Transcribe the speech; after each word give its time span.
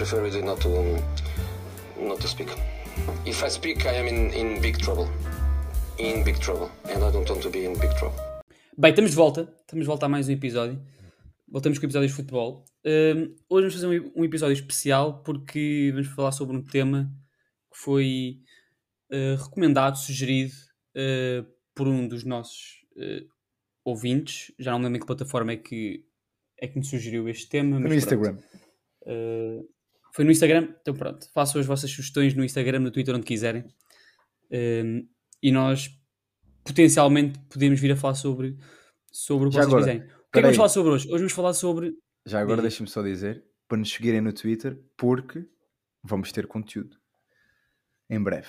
prefer 0.00 0.22
really 0.22 0.40
not 0.40 0.58
to 0.62 0.70
not 2.00 2.18
to 2.20 2.26
speak. 2.26 2.48
If 3.26 3.44
I 3.44 3.50
speak, 3.50 3.84
I 3.84 3.96
am 4.00 4.06
in, 4.08 4.32
in 4.32 4.60
big 4.62 4.78
trouble. 4.78 5.06
In 5.98 6.24
big 6.24 6.38
trouble. 6.38 6.70
And 6.84 7.04
I 7.04 7.10
don't 7.12 7.28
want 7.28 7.42
to 7.42 7.50
be 7.50 7.66
in 7.66 7.78
big 7.78 7.94
trouble. 7.98 8.18
Bem, 8.78 8.92
estamos 8.92 9.10
de 9.10 9.16
volta. 9.16 9.42
Estamos 9.60 9.84
de 9.84 9.86
volta 9.86 10.06
a 10.06 10.08
mais 10.08 10.26
um 10.26 10.32
episódio. 10.32 10.80
Voltamos 11.46 11.78
com 11.78 11.84
episódios 11.84 12.12
de 12.12 12.16
futebol. 12.16 12.64
Um, 12.82 13.36
hoje 13.46 13.68
vamos 13.68 13.74
fazer 13.74 13.86
um, 13.86 14.12
um, 14.16 14.24
episódio 14.24 14.54
especial 14.54 15.22
porque 15.22 15.90
vamos 15.92 16.08
falar 16.08 16.32
sobre 16.32 16.56
um 16.56 16.62
tema 16.62 17.12
que 17.70 17.78
foi 17.78 18.40
uh, 19.12 19.36
recomendado, 19.42 19.98
sugerido 19.98 20.54
uh, 20.96 21.46
por 21.74 21.86
um 21.86 22.08
dos 22.08 22.24
nossos 22.24 22.86
uh, 22.96 23.28
ouvintes. 23.84 24.50
Já 24.58 24.70
não 24.70 24.78
me 24.78 24.84
lembro 24.86 24.96
em 24.96 25.00
que 25.00 25.06
plataforma 25.06 25.52
é 25.52 25.56
que, 25.56 26.06
é 26.56 26.66
que 26.66 26.78
me 26.78 26.84
sugeriu 26.86 27.28
este 27.28 27.50
tema. 27.50 27.78
no 27.78 27.92
Instagram. 27.92 28.38
Foi 30.12 30.24
no 30.24 30.30
Instagram? 30.30 30.74
Então 30.80 30.94
pronto, 30.94 31.28
façam 31.32 31.60
as 31.60 31.66
vossas 31.66 31.90
sugestões 31.90 32.34
no 32.34 32.44
Instagram, 32.44 32.80
no 32.80 32.90
Twitter, 32.90 33.14
onde 33.14 33.26
quiserem. 33.26 33.64
e 35.42 35.52
nós 35.52 35.90
potencialmente 36.64 37.38
podemos 37.48 37.80
vir 37.80 37.92
a 37.92 37.96
falar 37.96 38.14
sobre, 38.14 38.56
sobre 39.10 39.48
o 39.48 39.50
que 39.50 39.56
Já 39.56 39.62
vocês 39.62 39.74
agora, 39.74 39.92
quiserem. 39.92 40.02
O 40.02 40.32
que 40.32 40.38
é 40.38 40.40
que 40.40 40.42
vamos 40.42 40.56
falar 40.56 40.68
sobre 40.68 40.92
hoje? 40.92 41.06
Hoje 41.08 41.18
vamos 41.18 41.32
falar 41.32 41.54
sobre. 41.54 41.94
Já 42.26 42.40
agora 42.40 42.62
deixa-me 42.62 42.88
só 42.88 43.02
dizer 43.02 43.44
para 43.66 43.78
nos 43.78 43.92
seguirem 43.92 44.20
no 44.20 44.32
Twitter, 44.32 44.78
porque 44.96 45.46
vamos 46.02 46.32
ter 46.32 46.46
conteúdo 46.46 46.96
em 48.08 48.22
breve. 48.22 48.48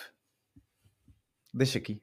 Deixa 1.54 1.78
aqui. 1.78 2.02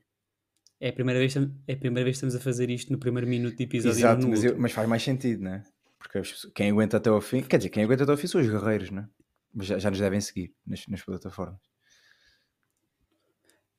É 0.80 0.90
a 0.90 0.92
primeira 0.92 1.18
vez, 1.18 1.34
é 1.36 1.72
a 1.72 1.77
primeira 1.77 2.04
vez 2.04 2.14
que 2.14 2.24
estamos 2.24 2.36
a 2.36 2.40
fazer 2.40 2.70
isto 2.70 2.92
no 2.92 2.98
primeiro 2.98 3.27
minuto 3.27 3.56
de 3.56 3.64
episódio. 3.64 3.98
Exato, 3.98 4.28
mas, 4.28 4.44
eu, 4.44 4.56
mas, 4.56 4.70
faz 4.70 4.88
mais 4.88 5.02
sentido, 5.02 5.42
não 5.42 5.54
é? 5.54 5.64
Porque 5.98 6.22
quem 6.54 6.70
aguenta 6.70 6.98
até 6.98 7.10
ao 7.10 7.20
fim, 7.20 7.42
quer 7.42 7.56
dizer, 7.56 7.70
quem 7.70 7.82
aguenta 7.82 8.04
até 8.04 8.12
ao 8.12 8.18
fim 8.18 8.28
são 8.28 8.40
os 8.40 8.48
guerreiros, 8.48 8.90
não 8.90 9.02
é? 9.02 9.08
Mas 9.54 9.66
já, 9.66 9.78
já 9.78 9.90
nos 9.90 9.98
devem 9.98 10.20
seguir 10.20 10.54
nas, 10.66 10.86
nas 10.86 11.02
plataformas. 11.02 11.60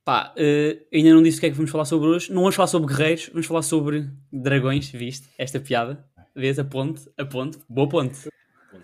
Pá, 0.04 0.34
uh, 0.36 0.88
ainda 0.92 1.14
não 1.14 1.22
disse 1.22 1.38
o 1.38 1.40
que 1.40 1.46
é 1.46 1.50
que 1.50 1.56
vamos 1.56 1.72
falar 1.72 1.86
sobre 1.86 2.08
hoje. 2.10 2.32
Não 2.32 2.42
vamos 2.42 2.56
falar 2.56 2.68
sobre 2.68 2.88
guerreiros, 2.88 3.30
vamos 3.30 3.46
falar 3.46 3.62
sobre 3.62 4.10
dragões, 4.32 4.90
viste? 4.90 5.30
Esta 5.38 5.60
piada. 5.60 6.04
Vês 6.36 6.58
a 6.58 6.64
ponte? 6.64 7.08
A 7.18 7.26
ponte. 7.26 7.60
Boa 7.70 7.88
ponte. 7.88 8.30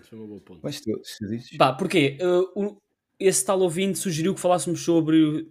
Foi 0.02 0.18
uma 0.18 0.26
boa 0.26 0.40
ponte. 0.40 0.60
Mas 0.62 0.80
tu, 0.80 1.00
se 1.02 1.26
dizes... 1.26 1.56
Pá, 1.56 1.72
porquê? 1.72 2.16
Uh, 2.54 2.80
esse 3.18 3.44
tal 3.44 3.60
ouvinte 3.60 3.98
sugeriu 3.98 4.34
que 4.34 4.40
falássemos 4.40 4.84
sobre 4.84 5.48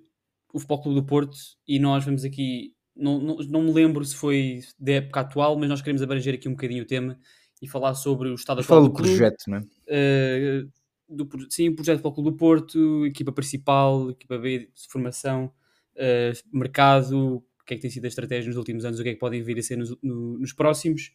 o 0.53 0.59
Futebol 0.59 0.81
Clube 0.81 1.01
do 1.01 1.05
Porto 1.05 1.37
e 1.67 1.79
nós 1.79 2.05
vamos 2.05 2.23
aqui. 2.23 2.73
Não, 2.95 3.19
não, 3.19 3.35
não 3.37 3.61
me 3.63 3.73
lembro 3.73 4.05
se 4.05 4.15
foi 4.15 4.61
da 4.79 4.93
época 4.93 5.19
atual, 5.19 5.57
mas 5.57 5.67
nós 5.67 5.81
queremos 5.81 6.01
abranger 6.01 6.35
aqui 6.35 6.47
um 6.47 6.53
bocadinho 6.53 6.83
o 6.83 6.87
tema 6.87 7.19
e 7.61 7.67
falar 7.67 7.93
sobre 7.95 8.29
o 8.29 8.35
estado 8.35 8.61
atual 8.61 8.83
do, 8.83 8.87
do 8.87 8.93
projeto, 8.93 9.43
não 9.47 9.57
é? 9.57 9.61
Uh, 9.61 10.71
do, 11.07 11.27
sim, 11.49 11.69
o 11.69 11.75
projeto 11.75 12.01
do 12.01 12.11
Clube 12.11 12.31
do 12.31 12.37
Porto, 12.37 13.05
equipa 13.05 13.31
principal, 13.31 14.09
equipa 14.09 14.37
B 14.37 14.59
de 14.73 14.87
formação, 14.89 15.51
uh, 15.95 16.57
mercado, 16.57 17.37
o 17.37 17.65
que 17.65 17.73
é 17.73 17.77
que 17.77 17.81
tem 17.81 17.91
sido 17.91 18.05
a 18.05 18.07
estratégia 18.07 18.47
nos 18.47 18.57
últimos 18.57 18.85
anos, 18.85 18.99
o 18.99 19.03
que 19.03 19.09
é 19.09 19.13
que 19.13 19.19
podem 19.19 19.41
vir 19.41 19.57
a 19.57 19.61
ser 19.61 19.77
nos, 19.77 19.95
no, 20.01 20.37
nos 20.37 20.53
próximos. 20.53 21.11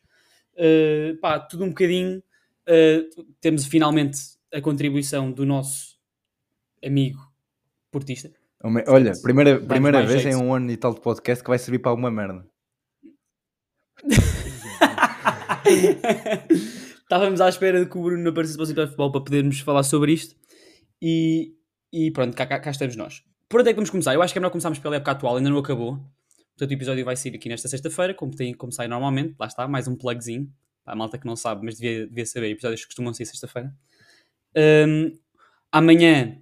Uh, 0.54 1.16
pá, 1.20 1.38
tudo 1.38 1.64
um 1.64 1.68
bocadinho. 1.68 2.22
temos 3.40 3.64
finalmente 3.66 4.18
a 4.52 4.60
contribuição 4.60 5.30
do 5.32 5.46
nosso 5.46 5.98
amigo 6.84 7.20
portista, 7.90 8.30
Olha, 8.88 9.12
primeira, 9.22 9.58
primeira 9.58 10.04
vez 10.04 10.26
em 10.26 10.36
um 10.36 10.52
ano 10.52 10.70
e 10.70 10.76
tal 10.76 10.92
de 10.92 11.00
podcast 11.00 11.42
que 11.42 11.48
vai 11.48 11.58
servir 11.58 11.78
para 11.78 11.90
alguma 11.90 12.10
merda. 12.10 12.46
Estávamos 17.10 17.40
à 17.40 17.48
espera 17.48 17.80
de 17.80 17.90
que 17.90 17.98
o 17.98 18.02
Bruno 18.04 18.30
aparecesse 18.30 18.56
para 18.56 18.62
o 18.62 18.66
de 18.68 18.82
Futebol 18.82 19.10
para 19.10 19.20
podermos 19.20 19.58
falar 19.58 19.82
sobre 19.82 20.12
isto. 20.12 20.36
E, 21.02 21.56
e 21.92 22.08
pronto, 22.12 22.36
cá, 22.36 22.46
cá, 22.46 22.60
cá, 22.60 22.70
estamos 22.70 22.94
nós. 22.94 23.24
Por 23.48 23.58
onde 23.58 23.70
é 23.70 23.72
que 23.72 23.76
vamos 23.78 23.90
começar? 23.90 24.14
Eu 24.14 24.22
acho 24.22 24.32
que 24.32 24.38
é 24.38 24.40
melhor 24.40 24.52
começarmos 24.52 24.78
pela 24.78 24.94
época 24.94 25.10
atual, 25.10 25.36
ainda 25.36 25.50
não 25.50 25.58
acabou. 25.58 25.96
Portanto, 26.50 26.70
o 26.70 26.72
episódio 26.72 27.04
vai 27.04 27.16
sair 27.16 27.34
aqui 27.34 27.48
nesta 27.48 27.66
sexta-feira, 27.66 28.14
como, 28.14 28.30
tem, 28.30 28.54
como 28.54 28.70
sai 28.70 28.86
normalmente. 28.86 29.34
Lá 29.40 29.46
está, 29.46 29.66
mais 29.66 29.88
um 29.88 29.96
plugzinho. 29.96 30.48
A 30.86 30.94
malta 30.94 31.18
que 31.18 31.26
não 31.26 31.34
sabe, 31.34 31.64
mas 31.64 31.80
devia, 31.80 32.06
devia 32.06 32.24
saber. 32.24 32.50
Episódios 32.50 32.84
costumam 32.84 33.12
sair 33.12 33.26
sexta-feira. 33.26 33.74
Um, 34.86 35.10
amanhã 35.72 36.40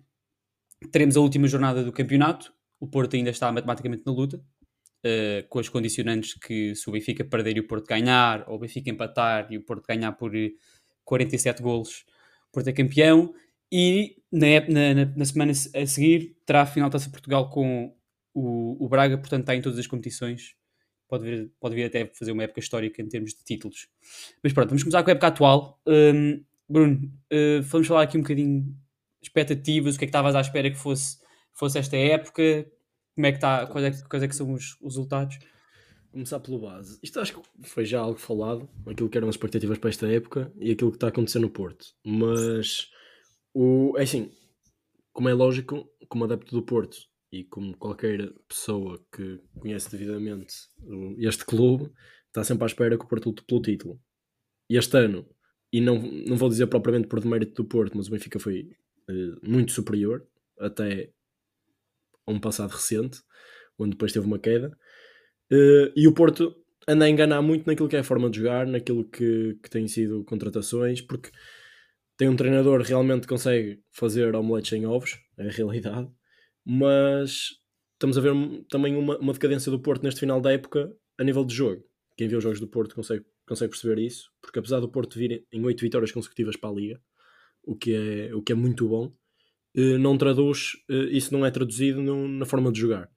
teremos 0.92 1.16
a 1.16 1.21
última 1.21 1.48
jornada 1.48 1.82
do 1.82 1.92
campeonato. 1.92 2.53
O 2.78 2.87
Porto 2.87 3.16
ainda 3.16 3.31
está 3.31 3.50
matematicamente 3.50 4.03
na 4.04 4.12
luta, 4.12 4.38
uh, 5.08 5.48
com 5.48 5.58
as 5.58 5.69
condicionantes 5.69 6.34
que 6.34 6.74
se 6.74 6.88
o 6.88 6.92
Benfica 6.92 7.24
perder 7.24 7.56
e 7.56 7.60
o 7.60 7.66
Porto 7.66 7.86
ganhar, 7.86 8.44
ou 8.48 8.56
o 8.56 8.58
Benfica 8.58 8.91
empatar 8.91 9.46
e 9.50 9.56
o 9.56 9.62
Porto 9.62 9.86
ganhar 9.86 10.12
por 10.12 10.32
47 11.04 11.62
golos, 11.62 12.04
o 12.48 12.52
Porto 12.52 12.69
é 12.69 12.72
campeão. 12.72 13.34
E 13.70 14.16
na, 14.32 14.94
na, 14.94 15.04
na 15.16 15.24
semana 15.24 15.52
a 15.52 15.86
seguir 15.86 16.36
terá 16.47 16.62
a 16.62 16.66
final 16.66 16.88
Taça 16.88 17.10
Portugal 17.10 17.50
com 17.50 17.94
o, 18.34 18.84
o, 18.84 18.88
Braga, 18.88 19.18
portanto 19.18 19.42
está 19.42 19.54
em 19.54 19.60
todas 19.60 19.78
as 19.78 19.86
competições. 19.86 20.54
Pode 21.08 21.24
vir, 21.24 21.52
pode 21.58 21.74
vir 21.74 21.84
até 21.84 22.06
fazer 22.06 22.32
uma 22.32 22.42
época 22.42 22.60
histórica 22.60 23.02
em 23.02 23.08
termos 23.08 23.34
de 23.34 23.42
títulos. 23.42 23.88
Mas 24.42 24.52
pronto, 24.52 24.68
vamos 24.68 24.82
começar 24.82 25.02
com 25.02 25.10
a 25.10 25.12
época 25.12 25.26
atual. 25.26 25.80
Um, 25.86 26.44
Bruno, 26.68 27.10
uh, 27.32 27.62
vamos 27.62 27.86
falar 27.86 28.02
aqui 28.02 28.18
um 28.18 28.22
bocadinho 28.22 28.76
expectativas, 29.22 29.97
o 29.97 29.98
que 29.98 30.04
é 30.04 30.06
que 30.06 30.10
estavas 30.10 30.34
à 30.34 30.41
espera 30.41 30.70
que 30.70 30.76
fosse, 30.76 31.18
fosse 31.52 31.78
esta 31.78 31.97
época, 31.97 32.70
como 33.18 33.26
é 33.26 33.32
que 33.32 33.38
está, 33.38 33.66
quais 33.66 33.84
é, 33.84 34.06
quais 34.06 34.22
é 34.22 34.28
que 34.28 34.36
são 34.36 34.52
os, 34.52 34.76
os 34.80 34.94
resultados? 34.94 35.40
Começar 36.12 36.38
pelo 36.38 36.60
base. 36.60 37.00
Isto 37.02 37.18
acho 37.18 37.34
que 37.34 37.68
foi 37.68 37.84
já 37.84 37.98
algo 37.98 38.16
falado, 38.16 38.68
aquilo 38.86 39.08
que 39.08 39.18
eram 39.18 39.28
as 39.28 39.34
expectativas 39.34 39.76
para 39.76 39.90
esta 39.90 40.06
época 40.06 40.52
e 40.54 40.70
aquilo 40.70 40.92
que 40.92 40.98
está 40.98 41.08
acontecendo 41.08 41.42
no 41.42 41.50
Porto. 41.50 41.84
Mas 42.06 42.88
o, 43.52 43.92
é 43.98 44.04
assim, 44.04 44.30
como 45.12 45.28
é 45.28 45.34
lógico, 45.34 45.90
como 46.08 46.22
adepto 46.22 46.54
do 46.54 46.62
Porto 46.62 46.96
e 47.32 47.42
como 47.42 47.76
qualquer 47.76 48.32
pessoa 48.48 49.04
que 49.12 49.40
conhece 49.58 49.90
devidamente 49.90 50.54
este 51.18 51.44
clube, 51.44 51.90
está 52.28 52.44
sempre 52.44 52.62
à 52.62 52.66
espera 52.68 52.96
que 52.96 53.04
o 53.04 53.08
Porto 53.08 53.30
lute 53.30 53.44
pelo 53.44 53.62
título. 53.62 54.00
E 54.70 54.76
este 54.76 54.96
ano, 54.96 55.28
e 55.72 55.80
não, 55.80 56.00
não 56.00 56.36
vou 56.36 56.48
dizer 56.48 56.68
propriamente 56.68 57.08
por 57.08 57.18
demérito 57.18 57.64
do 57.64 57.68
Porto, 57.68 57.96
mas 57.96 58.06
o 58.06 58.12
Benfica 58.12 58.38
foi 58.38 58.70
eh, 59.10 59.34
muito 59.42 59.72
superior, 59.72 60.24
até 60.60 61.10
a 62.28 62.33
um 62.33 62.39
passado 62.39 62.71
recente, 62.71 63.21
onde 63.78 63.93
depois 63.93 64.12
teve 64.12 64.27
uma 64.27 64.39
queda. 64.39 64.77
Uh, 65.50 65.91
e 65.97 66.06
o 66.06 66.12
Porto 66.12 66.55
anda 66.87 67.06
a 67.06 67.09
enganar 67.09 67.43
muito 67.43 67.66
naquilo 67.66 67.89
que 67.89 67.97
é 67.97 68.00
a 68.00 68.05
forma 68.05 68.28
de 68.31 68.39
jogar, 68.39 68.66
naquilo 68.66 69.05
que, 69.05 69.59
que 69.62 69.71
tem 69.71 69.89
sido 69.89 70.25
contratações, 70.25 71.00
porque 71.00 71.31
tem 72.16 72.28
um 72.28 72.37
treinador 72.37 72.83
que 72.83 72.89
realmente 72.89 73.27
consegue 73.27 73.81
fazer 73.93 74.34
omeletes 74.34 74.72
em 74.72 74.87
ovos, 74.87 75.19
é 75.39 75.49
a 75.49 75.50
realidade, 75.50 76.09
mas 76.65 77.56
estamos 77.93 78.19
a 78.19 78.21
ver 78.21 78.33
também 78.69 78.97
uma, 78.97 79.19
uma 79.19 79.33
decadência 79.33 79.71
do 79.71 79.81
Porto 79.81 80.03
neste 80.03 80.21
final 80.21 80.41
da 80.41 80.53
época 80.53 80.93
a 81.19 81.25
nível 81.25 81.45
de 81.45 81.55
jogo. 81.55 81.83
Quem 82.16 82.28
vê 82.28 82.37
os 82.37 82.43
jogos 82.43 82.60
do 82.60 82.69
Porto 82.69 82.95
consegue, 82.95 83.25
consegue 83.47 83.71
perceber 83.71 84.00
isso, 84.00 84.31
porque 84.41 84.59
apesar 84.59 84.81
do 84.81 84.91
Porto 84.91 85.19
vir 85.19 85.47
em 85.53 85.65
oito 85.65 85.81
vitórias 85.81 86.12
consecutivas 86.12 86.56
para 86.56 86.71
a 86.71 86.72
Liga, 86.72 87.00
o 87.62 87.77
que 87.77 87.95
é, 87.95 88.34
o 88.34 88.43
que 88.43 88.53
é 88.53 88.55
muito 88.55 88.89
bom, 88.89 89.12
não 89.99 90.16
traduz, 90.16 90.72
uh, 90.89 91.09
isso 91.11 91.33
não 91.33 91.44
é 91.44 91.50
traduzido 91.50 92.03
no, 92.03 92.27
na 92.28 92.47
forma 92.47 92.72
de 92.72 92.81
jogar. 92.81 93.09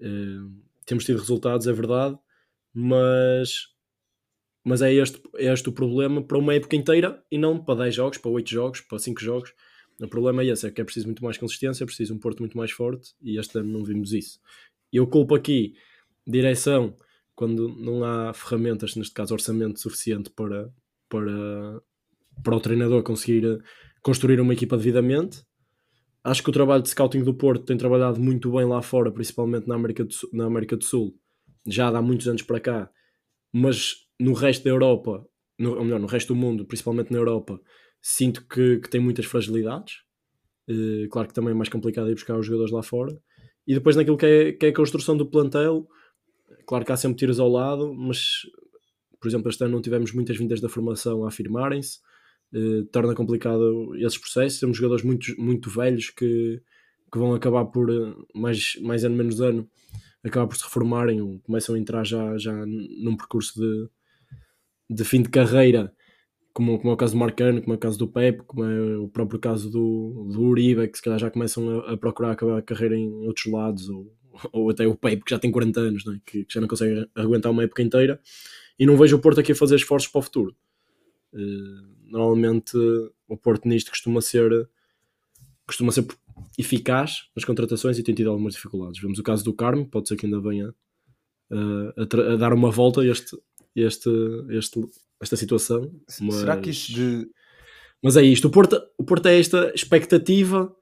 Uh, 0.00 0.52
temos 0.84 1.04
tido 1.04 1.18
resultados, 1.18 1.66
é 1.66 1.72
verdade, 1.72 2.18
mas, 2.74 3.68
mas 4.64 4.82
é, 4.82 4.92
este, 4.92 5.20
é 5.36 5.52
este 5.52 5.68
o 5.68 5.72
problema 5.72 6.22
para 6.22 6.38
uma 6.38 6.54
época 6.54 6.76
inteira 6.76 7.22
e 7.30 7.38
não 7.38 7.62
para 7.62 7.84
10 7.84 7.94
jogos, 7.94 8.18
para 8.18 8.30
8 8.30 8.50
jogos, 8.50 8.80
para 8.80 8.98
5 8.98 9.20
jogos. 9.20 9.54
O 10.00 10.08
problema 10.08 10.42
é 10.42 10.46
esse, 10.46 10.66
é 10.66 10.70
que 10.70 10.80
é 10.80 10.84
preciso 10.84 11.06
muito 11.06 11.22
mais 11.22 11.38
consistência, 11.38 11.84
é 11.84 11.86
preciso 11.86 12.14
um 12.14 12.18
Porto 12.18 12.40
muito 12.40 12.56
mais 12.56 12.72
forte 12.72 13.14
e 13.22 13.38
este 13.38 13.58
ano 13.58 13.70
não 13.70 13.84
vimos 13.84 14.12
isso. 14.12 14.40
Eu 14.92 15.06
culpo 15.06 15.34
aqui 15.34 15.74
direção 16.26 16.96
quando 17.34 17.68
não 17.68 18.04
há 18.04 18.32
ferramentas, 18.34 18.94
neste 18.96 19.14
caso 19.14 19.34
orçamento 19.34 19.80
suficiente 19.80 20.30
para, 20.30 20.72
para, 21.08 21.80
para 22.42 22.56
o 22.56 22.60
treinador 22.60 23.02
conseguir 23.02 23.62
construir 24.02 24.40
uma 24.40 24.52
equipa 24.52 24.76
devidamente. 24.76 25.42
Acho 26.24 26.42
que 26.42 26.50
o 26.50 26.52
trabalho 26.52 26.82
de 26.82 26.88
scouting 26.88 27.22
do 27.22 27.34
Porto 27.34 27.64
tem 27.64 27.76
trabalhado 27.76 28.20
muito 28.20 28.52
bem 28.52 28.64
lá 28.64 28.80
fora, 28.80 29.10
principalmente 29.10 29.66
na 29.66 29.74
América 29.74 30.04
do 30.04 30.12
Sul, 30.12 30.30
na 30.32 30.44
América 30.44 30.76
do 30.76 30.84
Sul 30.84 31.14
já 31.66 31.88
há 31.88 32.02
muitos 32.02 32.28
anos 32.28 32.42
para 32.42 32.60
cá, 32.60 32.90
mas 33.52 33.96
no 34.18 34.32
resto 34.32 34.64
da 34.64 34.70
Europa, 34.70 35.26
no, 35.58 35.76
ou 35.76 35.84
melhor, 35.84 36.00
no 36.00 36.06
resto 36.06 36.34
do 36.34 36.36
mundo, 36.36 36.64
principalmente 36.64 37.12
na 37.12 37.18
Europa, 37.18 37.60
sinto 38.00 38.46
que, 38.46 38.78
que 38.78 38.88
tem 38.88 39.00
muitas 39.00 39.24
fragilidades. 39.24 39.96
Uh, 40.68 41.08
claro 41.10 41.28
que 41.28 41.34
também 41.34 41.52
é 41.52 41.54
mais 41.54 41.68
complicado 41.68 42.10
ir 42.10 42.14
buscar 42.14 42.38
os 42.38 42.46
jogadores 42.46 42.72
lá 42.72 42.82
fora. 42.82 43.16
E 43.66 43.74
depois 43.74 43.96
naquilo 43.96 44.16
que 44.16 44.26
é, 44.26 44.52
que 44.52 44.66
é 44.66 44.68
a 44.70 44.74
construção 44.74 45.16
do 45.16 45.26
plantel, 45.26 45.86
claro 46.66 46.84
que 46.84 46.92
há 46.92 46.96
sempre 46.96 47.18
tiros 47.18 47.38
ao 47.38 47.48
lado, 47.48 47.94
mas 47.94 48.42
por 49.22 49.28
exemplo, 49.28 49.48
este 49.48 49.62
ano 49.62 49.74
não 49.74 49.80
tivemos 49.80 50.12
muitas 50.12 50.36
vindas 50.36 50.60
da 50.60 50.68
formação 50.68 51.24
a 51.24 51.28
afirmarem-se. 51.28 52.00
Eh, 52.54 52.84
torna 52.92 53.14
complicado 53.14 53.94
esses 53.96 54.18
processos. 54.18 54.60
Temos 54.60 54.76
jogadores 54.76 55.04
muito, 55.04 55.34
muito 55.40 55.70
velhos 55.70 56.10
que, 56.10 56.60
que 57.10 57.18
vão 57.18 57.34
acabar 57.34 57.64
por, 57.66 57.90
eh, 57.90 58.14
mais, 58.34 58.76
mais 58.82 59.04
ano 59.04 59.16
menos 59.16 59.40
ano, 59.40 59.68
acabar 60.24 60.46
por 60.46 60.56
se 60.56 60.64
reformarem 60.64 61.40
começam 61.44 61.74
a 61.74 61.78
entrar 61.78 62.04
já, 62.04 62.36
já 62.38 62.52
num 62.66 63.16
percurso 63.16 63.60
de, 63.60 63.88
de 64.90 65.04
fim 65.04 65.22
de 65.22 65.30
carreira 65.30 65.92
como, 66.52 66.78
como 66.78 66.90
é 66.90 66.94
o 66.94 66.96
caso 66.96 67.14
do 67.14 67.18
Marcano, 67.18 67.62
como 67.62 67.72
é 67.72 67.76
o 67.76 67.80
caso 67.80 67.98
do 67.98 68.08
Pepe, 68.08 68.42
como 68.44 68.64
é 68.64 68.98
o 68.98 69.08
próprio 69.08 69.40
caso 69.40 69.70
do, 69.70 70.28
do 70.30 70.42
Uribe, 70.42 70.88
que 70.88 70.98
se 70.98 71.02
calhar 71.02 71.18
já 71.18 71.30
começam 71.30 71.80
a, 71.80 71.92
a 71.92 71.96
procurar 71.96 72.32
acabar 72.32 72.58
a 72.58 72.62
carreira 72.62 72.96
em 72.96 73.10
outros 73.26 73.46
lados, 73.46 73.88
ou, 73.88 74.14
ou 74.52 74.70
até 74.70 74.86
o 74.86 74.94
Pepe, 74.94 75.24
que 75.24 75.30
já 75.30 75.38
tem 75.38 75.50
40 75.50 75.80
anos, 75.80 76.04
né? 76.04 76.20
que, 76.26 76.44
que 76.44 76.54
já 76.54 76.60
não 76.60 76.68
consegue 76.68 77.08
aguentar 77.14 77.50
uma 77.50 77.64
época 77.64 77.82
inteira, 77.82 78.20
e 78.78 78.86
não 78.86 78.96
vejo 78.96 79.16
o 79.16 79.20
Porto 79.20 79.40
aqui 79.40 79.52
a 79.52 79.56
fazer 79.56 79.76
esforços 79.76 80.10
para 80.10 80.18
o 80.18 80.22
futuro. 80.22 80.54
Uh, 81.32 82.01
normalmente 82.12 82.76
o 83.26 83.36
Porto 83.36 83.66
nisto 83.66 83.90
costuma 83.90 84.20
ser 84.20 84.68
costuma 85.66 85.90
ser 85.90 86.06
eficaz 86.58 87.28
nas 87.34 87.44
contratações 87.44 87.98
e 87.98 88.02
tem 88.02 88.14
tido 88.14 88.30
algumas 88.30 88.54
dificuldades. 88.54 89.00
Vemos 89.00 89.18
o 89.18 89.22
caso 89.22 89.42
do 89.42 89.54
Carmo, 89.54 89.86
pode 89.86 90.08
ser 90.08 90.16
que 90.16 90.26
ainda 90.26 90.40
venha 90.40 90.68
uh, 91.50 91.92
a, 91.96 92.32
a, 92.32 92.36
dar 92.36 92.52
uma 92.52 92.70
volta 92.70 93.00
a 93.00 93.06
este, 93.06 93.36
este, 93.74 94.10
este, 94.50 94.80
esta 95.20 95.36
situação. 95.36 95.90
Mas... 96.20 96.34
Será 96.36 96.58
que 96.58 96.70
isso 96.70 96.92
de. 96.92 97.30
Mas 98.02 98.16
é 98.16 98.22
isto, 98.22 98.48
o 98.48 98.50
Porto, 98.50 98.82
o 98.98 99.04
Porto 99.04 99.26
é 99.26 99.38
esta 99.38 99.72
expectativa 99.74 100.74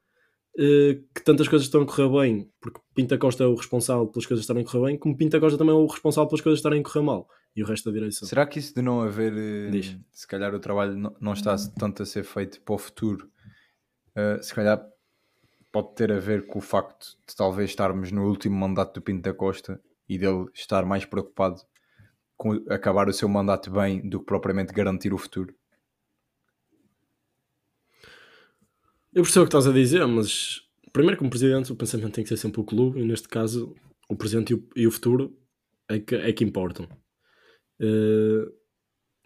que 0.56 1.24
tantas 1.24 1.48
coisas 1.48 1.66
estão 1.66 1.82
a 1.82 1.86
correr 1.86 2.08
bem, 2.08 2.50
porque 2.60 2.80
Pinta 2.94 3.16
Costa 3.16 3.44
é 3.44 3.46
o 3.46 3.54
responsável 3.54 4.06
pelas 4.06 4.26
coisas 4.26 4.42
estarem 4.42 4.62
a 4.62 4.66
correr 4.66 4.86
bem, 4.86 4.98
como 4.98 5.16
Pinta 5.16 5.40
Costa 5.40 5.56
também 5.56 5.74
é 5.74 5.78
o 5.78 5.86
responsável 5.86 6.28
pelas 6.28 6.40
coisas 6.40 6.58
estarem 6.58 6.80
a 6.80 6.82
correr 6.82 7.02
mal 7.02 7.28
e 7.54 7.62
o 7.62 7.66
resto 7.66 7.90
da 7.90 7.98
direção. 7.98 8.28
Será 8.28 8.46
que 8.46 8.58
isso 8.58 8.74
de 8.74 8.82
não 8.82 9.00
haver, 9.00 9.32
uh, 9.32 10.00
se 10.12 10.26
calhar 10.26 10.54
o 10.54 10.60
trabalho 10.60 11.14
não, 11.20 11.32
está 11.32 11.56
tanto 11.78 12.02
a 12.02 12.06
ser 12.06 12.24
feito 12.24 12.60
para 12.62 12.74
o 12.74 12.78
futuro, 12.78 13.30
uh, 14.16 14.42
se 14.42 14.54
calhar 14.54 14.84
pode 15.72 15.94
ter 15.94 16.12
a 16.12 16.18
ver 16.18 16.46
com 16.46 16.58
o 16.58 16.62
facto 16.62 17.16
de 17.26 17.34
talvez 17.34 17.70
estarmos 17.70 18.10
no 18.10 18.28
último 18.28 18.56
mandato 18.56 18.94
do 18.94 19.02
Pinto 19.02 19.22
da 19.22 19.32
Costa 19.32 19.80
e 20.08 20.18
dele 20.18 20.46
estar 20.52 20.84
mais 20.84 21.04
preocupado 21.04 21.62
com 22.36 22.52
acabar 22.68 23.08
o 23.08 23.12
seu 23.12 23.28
mandato 23.28 23.70
bem 23.70 24.00
do 24.08 24.18
que 24.18 24.26
propriamente 24.26 24.72
garantir 24.72 25.12
o 25.12 25.18
futuro. 25.18 25.54
Eu 29.12 29.22
percebo 29.22 29.44
o 29.44 29.48
que 29.48 29.56
estás 29.56 29.66
a 29.66 29.72
dizer, 29.72 30.06
mas 30.06 30.60
primeiro, 30.92 31.18
como 31.18 31.30
presidente, 31.30 31.72
o 31.72 31.76
pensamento 31.76 32.12
tem 32.12 32.24
que 32.24 32.28
ser 32.28 32.36
sempre 32.36 32.60
o 32.60 32.64
clube, 32.64 33.00
e 33.00 33.04
neste 33.04 33.28
caso, 33.28 33.74
o 34.08 34.16
presente 34.16 34.50
e 34.50 34.54
o, 34.54 34.68
e 34.76 34.86
o 34.86 34.90
futuro 34.90 35.36
é 35.88 35.98
que, 35.98 36.14
é 36.14 36.32
que 36.32 36.44
importam. 36.44 36.86
Uh, 37.80 38.50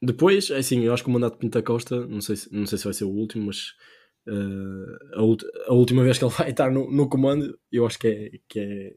depois, 0.03 0.51
é 0.51 0.59
assim, 0.59 0.81
eu 0.81 0.93
acho 0.93 1.03
que 1.03 1.09
o 1.09 1.13
mandato 1.13 1.35
de 1.35 1.41
Pinta 1.41 1.63
Costa, 1.63 2.07
não 2.07 2.21
sei, 2.21 2.37
se, 2.37 2.53
não 2.53 2.67
sei 2.67 2.79
se 2.79 2.85
vai 2.85 2.95
ser 2.95 3.05
o 3.05 3.11
último, 3.11 3.47
mas 3.47 3.73
uh, 4.29 5.15
a, 5.15 5.71
a, 5.71 5.75
última 5.75 6.03
vez 6.03 6.19
que 6.19 6.25
ele 6.25 6.33
vai 6.37 6.51
estar 6.51 6.71
no, 6.71 6.91
no 6.91 7.09
comando, 7.09 7.59
eu 7.71 7.87
acho 7.87 7.99
que 7.99 8.09
é, 8.09 8.31
que 8.49 8.61
é 8.61 8.97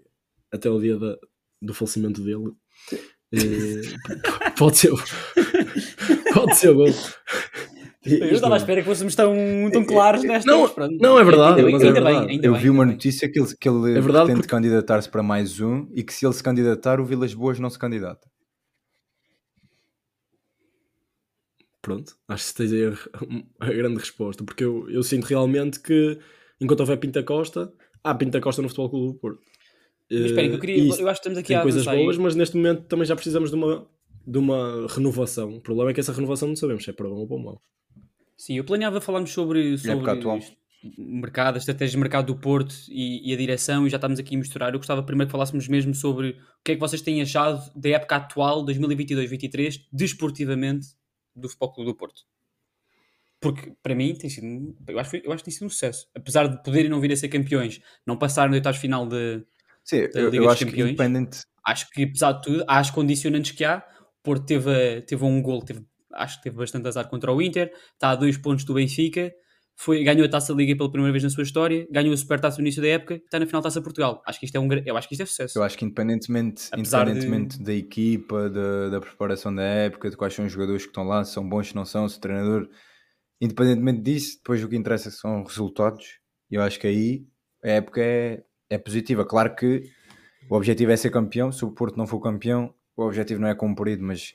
até 0.54 0.70
o 0.70 0.80
dia 0.80 0.98
da, 0.98 1.18
do 1.62 1.74
falecimento 1.74 2.22
dele. 2.22 2.54
pode 4.58 4.78
ser. 4.78 4.92
pode 6.34 6.56
ser 6.56 6.74
bom. 6.74 6.86
Eu 8.16 8.32
estava 8.34 8.56
à 8.56 8.58
espera 8.58 8.82
que 8.82 8.88
fôssemos 8.88 9.16
tão, 9.16 9.36
tão 9.72 9.86
claros 9.86 10.24
nesta. 10.24 10.50
Não, 10.50 10.68
não 11.00 11.20
é 11.20 11.24
verdade. 11.24 11.60
Ainda, 11.62 11.72
mas 11.72 11.82
é 11.84 11.88
ainda 11.88 12.02
verdade. 12.02 12.26
bem, 12.28 12.36
ainda 12.36 12.48
Eu 12.48 12.54
bem, 12.54 12.62
vi 12.62 12.70
uma 12.70 12.84
ainda 12.84 12.92
bem. 12.92 12.96
notícia 12.96 13.32
que 13.32 13.40
ele, 13.40 13.56
que 13.60 13.70
ele 13.70 13.92
É 13.92 14.02
verdade 14.02 14.26
pretende 14.26 14.34
porque- 14.42 14.50
candidatar-se 14.50 15.10
para 15.10 15.22
mais 15.24 15.60
um 15.60 15.88
e 15.94 16.04
que 16.04 16.14
se 16.14 16.26
ele 16.26 16.34
se 16.34 16.44
candidatar, 16.44 17.00
o 17.00 17.06
Vilas 17.06 17.34
Boas 17.34 17.60
não 17.60 17.70
se 17.70 17.78
candidata. 17.80 18.28
Pronto, 21.82 22.14
acho 22.28 22.48
que 22.50 22.56
tens 22.56 22.74
aí 22.74 22.86
a, 22.86 23.66
a 23.66 23.72
grande 23.72 23.98
resposta, 24.00 24.44
porque 24.44 24.64
eu, 24.64 24.90
eu 24.90 25.02
sinto 25.04 25.24
realmente 25.26 25.80
que 25.80 26.20
enquanto 26.60 26.82
houver 26.82 26.98
Pinta 26.98 27.24
Costa, 27.24 27.72
há 28.04 28.14
Pinta 28.14 28.42
Costa 28.42 28.62
no 28.62 28.68
Futebol 28.68 28.90
Clube 28.90 29.08
do 29.14 29.20
Porto. 29.20 29.40
Mas 30.12 30.22
espera, 30.22 30.48
que 30.48 30.54
eu, 30.54 30.58
Eh, 30.58 30.60
queria, 30.60 30.78
eu 30.84 30.90
acho 30.92 30.98
que 30.98 31.12
estamos 31.12 31.38
aqui 31.38 31.48
tem 31.50 31.58
a 31.58 31.62
coisas 31.62 31.86
boas, 31.86 32.18
mas 32.18 32.36
neste 32.36 32.56
momento 32.58 32.84
também 32.88 33.06
já 33.06 33.16
precisamos 33.16 33.50
de 33.52 33.56
uma, 33.56 33.88
de 34.26 34.38
uma 34.38 34.88
renovação. 34.90 35.56
O 35.58 35.62
problema 35.62 35.92
é 35.92 35.94
que 35.94 36.00
essa 36.00 36.12
renovação 36.12 36.48
não 36.50 36.56
sabemos 36.58 36.84
se 36.84 36.90
é 36.90 36.94
para 36.94 37.08
bom 37.08 37.16
ou 37.16 37.28
para 37.28 37.38
mau. 37.38 37.62
Sim, 38.38 38.56
eu 38.58 38.64
planeava 38.64 39.02
falarmos 39.02 39.32
sobre, 39.32 39.78
sobre 39.78 40.12
atual. 40.12 40.40
o 40.98 41.04
mercado, 41.20 41.56
a 41.56 41.58
estratégia 41.58 41.92
de 41.94 41.98
mercado 41.98 42.28
do 42.28 42.40
Porto 42.40 42.76
e, 42.88 43.30
e 43.30 43.34
a 43.34 43.38
direção, 43.38 43.88
e 43.88 43.90
já 43.90 43.98
estamos 43.98 44.20
aqui 44.20 44.36
a 44.36 44.38
misturar. 44.38 44.72
Eu 44.74 44.80
gostava 44.80 45.02
primeiro 45.04 45.28
que 45.28 45.32
falássemos 45.32 45.68
mesmo 45.68 45.94
sobre 45.96 46.30
o 46.30 46.36
que 46.64 46.74
é 46.74 46.76
que 46.76 46.80
vocês 46.80 47.02
têm 47.02 47.22
achado 47.22 47.60
da 47.76 47.90
época 47.90 48.16
atual, 48.16 48.64
2022-23, 48.66 49.82
desportivamente, 49.92 50.88
do 51.36 51.50
Futebol 51.50 51.74
Clube 51.74 51.92
do 51.92 51.96
Porto. 51.98 52.22
Porque, 53.40 53.72
para 53.84 53.94
mim, 53.96 54.16
tem 54.16 54.30
sido, 54.30 54.46
um- 54.48 54.76
eu 54.88 55.00
acho, 55.00 55.12
que 55.12 55.22
eu 55.26 55.32
acho 55.32 55.44
que 55.44 55.50
tem 55.50 55.54
sido 55.54 55.66
um 55.68 55.70
sucesso. 55.70 56.08
Apesar 56.16 56.48
de 56.48 56.62
poderem 56.64 56.90
não 56.90 57.00
vir 57.00 57.12
a 57.12 57.16
ser 57.16 57.28
campeões, 57.30 57.80
não 58.06 58.18
passar 58.18 58.48
no 58.50 58.56
oitavos 58.56 58.80
final 58.80 59.06
de... 59.08 59.44
Sim, 59.84 60.08
Da 60.10 60.20
eu, 60.20 60.26
Liga 60.30 60.38
eu 60.38 60.44
dos 60.44 60.52
acho 60.54 60.60
que 60.66 60.72
Campeões? 60.72 60.92
independente. 60.92 61.40
Acho 61.66 61.90
que, 61.92 62.04
apesar 62.04 62.32
de 62.34 62.42
tudo, 62.42 62.64
há 62.68 62.80
as 62.80 62.90
condicionantes 62.90 63.52
que 63.52 63.64
há. 63.64 63.84
O 64.20 64.24
Porto 64.24 64.46
teve, 64.46 65.02
teve 65.02 65.24
um 65.24 65.42
gol, 65.42 65.62
teve, 65.62 65.86
acho 66.18 66.38
que 66.38 66.44
teve 66.44 66.58
bastante 66.58 66.88
azar 66.88 67.08
contra 67.10 67.32
o 67.32 67.42
Inter, 67.42 67.72
está 67.94 68.10
a 68.12 68.16
dois 68.16 68.38
pontos 68.38 68.66
do 68.66 68.74
Benfica, 68.74 69.32
foi, 69.80 70.04
ganhou 70.04 70.26
a 70.26 70.30
Taça 70.30 70.52
Liga 70.54 70.76
pela 70.76 70.90
primeira 70.92 71.12
vez 71.12 71.24
na 71.24 71.30
sua 71.30 71.44
história, 71.44 71.88
ganhou 71.92 72.12
a 72.12 72.18
Supertaça 72.18 72.58
no 72.58 72.64
início 72.64 72.82
da 72.82 72.88
época, 72.88 73.14
está 73.16 73.40
na 73.40 73.46
final 73.46 73.62
da 73.62 73.68
Taça 73.68 73.80
de 73.80 73.84
Portugal. 73.84 74.24
Acho 74.26 74.40
que 74.40 74.46
isto 74.48 74.56
é 74.56 74.60
um, 74.60 74.68
eu 74.74 74.98
acho 74.98 75.08
que 75.08 75.14
isto 75.14 75.22
é 75.22 75.26
sucesso. 75.28 75.60
Eu 75.60 75.64
acho 75.64 75.78
que 75.78 75.86
independentemente, 75.86 76.64
Apesar 76.72 77.06
de- 77.06 77.12
independentemente 77.12 77.62
da 77.62 77.74
equipa, 77.74 78.50
da, 78.50 78.90
da 78.90 79.00
preparação 79.00 79.54
da 79.54 79.62
época, 79.62 80.10
de 80.10 80.18
quais 80.18 80.34
são 80.34 80.46
os 80.48 80.52
jogadores 80.52 80.82
que 80.82 80.90
estão 80.90 81.04
lá, 81.04 81.24
se 81.24 81.34
são 81.34 81.48
bons, 81.48 81.68
se 81.70 81.76
não 81.76 81.86
são, 81.86 82.10
se 82.10 82.18
o 82.18 82.20
treinador, 82.22 82.68
independentemente 83.40 84.02
disso, 84.02 84.38
depois 84.38 84.64
o 84.64 84.68
que 84.68 84.76
interessa 84.76 85.12
são 85.12 85.44
os 85.44 85.50
resultados. 85.52 86.20
E 86.50 86.56
eu 86.56 86.62
acho 86.64 86.80
que 86.80 86.88
aí 86.88 87.26
a 87.64 87.70
época 87.70 88.02
é, 88.02 88.44
é 88.70 88.78
positiva. 88.80 89.26
Claro 89.26 89.56
que 89.56 89.84
o 90.50 90.56
objetivo 90.56 90.92
é 90.92 90.98
ser 90.98 91.12
campeão. 91.12 91.52
Se 91.52 91.64
o 91.64 91.72
Porto 91.72 91.98
não 91.98 92.08
for 92.08 92.20
campeão, 92.20 92.74
o 92.96 93.04
objetivo 93.04 93.40
não 93.40 93.48
é 93.48 93.54
cumprido, 93.54 94.04
mas 94.04 94.34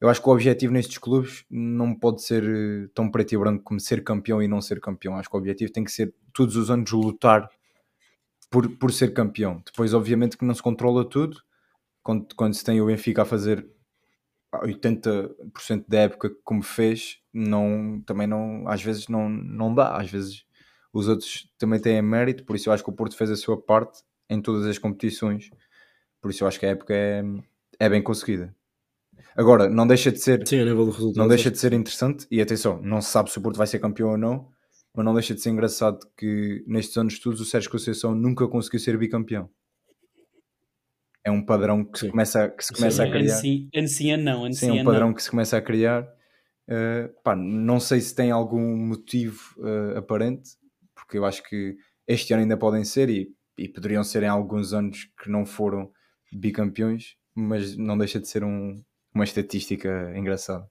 eu 0.00 0.08
acho 0.08 0.22
que 0.22 0.28
o 0.28 0.32
objetivo 0.32 0.72
nestes 0.72 0.98
clubes 0.98 1.44
não 1.50 1.94
pode 1.94 2.22
ser 2.22 2.42
eh, 2.42 2.88
tão 2.94 3.10
preto 3.10 3.34
e 3.34 3.38
branco 3.38 3.62
como 3.62 3.78
ser 3.78 4.02
campeão 4.02 4.42
e 4.42 4.48
não 4.48 4.60
ser 4.62 4.80
campeão. 4.80 5.16
Acho 5.16 5.28
que 5.28 5.36
o 5.36 5.38
objetivo 5.38 5.72
tem 5.72 5.84
que 5.84 5.92
ser 5.92 6.14
todos 6.32 6.56
os 6.56 6.70
anos 6.70 6.90
lutar 6.90 7.50
por, 8.50 8.68
por 8.78 8.92
ser 8.92 9.12
campeão. 9.12 9.62
Depois, 9.64 9.92
obviamente, 9.92 10.38
que 10.38 10.44
não 10.44 10.54
se 10.54 10.62
controla 10.62 11.04
tudo. 11.08 11.42
Quando, 12.02 12.34
quando 12.34 12.54
se 12.54 12.64
tem 12.64 12.80
o 12.80 12.86
Benfica 12.86 13.22
a 13.22 13.24
fazer 13.26 13.66
80% 14.54 15.84
da 15.86 15.98
época 16.00 16.30
como 16.42 16.62
fez, 16.62 17.18
não, 17.32 18.02
também 18.06 18.26
não, 18.26 18.66
às 18.68 18.82
vezes 18.82 19.06
não, 19.08 19.28
não 19.28 19.74
dá. 19.74 19.96
Às 19.96 20.10
vezes 20.10 20.44
os 20.92 21.08
outros 21.08 21.52
também 21.58 21.78
têm 21.78 22.00
mérito, 22.02 22.44
por 22.44 22.56
isso 22.56 22.68
eu 22.68 22.72
acho 22.72 22.82
que 22.82 22.90
o 22.90 22.94
Porto 22.94 23.16
fez 23.16 23.30
a 23.30 23.36
sua 23.36 23.60
parte 23.60 24.02
em 24.28 24.40
todas 24.40 24.66
as 24.66 24.78
competições. 24.78 25.50
Por 26.20 26.30
isso 26.30 26.42
eu 26.44 26.48
acho 26.48 26.58
que 26.58 26.66
a 26.66 26.70
época 26.70 26.94
é, 26.94 27.22
é 27.78 27.88
bem 27.88 28.02
conseguida. 28.02 28.54
Agora, 29.36 29.68
não 29.68 29.86
deixa 29.86 30.10
de 30.12 30.18
ser 30.18 30.46
Sim, 30.46 30.60
a 30.60 30.64
nível 30.64 30.84
de 30.86 30.90
resultados. 30.90 31.16
não 31.16 31.28
deixa 31.28 31.50
de 31.50 31.58
ser 31.58 31.72
interessante, 31.72 32.26
e 32.30 32.40
atenção, 32.40 32.80
não 32.82 33.00
se 33.00 33.10
sabe 33.10 33.30
se 33.30 33.38
o 33.38 33.42
Porto 33.42 33.56
vai 33.56 33.66
ser 33.66 33.78
campeão 33.78 34.10
ou 34.10 34.18
não, 34.18 34.48
mas 34.94 35.04
não 35.04 35.14
deixa 35.14 35.34
de 35.34 35.40
ser 35.40 35.50
engraçado 35.50 35.98
que 36.16 36.64
nestes 36.66 36.96
anos 36.96 37.18
todos 37.18 37.40
o 37.40 37.44
Sérgio 37.44 37.70
Conceição 37.70 38.14
nunca 38.14 38.46
conseguiu 38.48 38.80
ser 38.80 38.98
bicampeão. 38.98 39.48
É 41.24 41.30
um 41.30 41.44
padrão 41.44 41.84
que 41.84 41.98
se 41.98 42.04
Sim. 42.06 42.10
começa, 42.10 42.44
a- 42.44 42.48
que 42.50 42.62
se 42.64 42.68
Sim, 42.68 42.74
começa 42.74 43.02
a 43.02 43.06
é 43.06 43.10
criar. 43.10 43.36
Ancian 43.36 43.68
ancian 43.76 44.16
não, 44.16 44.38
Sim, 44.40 44.44
é 44.44 44.48
ancian 44.48 44.74
um 44.82 44.84
padrão 44.84 45.06
não. 45.08 45.14
que 45.14 45.22
se 45.22 45.30
começa 45.30 45.56
a 45.56 45.62
criar. 45.62 46.02
Uh, 46.68 47.12
pá, 47.22 47.34
não 47.36 47.80
sei 47.80 48.00
se 48.00 48.14
tem 48.14 48.30
algum 48.30 48.76
motivo 48.76 49.40
uh, 49.58 49.98
aparente, 49.98 50.50
porque 50.94 51.18
eu 51.18 51.24
acho 51.24 51.42
que 51.42 51.76
este 52.06 52.32
ano 52.32 52.42
ainda 52.42 52.56
podem 52.56 52.84
ser 52.84 53.10
e, 53.10 53.28
e 53.58 53.68
poderiam 53.68 54.02
ser 54.04 54.22
em 54.22 54.28
alguns 54.28 54.72
anos 54.72 55.08
que 55.22 55.28
não 55.30 55.44
foram 55.44 55.90
bicampeões, 56.32 57.16
mas 57.34 57.76
não 57.76 57.98
deixa 57.98 58.20
de 58.20 58.28
ser 58.28 58.44
um- 58.44 58.80
uma 59.14 59.24
estatística 59.24 60.12
engraçada. 60.16 60.66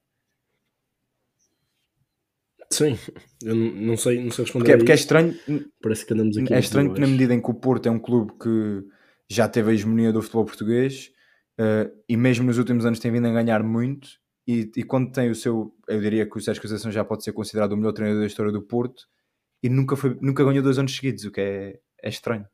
Sim, 2.71 2.97
eu 3.43 3.55
não 3.55 3.97
sei, 3.97 4.23
não 4.23 4.29
sei 4.31 4.45
responder. 4.45 4.63
Porque, 4.65 4.71
é- 4.73 4.77
porque 4.77 4.91
é 4.91 4.95
estranho, 4.95 5.35
Parece 5.81 6.05
que 6.05 6.13
andamos 6.13 6.37
aqui. 6.37 6.53
é 6.53 6.59
estranho 6.59 6.93
que 6.93 7.01
na 7.01 7.07
medida 7.07 7.33
em 7.33 7.41
que 7.41 7.49
o 7.49 7.53
Porto 7.55 7.87
é 7.87 7.91
um 7.91 7.99
clube 7.99 8.33
que 8.39 8.83
já 9.29 9.47
teve 9.49 9.71
a 9.71 9.73
hegemonia 9.73 10.13
do 10.13 10.21
futebol 10.21 10.45
português 10.45 11.11
eh, 11.57 11.91
e 12.07 12.15
mesmo 12.15 12.45
nos 12.45 12.57
últimos 12.59 12.85
anos 12.85 12.99
tem 12.99 13.11
vindo 13.11 13.27
a 13.27 13.31
ganhar 13.31 13.63
muito 13.63 14.07
e, 14.47 14.71
e 14.75 14.83
quando 14.83 15.11
tem 15.11 15.29
o 15.31 15.35
seu, 15.35 15.75
eu 15.87 15.99
diria 15.99 16.29
que 16.29 16.37
o 16.37 16.41
Sérgio 16.41 16.61
Conceição 16.61 16.91
já 16.91 17.03
pode 17.03 17.23
ser 17.23 17.33
considerado 17.33 17.71
o 17.73 17.77
melhor 17.77 17.91
treinador 17.91 18.21
da 18.21 18.27
história 18.27 18.51
do 18.51 18.61
Porto 18.61 19.03
e 19.63 19.69
nunca, 19.69 19.95
foi, 19.95 20.15
nunca 20.21 20.43
ganhou 20.43 20.63
dois 20.63 20.77
anos 20.77 20.95
seguidos, 20.95 21.25
o 21.25 21.31
que 21.31 21.41
é, 21.41 21.79
é 22.03 22.09
estranho. 22.09 22.45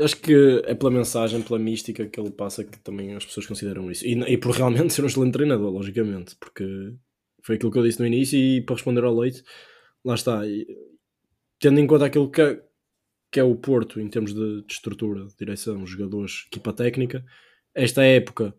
Acho 0.00 0.16
que 0.16 0.62
é 0.64 0.74
pela 0.74 0.90
mensagem, 0.90 1.42
pela 1.42 1.58
mística 1.58 2.06
que 2.06 2.18
ele 2.18 2.30
passa 2.30 2.64
que 2.64 2.78
também 2.78 3.14
as 3.14 3.24
pessoas 3.24 3.46
consideram 3.46 3.90
isso. 3.90 4.06
E, 4.06 4.12
e 4.12 4.38
por 4.38 4.52
realmente 4.52 4.92
ser 4.94 5.02
um 5.02 5.06
excelente 5.06 5.32
treinador, 5.32 5.70
logicamente, 5.70 6.36
porque 6.36 6.64
foi 7.42 7.56
aquilo 7.56 7.70
que 7.70 7.78
eu 7.78 7.82
disse 7.82 8.00
no 8.00 8.06
início 8.06 8.38
e 8.38 8.60
para 8.62 8.76
responder 8.76 9.04
ao 9.04 9.16
leite, 9.16 9.42
lá 10.04 10.14
está. 10.14 10.46
E, 10.46 10.66
tendo 11.58 11.78
em 11.80 11.86
conta 11.86 12.06
aquilo 12.06 12.30
que 12.30 12.40
é, 12.40 12.62
que 13.30 13.40
é 13.40 13.44
o 13.44 13.54
Porto 13.54 14.00
em 14.00 14.08
termos 14.08 14.34
de, 14.34 14.62
de 14.62 14.72
estrutura, 14.72 15.26
direção, 15.38 15.86
jogadores, 15.86 16.44
equipa 16.46 16.72
técnica, 16.72 17.24
esta 17.74 18.02
época, 18.02 18.54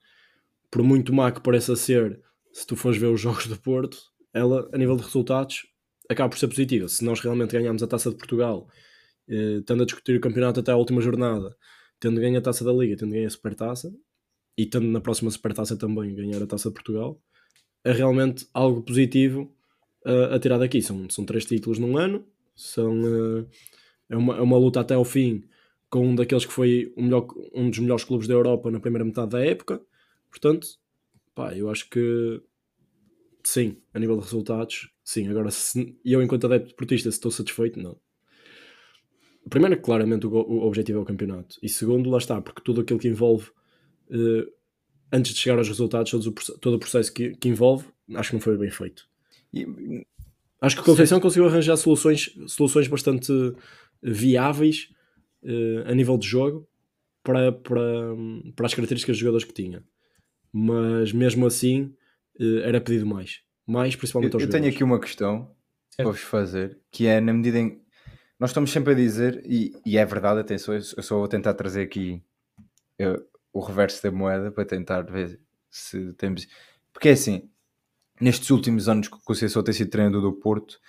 por 0.69 0.83
muito 0.83 1.13
má 1.13 1.31
que 1.31 1.41
pareça 1.41 1.75
ser, 1.75 2.21
se 2.53 2.65
tu 2.65 2.75
fores 2.75 2.97
ver 2.97 3.07
os 3.07 3.19
jogos 3.21 3.47
do 3.47 3.57
Porto, 3.57 3.97
ela, 4.33 4.69
a 4.71 4.77
nível 4.77 4.95
de 4.95 5.03
resultados, 5.03 5.65
acaba 6.09 6.29
por 6.29 6.37
ser 6.37 6.47
positiva. 6.47 6.87
Se 6.87 7.03
nós 7.03 7.19
realmente 7.19 7.51
ganharmos 7.51 7.83
a 7.83 7.87
taça 7.87 8.09
de 8.09 8.17
Portugal 8.17 8.67
eh, 9.31 9.59
estando 9.59 9.83
a 9.83 9.85
discutir 9.85 10.17
o 10.17 10.21
campeonato 10.21 10.59
até 10.59 10.71
à 10.71 10.75
última 10.75 11.01
jornada, 11.01 11.55
tendo 11.99 12.19
ganho 12.19 12.37
a 12.37 12.41
taça 12.41 12.65
da 12.65 12.73
Liga, 12.73 12.97
tendo 12.97 13.13
ganho 13.13 13.27
a 13.27 13.29
Supertaça 13.29 13.93
e 14.57 14.65
tendo 14.65 14.87
na 14.87 14.99
próxima 14.99 15.31
Supertaça 15.31 15.77
também 15.77 16.13
ganhar 16.13 16.43
a 16.43 16.47
taça 16.47 16.69
de 16.69 16.73
Portugal, 16.73 17.21
é 17.83 17.91
realmente 17.93 18.47
algo 18.53 18.83
positivo 18.83 19.55
uh, 20.05 20.33
a 20.35 20.39
tirar 20.39 20.57
daqui. 20.57 20.81
São, 20.81 21.09
são 21.09 21.25
três 21.25 21.45
títulos 21.45 21.79
num 21.79 21.97
ano, 21.97 22.25
são, 22.55 23.01
uh, 23.01 23.47
é, 24.09 24.17
uma, 24.17 24.37
é 24.37 24.41
uma 24.41 24.57
luta 24.57 24.81
até 24.81 24.95
ao 24.95 25.05
fim 25.05 25.43
com 25.89 26.07
um 26.07 26.15
daqueles 26.15 26.45
que 26.45 26.53
foi 26.53 26.93
melhor, 26.97 27.27
um 27.53 27.69
dos 27.69 27.79
melhores 27.79 28.03
clubes 28.03 28.27
da 28.27 28.33
Europa 28.33 28.71
na 28.71 28.79
primeira 28.79 29.05
metade 29.05 29.31
da 29.31 29.45
época. 29.45 29.81
Portanto, 30.29 30.67
pá, 31.35 31.55
eu 31.55 31.69
acho 31.69 31.89
que 31.89 32.41
sim, 33.43 33.77
a 33.93 33.99
nível 33.99 34.17
de 34.17 34.23
resultados, 34.23 34.89
sim. 35.03 35.27
Agora, 35.27 35.51
se, 35.51 35.97
eu, 36.05 36.21
enquanto 36.21 36.47
adepto 36.47 36.69
deportista, 36.69 37.09
estou 37.09 37.31
satisfeito, 37.31 37.79
não. 37.79 37.99
Primeiro, 39.49 39.79
claramente, 39.81 40.27
o, 40.27 40.29
o, 40.29 40.65
objetivo 40.65 40.99
é 40.99 41.01
o 41.01 41.05
campeonato. 41.05 41.57
E 41.61 41.69
segundo, 41.69 42.09
lá 42.09 42.17
está, 42.17 42.41
porque 42.41 42.61
tudo 42.61 42.81
aquilo 42.81 42.99
que 42.99 43.07
envolve, 43.07 43.49
uh, 44.09 44.51
antes 45.11 45.33
de 45.33 45.39
chegar 45.39 45.57
aos 45.57 45.67
resultados, 45.67 46.11
todo 46.11 46.27
o, 46.27 46.59
todo 46.59 46.75
o 46.75 46.79
processo 46.79 47.11
que, 47.13 47.35
que 47.35 47.49
envolve, 47.49 47.85
acho 48.15 48.29
que 48.29 48.35
não 48.35 48.41
foi 48.41 48.57
bem 48.57 48.69
feito. 48.69 49.07
E, 49.53 50.05
acho 50.61 50.75
que 50.75 50.81
o 50.81 50.85
Conceição 50.85 51.19
conseguiu 51.19 51.47
arranjar 51.47 51.75
soluções, 51.75 52.29
soluções 52.47 52.87
bastante 52.87 53.31
viáveis 54.01 54.89
uh, 55.43 55.89
a 55.89 55.95
nível 55.95 56.17
de 56.17 56.27
jogo 56.27 56.67
para, 57.23 57.51
para, 57.51 58.15
para 58.55 58.65
as 58.65 58.73
características 58.73 59.15
dos 59.15 59.19
jogadores 59.19 59.45
que 59.45 59.53
tinha. 59.53 59.83
Mas 60.53 61.11
mesmo 61.11 61.45
assim 61.45 61.93
uh, 62.39 62.59
era 62.63 62.79
pedido 62.79 63.05
mais. 63.05 63.41
Mais 63.65 63.95
principalmente 63.95 64.33
aos 64.33 64.43
Eu, 64.43 64.47
eu 64.47 64.51
tenho 64.51 64.67
aqui 64.67 64.83
uma 64.83 64.99
questão 64.99 65.49
para 65.95 66.05
vos 66.05 66.21
fazer, 66.21 66.79
que 66.91 67.05
é 67.05 67.19
na 67.19 67.33
medida 67.33 67.59
em 67.59 67.80
nós 68.41 68.49
estamos 68.49 68.71
sempre 68.71 68.93
a 68.93 68.95
dizer, 68.95 69.43
e, 69.45 69.71
e 69.85 69.99
é 69.99 70.03
verdade, 70.03 70.39
atenção, 70.39 70.73
eu 70.73 70.81
só 70.81 71.19
vou 71.19 71.27
tentar 71.27 71.53
trazer 71.53 71.83
aqui 71.83 72.23
eu, 72.97 73.13
eh, 73.13 73.23
o 73.53 73.59
reverso 73.59 74.01
da 74.01 74.11
moeda 74.11 74.51
para 74.51 74.65
tentar 74.65 75.03
ver 75.03 75.39
se 75.69 76.11
temos. 76.13 76.47
Porque 76.91 77.09
é 77.09 77.11
assim, 77.11 77.47
nestes 78.19 78.49
últimos 78.49 78.89
anos 78.89 79.07
que 79.07 79.15
o 79.15 79.21
Conceição 79.23 79.61
tem 79.61 79.75
sido 79.75 79.91
treinador 79.91 80.23
do 80.23 80.33
Porto, 80.33 80.79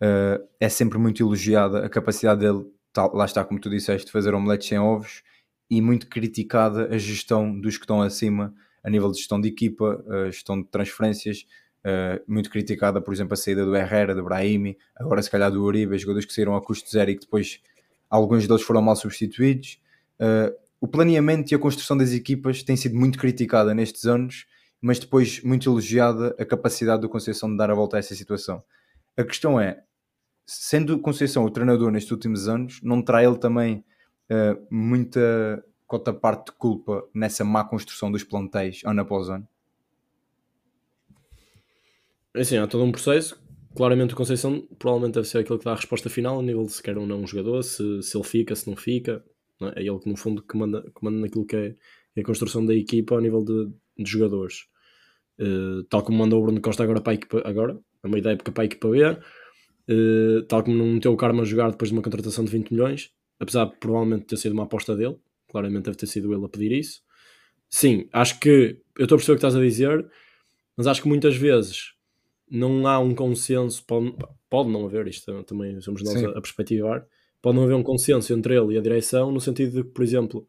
uh, 0.00 0.42
é 0.58 0.70
sempre 0.70 0.96
muito 0.96 1.22
elogiada 1.22 1.84
a 1.84 1.88
capacidade 1.90 2.40
dele 2.40 2.64
tal, 2.94 3.14
lá 3.14 3.26
está, 3.26 3.44
como 3.44 3.60
tu 3.60 3.68
disseste, 3.68 4.10
fazer 4.10 4.32
omeletes 4.32 4.68
sem 4.68 4.78
ovos 4.78 5.22
e 5.68 5.82
muito 5.82 6.08
criticada 6.08 6.94
a 6.94 6.96
gestão 6.96 7.60
dos 7.60 7.76
que 7.76 7.84
estão 7.84 8.00
acima 8.00 8.54
a 8.82 8.88
nível 8.88 9.10
de 9.10 9.18
gestão 9.18 9.38
de 9.38 9.48
equipa, 9.48 10.02
a 10.08 10.30
gestão 10.30 10.62
de 10.62 10.66
transferências, 10.68 11.46
uh, 11.84 12.22
muito 12.26 12.50
criticada, 12.50 13.00
por 13.00 13.12
exemplo, 13.12 13.34
a 13.34 13.36
saída 13.36 13.64
do 13.64 13.74
Herrera, 13.74 14.14
do 14.14 14.24
Brahimi, 14.24 14.76
agora 14.96 15.22
se 15.22 15.30
calhar 15.30 15.50
do 15.50 15.62
Uribe, 15.62 15.98
jogadores 15.98 16.26
que 16.26 16.32
saíram 16.32 16.56
a 16.56 16.62
custo 16.62 16.90
zero 16.90 17.10
e 17.10 17.14
que 17.14 17.22
depois 17.22 17.60
alguns 18.08 18.46
deles 18.46 18.62
foram 18.62 18.82
mal 18.82 18.96
substituídos. 18.96 19.80
Uh, 20.20 20.54
o 20.80 20.88
planeamento 20.88 21.52
e 21.52 21.54
a 21.54 21.58
construção 21.58 21.96
das 21.96 22.12
equipas 22.12 22.62
tem 22.62 22.76
sido 22.76 22.96
muito 22.96 23.18
criticada 23.18 23.72
nestes 23.72 24.04
anos, 24.04 24.46
mas 24.80 24.98
depois 24.98 25.40
muito 25.42 25.70
elogiada 25.70 26.34
a 26.38 26.44
capacidade 26.44 27.02
do 27.02 27.08
Conceição 27.08 27.48
de 27.48 27.56
dar 27.56 27.70
a 27.70 27.74
volta 27.74 27.96
a 27.96 28.00
essa 28.00 28.14
situação. 28.14 28.62
A 29.16 29.22
questão 29.22 29.60
é, 29.60 29.82
sendo 30.44 30.98
Conceição 30.98 31.44
o 31.44 31.50
treinador 31.50 31.90
nestes 31.90 32.10
últimos 32.10 32.48
anos, 32.48 32.80
não 32.82 33.00
terá 33.00 33.22
ele 33.22 33.38
também 33.38 33.84
uh, 34.30 34.66
muita 34.70 35.64
cota 35.86 36.12
parte 36.12 36.46
de 36.46 36.58
culpa 36.58 37.04
nessa 37.14 37.44
má 37.44 37.62
construção 37.64 38.10
dos 38.10 38.24
plantéis 38.24 38.80
ano 38.84 39.02
após 39.02 39.28
ano? 39.28 39.46
É 42.34 42.40
assim, 42.40 42.56
há 42.56 42.66
todo 42.66 42.82
um 42.84 42.92
processo. 42.92 43.40
Claramente 43.76 44.14
o 44.14 44.16
Conceição 44.16 44.66
provavelmente 44.78 45.14
deve 45.14 45.28
ser 45.28 45.38
aquele 45.38 45.58
que 45.58 45.64
dá 45.64 45.72
a 45.72 45.76
resposta 45.76 46.10
final 46.10 46.38
a 46.38 46.42
nível 46.42 46.64
de 46.64 46.72
se 46.72 46.82
quer 46.82 46.96
ou 46.96 47.06
não 47.06 47.20
um 47.20 47.26
jogador, 47.26 47.62
se, 47.62 48.02
se 48.02 48.16
ele 48.16 48.24
fica, 48.24 48.54
se 48.54 48.68
não 48.68 48.76
fica. 48.76 49.24
Não 49.60 49.68
é? 49.68 49.72
é 49.76 49.80
ele 49.82 49.98
que 49.98 50.08
no 50.08 50.16
fundo 50.16 50.42
comanda, 50.42 50.82
comanda 50.94 51.18
naquilo 51.18 51.46
que 51.46 51.56
é, 51.56 51.76
é 52.16 52.20
a 52.20 52.24
construção 52.24 52.64
da 52.64 52.74
equipa 52.74 53.16
a 53.16 53.20
nível 53.20 53.44
de, 53.44 53.70
de 54.02 54.10
jogadores. 54.10 54.66
Uh, 55.38 55.82
tal 55.84 56.02
como 56.02 56.18
mandou 56.18 56.40
o 56.40 56.44
Bruno 56.44 56.60
Costa 56.60 56.82
agora 56.82 57.00
para 57.00 57.12
a 57.12 57.14
equipa, 57.14 57.42
agora, 57.44 57.78
a 58.02 58.08
meio 58.08 58.22
da 58.22 58.32
época 58.32 58.52
para 58.52 58.64
a 58.64 58.66
equipa 58.66 58.88
B, 58.88 59.04
uh, 59.04 60.42
tal 60.48 60.62
como 60.62 60.76
não 60.76 60.86
meteu 60.86 61.12
o 61.12 61.16
Karma 61.16 61.42
a 61.42 61.46
jogar 61.46 61.70
depois 61.70 61.90
de 61.90 61.96
uma 61.96 62.02
contratação 62.02 62.44
de 62.44 62.50
20 62.50 62.70
milhões, 62.70 63.10
apesar 63.40 63.66
de 63.66 63.76
provavelmente 63.76 64.26
ter 64.26 64.36
sido 64.36 64.52
uma 64.52 64.64
aposta 64.64 64.96
dele, 64.96 65.16
claramente 65.48 65.84
deve 65.84 65.96
ter 65.96 66.06
sido 66.06 66.32
ele 66.32 66.44
a 66.44 66.48
pedir 66.48 66.72
isso. 66.72 67.00
Sim, 67.68 68.08
acho 68.12 68.38
que 68.38 68.78
eu 68.98 69.04
estou 69.04 69.16
a 69.16 69.18
perceber 69.18 69.32
o 69.32 69.38
que 69.38 69.46
estás 69.46 69.56
a 69.56 69.60
dizer, 69.60 70.06
mas 70.76 70.86
acho 70.86 71.02
que 71.02 71.08
muitas 71.08 71.36
vezes 71.36 71.94
não 72.52 72.86
há 72.86 72.98
um 72.98 73.14
consenso, 73.14 73.82
pode, 73.86 74.14
pode 74.50 74.68
não 74.68 74.84
haver, 74.84 75.06
isto 75.08 75.42
também 75.44 75.80
somos 75.80 76.02
nós 76.02 76.22
a, 76.22 76.28
a 76.30 76.40
perspectivar, 76.40 77.06
pode 77.40 77.56
não 77.56 77.64
haver 77.64 77.74
um 77.74 77.82
consenso 77.82 78.32
entre 78.34 78.54
ele 78.54 78.74
e 78.74 78.78
a 78.78 78.82
direção, 78.82 79.32
no 79.32 79.40
sentido 79.40 79.72
de 79.72 79.82
que, 79.84 79.94
por 79.94 80.04
exemplo, 80.04 80.46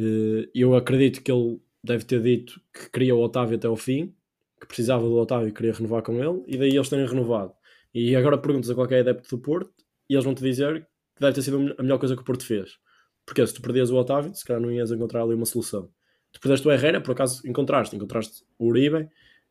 uh, 0.00 0.50
eu 0.52 0.74
acredito 0.74 1.22
que 1.22 1.30
ele 1.30 1.60
deve 1.82 2.04
ter 2.04 2.20
dito 2.20 2.60
que 2.72 2.90
queria 2.90 3.14
o 3.14 3.20
Otávio 3.20 3.56
até 3.56 3.68
ao 3.68 3.76
fim, 3.76 4.12
que 4.60 4.66
precisava 4.66 5.04
do 5.04 5.14
Otávio 5.14 5.48
e 5.48 5.52
queria 5.52 5.72
renovar 5.72 6.02
com 6.02 6.14
ele, 6.22 6.42
e 6.48 6.56
daí 6.56 6.74
eles 6.74 6.88
terem 6.88 7.06
renovado. 7.06 7.52
E 7.94 8.16
agora 8.16 8.36
perguntas 8.36 8.68
a 8.70 8.74
qualquer 8.74 9.00
adepto 9.00 9.36
do 9.36 9.40
Porto 9.40 9.72
e 10.08 10.14
eles 10.14 10.24
vão 10.24 10.34
te 10.34 10.42
dizer 10.42 10.80
que 11.14 11.20
deve 11.20 11.34
ter 11.34 11.42
sido 11.42 11.76
a 11.78 11.82
melhor 11.82 11.98
coisa 11.98 12.16
que 12.16 12.22
o 12.22 12.24
Porto 12.24 12.44
fez. 12.44 12.78
Porque 13.24 13.46
se 13.46 13.54
tu 13.54 13.62
perdias 13.62 13.90
o 13.90 13.96
Otávio, 13.96 14.34
se 14.34 14.44
calhar 14.44 14.60
não 14.60 14.72
ias 14.72 14.90
encontrar 14.90 15.22
ali 15.22 15.34
uma 15.34 15.46
solução. 15.46 15.88
Tu 16.32 16.40
perdeste 16.40 16.66
o 16.66 16.72
Herrera, 16.72 17.00
por 17.00 17.12
acaso 17.12 17.46
encontraste, 17.46 17.94
encontraste 17.94 18.42
o 18.58 18.66
Uribe, 18.66 19.08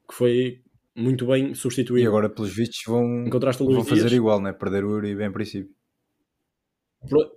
que 0.07 0.13
foi 0.13 0.61
muito 0.95 1.25
bem 1.27 1.53
substituído. 1.53 2.05
E 2.05 2.07
agora, 2.07 2.29
pelos 2.29 2.53
vistos, 2.53 2.81
vão, 2.85 3.25
vão 3.29 3.83
fazer 3.83 4.01
Dias. 4.01 4.13
igual, 4.13 4.41
né? 4.41 4.53
perder 4.53 4.83
o 4.83 4.89
Uribe 4.89 5.23
em 5.23 5.31
princípio. 5.31 5.73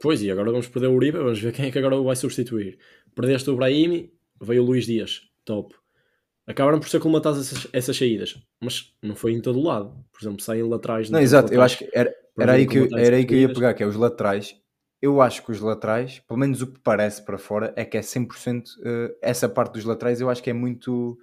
Pois, 0.00 0.22
e 0.22 0.30
agora 0.30 0.50
vamos 0.50 0.68
perder 0.68 0.88
o 0.88 0.94
Uribe, 0.94 1.18
vamos 1.18 1.40
ver 1.40 1.52
quem 1.52 1.66
é 1.66 1.70
que 1.70 1.78
agora 1.78 1.96
o 1.96 2.04
vai 2.04 2.14
substituir. 2.14 2.78
Perdeste 3.14 3.50
o 3.50 3.56
Brahimi, 3.56 4.12
veio 4.40 4.62
o 4.62 4.66
Luís 4.66 4.86
Dias, 4.86 5.22
top 5.44 5.75
acabaram 6.46 6.78
por 6.78 6.88
ser 6.88 7.00
colmatadas 7.00 7.40
essas, 7.40 7.68
essas 7.72 7.96
saídas, 7.96 8.38
mas 8.60 8.94
não 9.02 9.16
foi 9.16 9.32
em 9.32 9.40
todo 9.40 9.60
lado. 9.60 9.92
Por 10.12 10.22
exemplo, 10.22 10.40
saem 10.40 10.62
laterais. 10.62 11.10
Não, 11.10 11.18
exato, 11.18 11.52
eu 11.52 11.60
acho 11.60 11.78
que 11.78 11.90
era, 11.92 12.14
era, 12.38 12.52
aí, 12.52 12.66
que, 12.66 12.78
era 12.96 13.16
aí 13.16 13.26
que 13.26 13.34
eu 13.34 13.40
ia 13.40 13.52
pegar, 13.52 13.75
que 13.75 13.82
é 13.82 13.86
os 13.86 13.96
laterais. 13.96 14.54
Eu 15.02 15.20
acho 15.20 15.44
que 15.44 15.50
os 15.50 15.60
laterais, 15.60 16.20
pelo 16.20 16.40
menos 16.40 16.62
o 16.62 16.72
que 16.72 16.80
parece 16.80 17.25
para 17.25 17.36
fora, 17.36 17.72
é 17.76 17.84
que 17.84 17.98
é 17.98 18.00
100% 18.00 18.62
uh, 18.62 18.70
eh, 18.84 19.16
essa 19.20 19.48
parte 19.48 19.75
dos 19.75 19.84
laterais. 19.84 20.20
Eu 20.20 20.30
acho 20.30 20.42
que 20.42 20.48
é 20.48 20.54
muito 20.54 21.18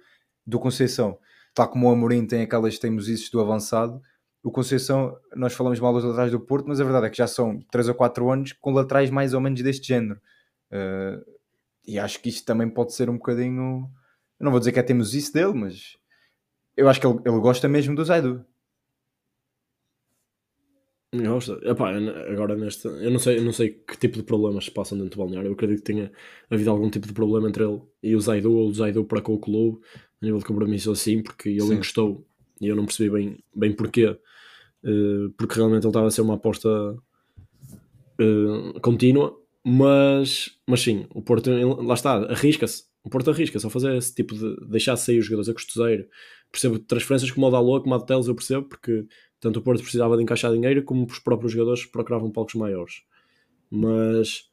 do 0.46 0.60
Conceição. 0.60 1.18
Tal 1.54 1.68
como 1.68 1.88
o 1.88 1.92
Amorim 1.92 2.26
tem 2.26 2.42
aquelas 2.42 2.78
teimosices 2.78 3.30
do 3.30 3.40
avançado, 3.40 4.00
o 4.42 4.50
Conceição, 4.50 5.16
nós 5.34 5.54
falamos 5.54 5.80
mal 5.80 5.92
dos 5.92 6.04
laterais 6.04 6.30
do 6.30 6.40
Porto, 6.40 6.66
mas 6.68 6.80
a 6.80 6.84
verdade 6.84 7.06
é 7.06 7.10
que 7.10 7.16
já 7.16 7.26
são 7.26 7.60
3 7.70 7.88
ou 7.88 7.94
4 7.94 8.30
anos 8.30 8.52
com 8.52 8.72
laterais 8.72 9.08
mais 9.08 9.32
ou 9.32 9.40
menos 9.40 9.62
deste 9.62 9.86
género. 9.86 10.20
Uh, 10.70 11.24
e 11.86 11.98
acho 11.98 12.20
que 12.20 12.28
isto 12.28 12.44
também 12.44 12.68
pode 12.68 12.92
ser 12.92 13.08
um 13.08 13.14
bocadinho 13.14 13.88
eu 14.38 14.44
não 14.44 14.50
vou 14.50 14.58
dizer 14.58 14.72
que 14.72 14.78
é 14.78 14.82
temos 14.82 15.14
isso 15.14 15.32
dele, 15.32 15.54
mas 15.54 15.96
eu 16.76 16.88
acho 16.88 17.00
que 17.00 17.06
ele, 17.06 17.18
ele 17.24 17.40
gosta 17.40 17.68
mesmo 17.68 17.94
do 17.94 18.04
Zaidu. 18.04 18.44
Gosta. 21.22 21.60
Epá, 21.62 21.92
agora 22.30 22.56
neste. 22.56 22.86
Eu 22.86 23.10
não, 23.10 23.18
sei, 23.18 23.38
eu 23.38 23.44
não 23.44 23.52
sei 23.52 23.70
que 23.70 23.96
tipo 23.96 24.16
de 24.16 24.24
problemas 24.24 24.64
se 24.64 24.70
passam 24.70 24.98
dentro 24.98 25.16
do 25.16 25.22
balneário. 25.22 25.48
Eu 25.48 25.52
acredito 25.52 25.78
que 25.78 25.92
tenha 25.92 26.10
havido 26.50 26.70
algum 26.70 26.90
tipo 26.90 27.06
de 27.06 27.12
problema 27.12 27.48
entre 27.48 27.64
ele 27.64 27.80
e 28.02 28.16
o 28.16 28.20
Zaidu, 28.20 28.52
ou 28.52 28.68
o 28.68 28.74
Zaidu 28.74 29.04
para 29.04 29.20
com 29.20 29.34
o 29.34 29.38
clube, 29.38 29.80
a 30.20 30.24
nível 30.24 30.38
de 30.38 30.44
compromisso 30.44 30.90
assim, 30.90 31.22
porque 31.22 31.50
ele 31.50 31.60
Sim. 31.60 31.74
encostou 31.74 32.26
e 32.60 32.66
eu 32.66 32.74
não 32.74 32.84
percebi 32.84 33.10
bem, 33.10 33.38
bem 33.54 33.72
porquê. 33.72 34.16
Uh, 34.84 35.30
porque 35.38 35.54
realmente 35.54 35.84
ele 35.84 35.88
estava 35.88 36.08
a 36.08 36.10
ser 36.10 36.20
uma 36.20 36.34
aposta 36.34 36.68
uh, 38.20 38.80
contínua, 38.80 39.34
mas, 39.64 40.50
mas 40.66 40.80
sim, 40.82 41.06
o 41.14 41.22
Porto 41.22 41.50
lá 41.82 41.94
está, 41.94 42.16
arrisca-se 42.30 42.84
o 43.04 43.10
Porto 43.10 43.30
arrisca 43.30 43.58
só 43.60 43.68
fazer 43.68 43.94
esse 43.96 44.14
tipo 44.14 44.34
de 44.34 44.56
deixar 44.66 44.96
sair 44.96 45.18
os 45.18 45.26
jogadores 45.26 45.50
a 45.50 45.52
custo 45.52 45.78
zero. 45.78 46.08
Percebo 46.50 46.78
transferências 46.78 47.30
como 47.30 47.46
o 47.46 47.50
Dalot, 47.50 47.82
como 47.82 47.94
a 47.94 47.98
de 47.98 48.06
Teles, 48.06 48.26
eu 48.26 48.34
percebo, 48.34 48.66
porque 48.66 49.06
tanto 49.44 49.58
o 49.58 49.62
Porto 49.62 49.82
precisava 49.82 50.16
de 50.16 50.22
encaixar 50.22 50.50
dinheiro 50.50 50.82
como 50.84 51.04
os 51.04 51.18
próprios 51.18 51.52
jogadores 51.52 51.84
procuravam 51.84 52.30
palcos 52.30 52.54
maiores. 52.54 53.02
Mas 53.70 54.48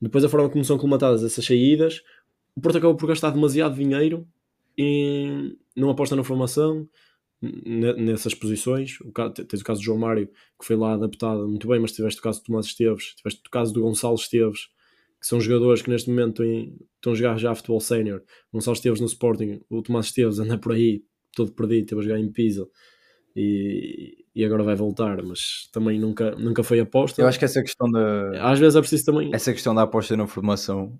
depois 0.00 0.24
a 0.24 0.28
forma 0.28 0.48
como 0.48 0.64
são 0.64 0.78
colmatadas 0.78 1.24
essas 1.24 1.44
saídas, 1.44 2.00
o 2.54 2.60
Porto 2.60 2.78
acabou 2.78 2.94
por 2.94 3.08
gastar 3.08 3.30
demasiado 3.30 3.74
dinheiro 3.74 4.24
e 4.78 5.56
não 5.74 5.90
aposta 5.90 6.14
na 6.14 6.22
formação 6.22 6.88
nessas 7.42 8.34
posições. 8.34 9.00
O 9.00 9.10
caso, 9.10 9.34
tens 9.34 9.62
o 9.62 9.64
caso 9.64 9.80
do 9.80 9.84
João 9.84 9.98
Mário, 9.98 10.28
que 10.28 10.64
foi 10.64 10.76
lá 10.76 10.94
adaptado 10.94 11.48
muito 11.48 11.66
bem, 11.66 11.80
mas 11.80 11.90
tiveste 11.90 12.20
o 12.20 12.22
caso 12.22 12.38
do 12.38 12.44
Tomás 12.44 12.66
Esteves, 12.66 13.16
tiveste 13.16 13.42
o 13.44 13.50
caso 13.50 13.74
do 13.74 13.82
Gonçalo 13.82 14.14
Esteves, 14.14 14.68
que 15.20 15.26
são 15.26 15.40
jogadores 15.40 15.82
que 15.82 15.90
neste 15.90 16.08
momento 16.08 16.44
estão 16.44 17.14
a 17.14 17.16
jogar 17.16 17.36
já 17.36 17.50
a 17.50 17.54
futebol 17.56 17.80
sénior. 17.80 18.22
Gonçalo 18.52 18.76
Esteves 18.76 19.00
no 19.00 19.06
Sporting, 19.08 19.60
o 19.68 19.82
Tomás 19.82 20.06
Esteves 20.06 20.38
anda 20.38 20.56
por 20.56 20.70
aí 20.70 21.02
todo 21.34 21.50
perdido, 21.50 21.82
esteve 21.82 22.00
a 22.00 22.04
jogar 22.04 22.20
em 22.20 22.30
Pisa 22.30 22.68
e, 23.36 24.24
e 24.34 24.44
agora 24.44 24.62
vai 24.62 24.74
voltar, 24.74 25.22
mas 25.22 25.68
também 25.72 26.00
nunca, 26.00 26.30
nunca 26.36 26.64
foi 26.64 26.80
aposta. 26.80 27.20
Eu 27.20 27.28
acho 27.28 27.38
que 27.38 27.44
essa 27.44 27.62
questão 27.62 27.90
da. 27.90 28.50
Às 28.50 28.58
vezes 28.58 28.76
é 28.76 28.80
preciso 28.80 29.04
também. 29.04 29.30
Essa 29.34 29.52
questão 29.52 29.74
da 29.74 29.82
aposta 29.82 30.16
na 30.16 30.26
formação, 30.26 30.98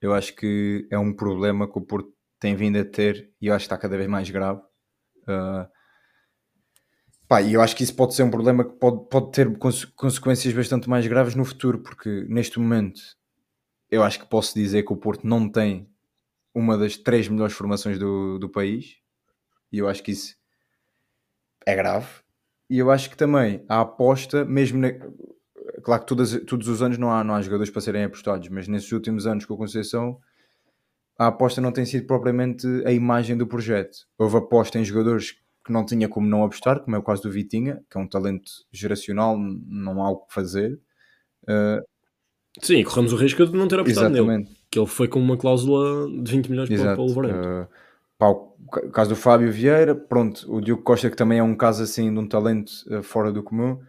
eu 0.00 0.14
acho 0.14 0.34
que 0.34 0.88
é 0.90 0.98
um 0.98 1.12
problema 1.12 1.70
que 1.70 1.78
o 1.78 1.82
Porto 1.82 2.10
tem 2.40 2.56
vindo 2.56 2.78
a 2.78 2.84
ter 2.84 3.30
e 3.40 3.48
eu 3.48 3.54
acho 3.54 3.64
que 3.64 3.66
está 3.66 3.78
cada 3.78 3.96
vez 3.96 4.08
mais 4.08 4.30
grave. 4.30 4.60
Uh, 5.28 5.68
Pá, 7.28 7.42
e 7.42 7.54
eu 7.54 7.60
acho 7.60 7.74
que 7.74 7.82
isso 7.82 7.94
pode 7.94 8.14
ser 8.14 8.22
um 8.22 8.30
problema 8.30 8.64
que 8.64 8.78
pode, 8.78 9.08
pode 9.08 9.32
ter 9.32 9.58
consequências 9.58 10.54
bastante 10.54 10.88
mais 10.88 11.06
graves 11.08 11.34
no 11.34 11.44
futuro, 11.44 11.80
porque 11.80 12.24
neste 12.28 12.60
momento 12.60 13.00
eu 13.90 14.02
acho 14.04 14.20
que 14.20 14.26
posso 14.26 14.54
dizer 14.54 14.84
que 14.84 14.92
o 14.92 14.96
Porto 14.96 15.26
não 15.26 15.50
tem 15.50 15.90
uma 16.54 16.78
das 16.78 16.96
três 16.96 17.28
melhores 17.28 17.54
formações 17.54 17.98
do, 17.98 18.38
do 18.38 18.48
país. 18.48 18.96
E 19.72 19.78
eu 19.78 19.88
acho 19.88 20.02
que 20.04 20.12
isso 20.12 20.36
é 21.66 21.74
grave. 21.74 22.06
E 22.70 22.78
eu 22.78 22.90
acho 22.90 23.10
que 23.10 23.16
também 23.16 23.64
a 23.68 23.80
aposta, 23.80 24.44
mesmo 24.44 24.78
na... 24.78 24.92
claro 25.82 26.02
que 26.02 26.06
todas, 26.06 26.40
todos 26.44 26.68
os 26.68 26.80
anos 26.80 26.96
não 26.96 27.12
há, 27.12 27.22
não 27.22 27.34
há 27.34 27.42
jogadores 27.42 27.70
para 27.70 27.82
serem 27.82 28.04
apostados, 28.04 28.48
mas 28.48 28.68
nesses 28.68 28.90
últimos 28.92 29.26
anos 29.26 29.44
com 29.44 29.54
a 29.54 29.58
Conceição 29.58 30.18
a 31.18 31.28
aposta 31.28 31.60
não 31.60 31.72
tem 31.72 31.84
sido 31.84 32.06
propriamente 32.06 32.66
a 32.84 32.92
imagem 32.92 33.36
do 33.36 33.46
projeto. 33.46 34.06
Houve 34.18 34.36
aposta 34.36 34.78
em 34.78 34.84
jogadores 34.84 35.32
que 35.64 35.72
não 35.72 35.84
tinha 35.84 36.08
como 36.08 36.28
não 36.28 36.44
apostar, 36.44 36.80
como 36.80 36.94
é 36.94 36.98
o 36.98 37.02
caso 37.02 37.22
do 37.22 37.30
Vitinha, 37.30 37.82
que 37.90 37.96
é 37.96 38.00
um 38.00 38.06
talento 38.06 38.50
geracional, 38.70 39.36
não 39.38 40.02
há 40.02 40.10
o 40.10 40.18
que 40.18 40.34
fazer. 40.34 40.78
Uh, 41.44 41.82
Sim, 42.60 42.84
corremos 42.84 43.12
o 43.12 43.16
risco 43.16 43.46
de 43.46 43.52
não 43.56 43.66
ter 43.66 43.80
apostado 43.80 44.14
exatamente. 44.14 44.44
nele. 44.44 44.56
Que 44.70 44.78
ele 44.78 44.86
foi 44.86 45.08
com 45.08 45.18
uma 45.18 45.36
cláusula 45.36 46.06
de 46.22 46.30
20 46.32 46.50
milhões 46.50 46.70
Exato. 46.70 46.94
para 46.94 47.02
o 47.02 47.06
Wolverhampton. 47.06 47.62
Uh, 47.62 47.68
pá, 48.18 48.28
o 48.28 48.90
caso 48.92 49.10
do 49.10 49.16
Fábio 49.16 49.50
Vieira, 49.52 49.94
pronto, 49.94 50.52
o 50.52 50.60
Diogo 50.60 50.82
Costa 50.82 51.10
que 51.10 51.16
também 51.16 51.38
é 51.38 51.42
um 51.42 51.54
caso 51.54 51.82
assim 51.82 52.12
de 52.12 52.18
um 52.18 52.26
talento 52.26 52.70
uh, 52.88 53.02
fora 53.02 53.30
do 53.32 53.42
comum, 53.42 53.80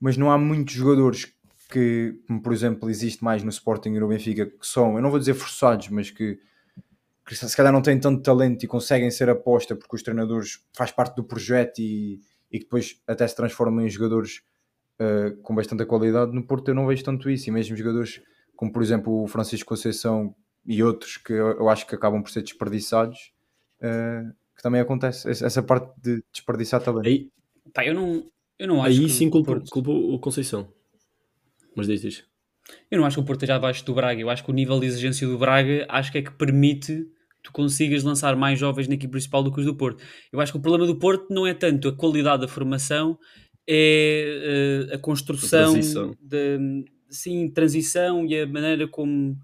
mas 0.00 0.16
não 0.16 0.30
há 0.30 0.38
muitos 0.38 0.74
jogadores 0.74 1.32
que, 1.70 2.20
como 2.26 2.42
por 2.42 2.52
exemplo 2.52 2.88
existe 2.90 3.24
mais 3.24 3.42
no 3.42 3.50
Sporting 3.50 3.90
e 3.90 4.00
no 4.00 4.08
Benfica, 4.08 4.46
que 4.46 4.66
são, 4.66 4.96
eu 4.96 5.02
não 5.02 5.10
vou 5.10 5.18
dizer 5.18 5.34
forçados, 5.34 5.88
mas 5.88 6.10
que, 6.10 6.38
que 7.26 7.34
se 7.34 7.56
calhar 7.56 7.72
não 7.72 7.82
têm 7.82 7.98
tanto 7.98 8.22
talento 8.22 8.62
e 8.64 8.68
conseguem 8.68 9.10
ser 9.10 9.28
aposta 9.28 9.74
porque 9.74 9.96
os 9.96 10.02
treinadores 10.02 10.60
faz 10.76 10.90
parte 10.90 11.16
do 11.16 11.24
projeto 11.24 11.78
e, 11.80 12.20
e 12.50 12.58
depois 12.58 13.00
até 13.06 13.26
se 13.26 13.34
transformam 13.34 13.84
em 13.84 13.88
jogadores 13.88 14.42
uh, 15.00 15.36
com 15.42 15.54
bastante 15.54 15.84
qualidade. 15.86 16.32
No 16.32 16.46
Porto 16.46 16.68
eu 16.68 16.74
não 16.74 16.86
vejo 16.86 17.04
tanto 17.04 17.28
isso, 17.30 17.48
e 17.48 17.52
mesmo 17.52 17.76
jogadores 17.76 18.20
como 18.54 18.72
por 18.72 18.82
exemplo 18.82 19.22
o 19.22 19.26
Francisco 19.26 19.68
Conceição 19.68 20.34
e 20.64 20.82
outros 20.82 21.16
que 21.16 21.32
eu, 21.32 21.58
eu 21.58 21.68
acho 21.68 21.86
que 21.86 21.94
acabam 21.94 22.22
por 22.22 22.30
ser 22.30 22.42
desperdiçados 22.42 23.35
uh, 23.80 24.32
que 24.56 24.62
também 24.62 24.80
acontece 24.80 25.28
essa 25.28 25.62
parte 25.62 25.92
de 26.00 26.22
desperdiçar 26.32 26.82
também. 26.82 27.04
Aí, 27.04 27.30
pá, 27.72 27.84
eu 27.84 27.94
não, 27.94 28.24
eu 28.58 28.68
não 28.68 28.82
acho 28.82 29.00
aí 29.00 29.08
sim 29.08 29.28
culpo, 29.28 29.52
Porto... 29.52 29.70
culpo 29.70 29.92
o 29.92 30.18
Conceição. 30.18 30.68
Mas 31.74 31.86
diz, 31.86 32.00
diz. 32.00 32.24
Eu 32.90 32.98
não 32.98 33.06
acho 33.06 33.16
que 33.16 33.22
o 33.22 33.24
Porto 33.24 33.40
esteja 33.40 33.56
abaixo 33.56 33.84
do 33.84 33.94
Braga. 33.94 34.20
Eu 34.20 34.30
acho 34.30 34.42
que 34.42 34.50
o 34.50 34.54
nível 34.54 34.80
de 34.80 34.86
exigência 34.86 35.26
do 35.26 35.38
Braga 35.38 35.86
acho 35.88 36.10
que 36.10 36.18
é 36.18 36.22
que 36.22 36.32
permite 36.32 37.06
tu 37.42 37.52
consigas 37.52 38.02
lançar 38.02 38.34
mais 38.34 38.58
jovens 38.58 38.88
na 38.88 38.94
equipe 38.94 39.12
principal 39.12 39.42
do 39.42 39.52
que 39.52 39.60
os 39.60 39.66
do 39.66 39.76
Porto. 39.76 40.02
Eu 40.32 40.40
acho 40.40 40.52
que 40.52 40.58
o 40.58 40.60
problema 40.60 40.84
do 40.84 40.98
Porto 40.98 41.26
não 41.30 41.46
é 41.46 41.54
tanto 41.54 41.88
a 41.88 41.96
qualidade 41.96 42.42
da 42.42 42.48
formação, 42.48 43.16
é 43.68 44.88
uh, 44.90 44.94
a 44.94 44.98
construção, 44.98 45.78
de, 46.20 46.84
sim, 47.08 47.48
transição 47.48 48.26
e 48.26 48.40
a 48.40 48.46
maneira 48.46 48.88
como 48.88 49.36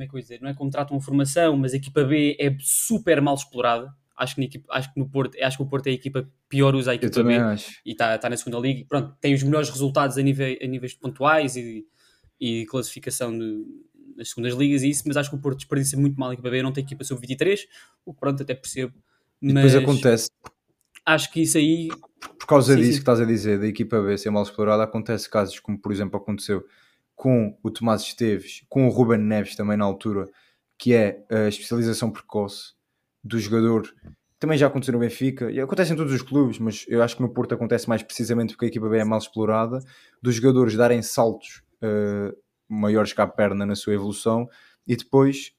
como 0.00 0.04
é 0.04 0.06
que 0.08 0.14
eu 0.14 0.18
ia 0.18 0.22
dizer, 0.22 0.40
não 0.40 0.50
é 0.50 0.54
como 0.54 0.70
tratam 0.70 0.96
a 0.96 1.00
formação, 1.00 1.56
mas 1.56 1.74
a 1.74 1.76
equipa 1.76 2.02
B 2.04 2.36
é 2.40 2.56
super 2.60 3.20
mal 3.20 3.34
explorada. 3.34 3.94
Acho 4.16 4.34
que, 4.34 4.42
equipa, 4.42 4.72
acho 4.72 4.92
que 4.92 5.00
no 5.00 5.08
Porto, 5.08 5.36
acho 5.42 5.56
que 5.56 5.62
o 5.62 5.66
Porto 5.66 5.86
é 5.86 5.90
a 5.90 5.94
equipa 5.94 6.22
que 6.22 6.28
pior 6.48 6.74
usa 6.74 6.92
a 6.92 6.94
equipa 6.94 7.22
B 7.22 7.36
acho. 7.36 7.72
e 7.84 7.92
está 7.92 8.16
tá 8.18 8.28
na 8.28 8.36
segunda 8.36 8.58
liga. 8.58 8.84
Pronto, 8.88 9.16
tem 9.20 9.34
os 9.34 9.42
melhores 9.42 9.70
resultados 9.70 10.18
a, 10.18 10.22
nível, 10.22 10.56
a 10.60 10.66
níveis 10.66 10.94
pontuais 10.94 11.56
e, 11.56 11.86
e 12.38 12.66
classificação 12.66 13.36
de, 13.36 13.64
nas 14.16 14.30
segundas 14.30 14.54
ligas 14.54 14.82
e 14.82 14.90
isso, 14.90 15.04
mas 15.06 15.16
acho 15.16 15.30
que 15.30 15.36
o 15.36 15.38
Porto 15.38 15.58
desperdiça 15.58 15.96
muito 15.96 16.18
mal 16.18 16.30
a 16.30 16.32
equipa 16.34 16.50
B, 16.50 16.62
não 16.62 16.72
tem 16.72 16.84
equipa 16.84 17.04
sub-23, 17.04 17.60
o 18.04 18.12
que 18.12 18.20
pronto, 18.20 18.42
até 18.42 18.54
percebo. 18.54 18.94
Mas 19.40 19.54
depois 19.54 19.76
acontece. 19.76 20.30
Acho 21.04 21.32
que 21.32 21.40
isso 21.42 21.56
aí. 21.56 21.88
Por 22.38 22.46
causa 22.46 22.74
sim, 22.74 22.80
disso 22.80 22.92
sim. 22.92 22.96
que 22.98 23.02
estás 23.02 23.20
a 23.20 23.24
dizer, 23.24 23.58
da 23.58 23.66
equipa 23.66 24.00
B 24.00 24.16
ser 24.18 24.30
mal 24.30 24.42
explorada, 24.42 24.82
acontece 24.82 25.28
casos 25.28 25.58
como, 25.60 25.78
por 25.78 25.92
exemplo, 25.92 26.18
aconteceu 26.18 26.62
com 27.20 27.54
o 27.62 27.70
Tomás 27.70 28.00
Esteves, 28.00 28.64
com 28.66 28.86
o 28.86 28.90
Ruben 28.90 29.18
Neves 29.18 29.54
também 29.54 29.76
na 29.76 29.84
altura, 29.84 30.26
que 30.78 30.94
é 30.94 31.22
a 31.30 31.48
especialização 31.48 32.10
precoce 32.10 32.72
do 33.22 33.38
jogador. 33.38 33.94
Também 34.38 34.56
já 34.56 34.68
aconteceu 34.68 34.94
no 34.94 35.00
Benfica, 35.00 35.50
e 35.50 35.60
acontece 35.60 35.92
em 35.92 35.96
todos 35.96 36.14
os 36.14 36.22
clubes, 36.22 36.58
mas 36.58 36.86
eu 36.88 37.02
acho 37.02 37.16
que 37.16 37.20
no 37.20 37.28
Porto 37.28 37.54
acontece 37.54 37.86
mais 37.86 38.02
precisamente 38.02 38.54
porque 38.54 38.64
a 38.64 38.68
equipa 38.68 38.88
B 38.88 38.96
é 38.96 39.04
mal 39.04 39.18
explorada, 39.18 39.84
dos 40.22 40.36
jogadores 40.36 40.74
darem 40.74 41.02
saltos 41.02 41.62
uh, 41.82 42.34
maiores 42.66 43.12
que 43.12 43.20
a 43.20 43.26
perna 43.26 43.66
na 43.66 43.76
sua 43.76 43.92
evolução, 43.92 44.48
e 44.86 44.96
depois 44.96 45.52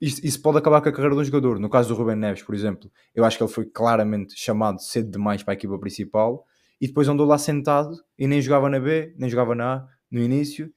isso, 0.00 0.40
pode 0.40 0.58
acabar 0.58 0.80
com 0.80 0.90
a 0.90 0.92
carreira 0.92 1.16
do 1.16 1.24
jogador. 1.24 1.58
No 1.58 1.68
caso 1.68 1.88
do 1.88 1.96
Ruben 1.96 2.14
Neves, 2.14 2.44
por 2.44 2.54
exemplo, 2.54 2.88
eu 3.16 3.24
acho 3.24 3.36
que 3.36 3.42
ele 3.42 3.52
foi 3.52 3.64
claramente 3.64 4.38
chamado 4.38 4.80
cedo 4.80 5.10
demais 5.10 5.42
para 5.42 5.54
a 5.54 5.56
equipa 5.56 5.76
principal, 5.76 6.46
e 6.80 6.86
depois 6.86 7.08
andou 7.08 7.26
lá 7.26 7.36
sentado 7.36 7.96
e 8.16 8.28
nem 8.28 8.40
jogava 8.40 8.70
na 8.70 8.78
B, 8.78 9.12
nem 9.18 9.28
jogava 9.28 9.56
na 9.56 9.74
A, 9.74 9.94
no 10.14 10.20
início. 10.20 10.72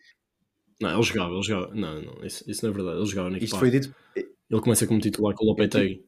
Não, 0.82 0.94
ele 0.94 1.04
jogava, 1.04 1.34
ele 1.34 1.44
jogava. 1.44 1.74
Não, 1.74 2.02
não, 2.02 2.26
isso, 2.26 2.44
isso 2.50 2.66
não 2.66 2.72
é 2.72 2.76
verdade. 2.76 2.98
Ele 2.98 3.06
jogava 3.06 3.30
na 3.30 3.38
Isto 3.38 3.58
foi 3.58 3.72
dito. 3.72 3.96
Ele 4.16 4.62
começa 4.62 4.88
como 4.88 5.00
titular 5.00 5.34
com 5.36 5.44
o 5.44 5.48
Lopetegui. 5.48 6.06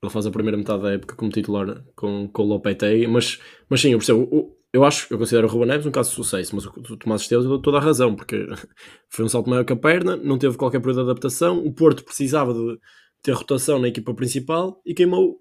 Ele 0.00 0.12
faz 0.12 0.26
a 0.26 0.30
primeira 0.30 0.56
metade 0.56 0.82
da 0.82 0.92
época 0.92 1.16
como 1.16 1.30
titular 1.30 1.84
com, 1.96 2.28
com 2.28 2.42
o 2.42 2.46
Lopetegui, 2.46 3.06
mas, 3.06 3.40
mas 3.68 3.80
sim, 3.80 3.92
eu 3.92 3.98
percebo. 3.98 4.56
Eu 4.72 4.84
acho, 4.84 5.12
eu 5.12 5.18
considero 5.18 5.46
o 5.46 5.50
Ruben 5.50 5.68
Neves 5.68 5.86
um 5.86 5.90
caso 5.90 6.10
de 6.10 6.16
sucesso, 6.16 6.54
mas 6.54 6.66
o 6.66 6.96
Tomás 6.96 7.22
Esteves 7.22 7.46
deu 7.46 7.58
toda 7.58 7.78
a 7.78 7.80
razão, 7.80 8.14
porque 8.14 8.46
foi 9.08 9.24
um 9.24 9.28
salto 9.28 9.48
maior 9.48 9.64
que 9.64 9.72
a 9.72 9.76
perna, 9.76 10.14
não 10.14 10.38
teve 10.38 10.58
qualquer 10.58 10.78
período 10.78 11.04
de 11.04 11.10
adaptação, 11.10 11.64
o 11.64 11.72
Porto 11.72 12.04
precisava 12.04 12.52
de 12.52 12.78
ter 13.22 13.32
rotação 13.32 13.78
na 13.78 13.88
equipa 13.88 14.14
principal 14.14 14.80
e 14.84 14.92
queimou 14.92 15.40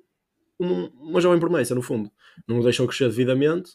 uma, 0.57 0.89
uma 0.95 1.21
jovem 1.21 1.39
promessa, 1.39 1.75
no 1.75 1.81
fundo. 1.81 2.09
Não 2.47 2.59
o 2.59 2.63
deixou 2.63 2.87
crescer 2.87 3.09
devidamente, 3.09 3.71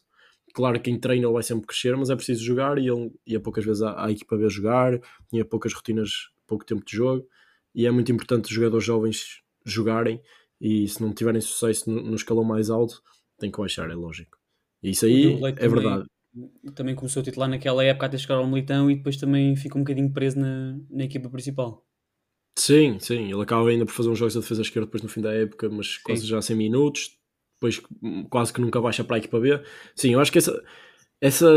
claro 0.53 0.77
que 0.77 0.85
quem 0.91 0.99
treina 0.99 1.27
ele 1.27 1.33
vai 1.33 1.43
sempre 1.43 1.67
crescer, 1.67 1.97
mas 1.97 2.11
é 2.11 2.17
preciso 2.17 2.45
jogar 2.45 2.79
e 2.79 2.89
ele 2.89 3.13
ia 3.27 3.41
poucas 3.41 3.65
vezes 3.65 3.83
à, 3.83 4.05
à 4.05 4.11
equipa 4.11 4.37
ver 4.37 4.51
jogar, 4.51 5.01
tinha 5.29 5.45
poucas 5.45 5.73
rotinas, 5.73 6.29
pouco 6.47 6.65
tempo 6.65 6.85
de 6.85 6.97
jogo, 6.97 7.27
e 7.75 7.87
é 7.87 7.91
muito 7.91 8.13
importante 8.13 8.47
os 8.47 8.51
jogadores 8.51 8.85
jovens 8.85 9.43
jogarem 9.65 10.21
e 10.61 10.87
se 10.87 11.03
não 11.03 11.13
tiverem 11.13 11.41
sucesso 11.41 11.91
no, 11.91 12.03
no 12.03 12.15
escalão 12.15 12.45
mais 12.45 12.71
alto, 12.71 13.03
tem 13.39 13.51
que 13.51 13.59
baixar, 13.59 13.91
é 13.91 13.95
lógico. 13.95 14.39
E 14.83 14.91
isso 14.91 15.07
aí 15.07 15.35
é 15.35 15.53
também, 15.53 15.69
verdade. 15.71 16.07
Também 16.75 16.95
começou 16.95 17.21
a 17.21 17.25
titular 17.25 17.49
naquela 17.49 17.85
época 17.85 18.07
até 18.07 18.19
chegar 18.19 18.37
ao 18.37 18.47
Militão 18.47 18.91
e 18.91 18.97
depois 18.97 19.17
também 19.17 19.55
fica 19.57 19.77
um 19.77 19.83
bocadinho 19.83 20.13
preso 20.13 20.39
na, 20.39 20.79
na 20.91 21.05
equipa 21.05 21.29
principal. 21.29 21.87
Sim, 22.57 22.99
sim, 23.01 23.33
ele 23.33 23.43
acaba 23.43 23.69
ainda 23.69 23.87
por 23.87 23.93
fazer 23.93 24.11
uns 24.11 24.19
jogos 24.19 24.35
de 24.35 24.41
defesa 24.41 24.63
esquerda 24.63 24.87
depois 24.87 25.03
no 25.03 25.09
fim 25.09 25.21
da 25.21 25.33
época, 25.33 25.69
mas 25.71 25.95
sim. 25.95 26.01
quase 26.05 26.27
já 26.27 26.41
100 26.41 26.57
minutos, 26.57 27.19
depois 27.63 27.81
quase 28.29 28.53
que 28.53 28.61
nunca 28.61 28.81
baixa 28.81 29.05
para 29.05 29.17
a 29.17 29.19
equipa 29.19 29.39
B. 29.39 29.61
Sim, 29.95 30.11
eu 30.15 30.21
acho 30.21 30.33
que 30.33 30.39
essa, 30.39 30.63
essa 31.21 31.49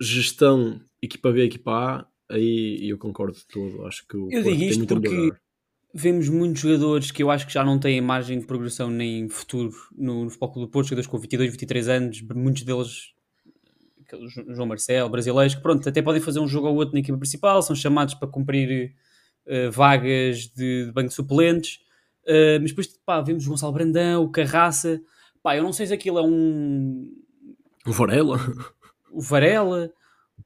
gestão 0.00 0.80
equipa 1.02 1.30
B, 1.30 1.44
equipa 1.44 1.72
A, 1.72 2.06
aí 2.34 2.88
eu 2.88 2.96
concordo 2.96 3.36
todo. 3.52 3.86
Acho 3.86 4.06
que 4.08 4.16
o 4.16 4.28
eu 4.30 4.42
digo 4.42 4.62
isto 4.62 4.86
porque 4.86 5.32
vemos 5.94 6.28
muitos 6.28 6.62
jogadores 6.62 7.10
que 7.10 7.22
eu 7.22 7.30
acho 7.30 7.46
que 7.46 7.52
já 7.52 7.62
não 7.62 7.78
têm 7.78 8.00
margem 8.00 8.38
de 8.38 8.46
progressão 8.46 8.90
nem 8.90 9.28
futuro 9.28 9.70
no, 9.94 10.24
no 10.24 10.30
Futebol 10.30 10.64
do 10.64 10.68
Porto, 10.68 10.88
jogadores 10.88 11.06
com 11.06 11.18
22, 11.18 11.50
23 11.50 11.88
anos, 11.88 12.22
muitos 12.22 12.62
deles 12.62 13.12
João 14.54 14.66
Marcelo, 14.66 15.08
brasileiros, 15.08 15.54
que 15.54 15.62
pronto, 15.62 15.88
até 15.88 16.02
podem 16.02 16.20
fazer 16.20 16.38
um 16.40 16.46
jogo 16.46 16.68
ou 16.68 16.76
outro 16.76 16.94
na 16.94 17.00
equipa 17.00 17.16
principal, 17.16 17.62
são 17.62 17.74
chamados 17.74 18.14
para 18.14 18.28
cumprir 18.28 18.94
uh, 19.46 19.70
vagas 19.70 20.48
de, 20.48 20.86
de 20.86 20.92
banco 20.92 21.08
de 21.08 21.14
suplentes, 21.14 21.76
uh, 22.26 22.60
mas 22.60 22.70
depois 22.70 22.86
pá, 23.06 23.22
vemos 23.22 23.46
o 23.46 23.50
Gonçalo 23.50 23.72
Brandão, 23.72 24.22
o 24.22 24.30
Carraça, 24.30 25.00
Pá, 25.42 25.56
eu 25.56 25.62
não 25.62 25.72
sei 25.72 25.86
se 25.86 25.94
aquilo 25.94 26.18
é 26.18 26.22
um. 26.22 27.12
O 27.86 27.92
Varela? 27.92 28.38
O 29.10 29.20
Varela, 29.20 29.92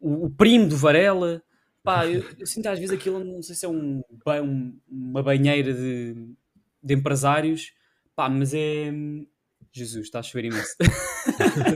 o, 0.00 0.26
o 0.26 0.30
primo 0.30 0.68
do 0.68 0.76
Varela. 0.76 1.42
Pá, 1.82 2.06
eu, 2.06 2.24
eu, 2.38 2.46
sinto 2.46 2.66
às 2.66 2.78
vezes 2.78 2.94
aquilo, 2.94 3.22
não 3.22 3.42
sei 3.42 3.54
se 3.54 3.64
é 3.64 3.68
um, 3.68 4.02
um 4.42 4.80
uma 4.88 5.22
banheira 5.22 5.72
de, 5.72 6.14
de 6.82 6.94
empresários, 6.94 7.72
pá, 8.14 8.28
mas 8.28 8.52
é. 8.54 8.92
Jesus, 9.72 10.06
está 10.06 10.20
a 10.20 10.22
chover 10.22 10.46
imenso. 10.46 10.74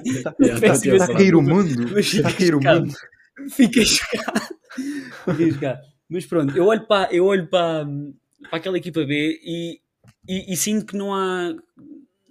está, 0.07 0.35
está, 0.41 0.75
está 0.75 1.05
a 1.05 1.15
cair 1.15 1.35
o 1.35 1.43
mundo. 1.43 1.99
Está 1.99 2.31
a 2.31 2.33
cair 2.33 2.55
o 2.55 2.61
mundo. 2.61 2.95
Fiquei 3.51 3.85
chocado. 3.85 4.41
Fiquei 5.27 5.53
chocado. 5.53 5.81
Mas 6.09 6.25
pronto, 6.25 6.57
eu 6.57 6.65
olho 6.65 6.87
para, 6.87 7.13
eu 7.15 7.27
olho 7.27 7.47
para, 7.47 7.87
para 8.49 8.57
aquela 8.57 8.79
equipa 8.79 9.05
B 9.05 9.39
e, 9.45 9.81
e, 10.27 10.53
e 10.53 10.57
sinto 10.57 10.87
que 10.87 10.97
não 10.97 11.15
há 11.15 11.55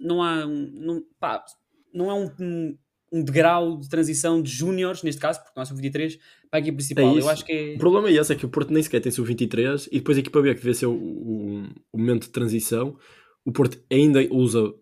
não 0.00 0.22
há 0.22 0.46
não, 0.46 1.04
pá, 1.18 1.44
não 1.92 2.10
é 2.10 2.14
um, 2.14 2.76
um, 3.12 3.22
degrau 3.22 3.78
de 3.78 3.88
transição 3.88 4.40
de 4.42 4.50
júniores, 4.50 5.02
neste 5.02 5.20
caso, 5.20 5.40
porque 5.40 5.58
nós 5.58 5.68
somos 5.68 5.82
23, 5.82 6.16
para 6.50 6.58
a 6.58 6.60
equipe 6.60 6.76
principal. 6.76 7.16
É 7.16 7.20
eu 7.20 7.28
acho 7.28 7.44
que 7.44 7.52
é... 7.52 7.74
O 7.74 7.78
problema 7.78 8.08
é 8.08 8.14
esse, 8.14 8.32
é 8.32 8.36
que 8.36 8.46
o 8.46 8.48
Porto 8.48 8.72
nem 8.72 8.82
sequer 8.82 9.00
tem 9.00 9.12
sub-23 9.12 9.88
e 9.92 9.98
depois 9.98 10.16
a 10.16 10.20
equipa 10.20 10.40
B 10.40 10.54
que 10.54 10.60
devia 10.60 10.74
ser 10.74 10.86
o, 10.86 10.92
o, 10.92 11.64
o, 11.92 11.98
momento 11.98 12.22
de 12.22 12.30
transição, 12.30 12.96
o 13.44 13.52
Porto 13.52 13.78
ainda 13.90 14.20
usa 14.32 14.72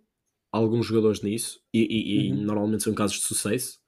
alguns 0.52 0.86
jogadores 0.86 1.20
nisso 1.22 1.60
e, 1.74 1.80
e, 1.80 2.30
uhum. 2.30 2.40
e 2.40 2.44
normalmente 2.44 2.84
são 2.84 2.94
casos 2.94 3.18
de 3.18 3.24
sucesso. 3.24 3.78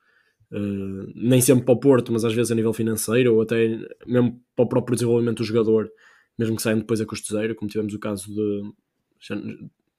Uh, 0.53 1.07
nem 1.15 1.41
sempre 1.41 1.65
para 1.65 1.75
o 1.75 1.79
Porto, 1.79 2.13
mas 2.13 2.25
às 2.25 2.35
vezes 2.35 2.51
a 2.51 2.57
nível 2.57 2.73
financeiro 2.73 3.35
ou 3.35 3.43
até 3.43 3.79
mesmo 4.05 4.43
para 4.57 4.65
o 4.65 4.69
próprio 4.69 4.97
desenvolvimento 4.97 5.39
do 5.39 5.45
jogador, 5.45 5.89
mesmo 6.37 6.57
que 6.57 6.63
saiam 6.63 6.81
depois 6.81 7.01
a 7.01 7.07
custo 7.07 7.33
zero, 7.33 7.55
como 7.55 7.71
tivemos 7.71 7.95
o 7.95 8.01
caso 8.01 8.35
de 8.35 8.73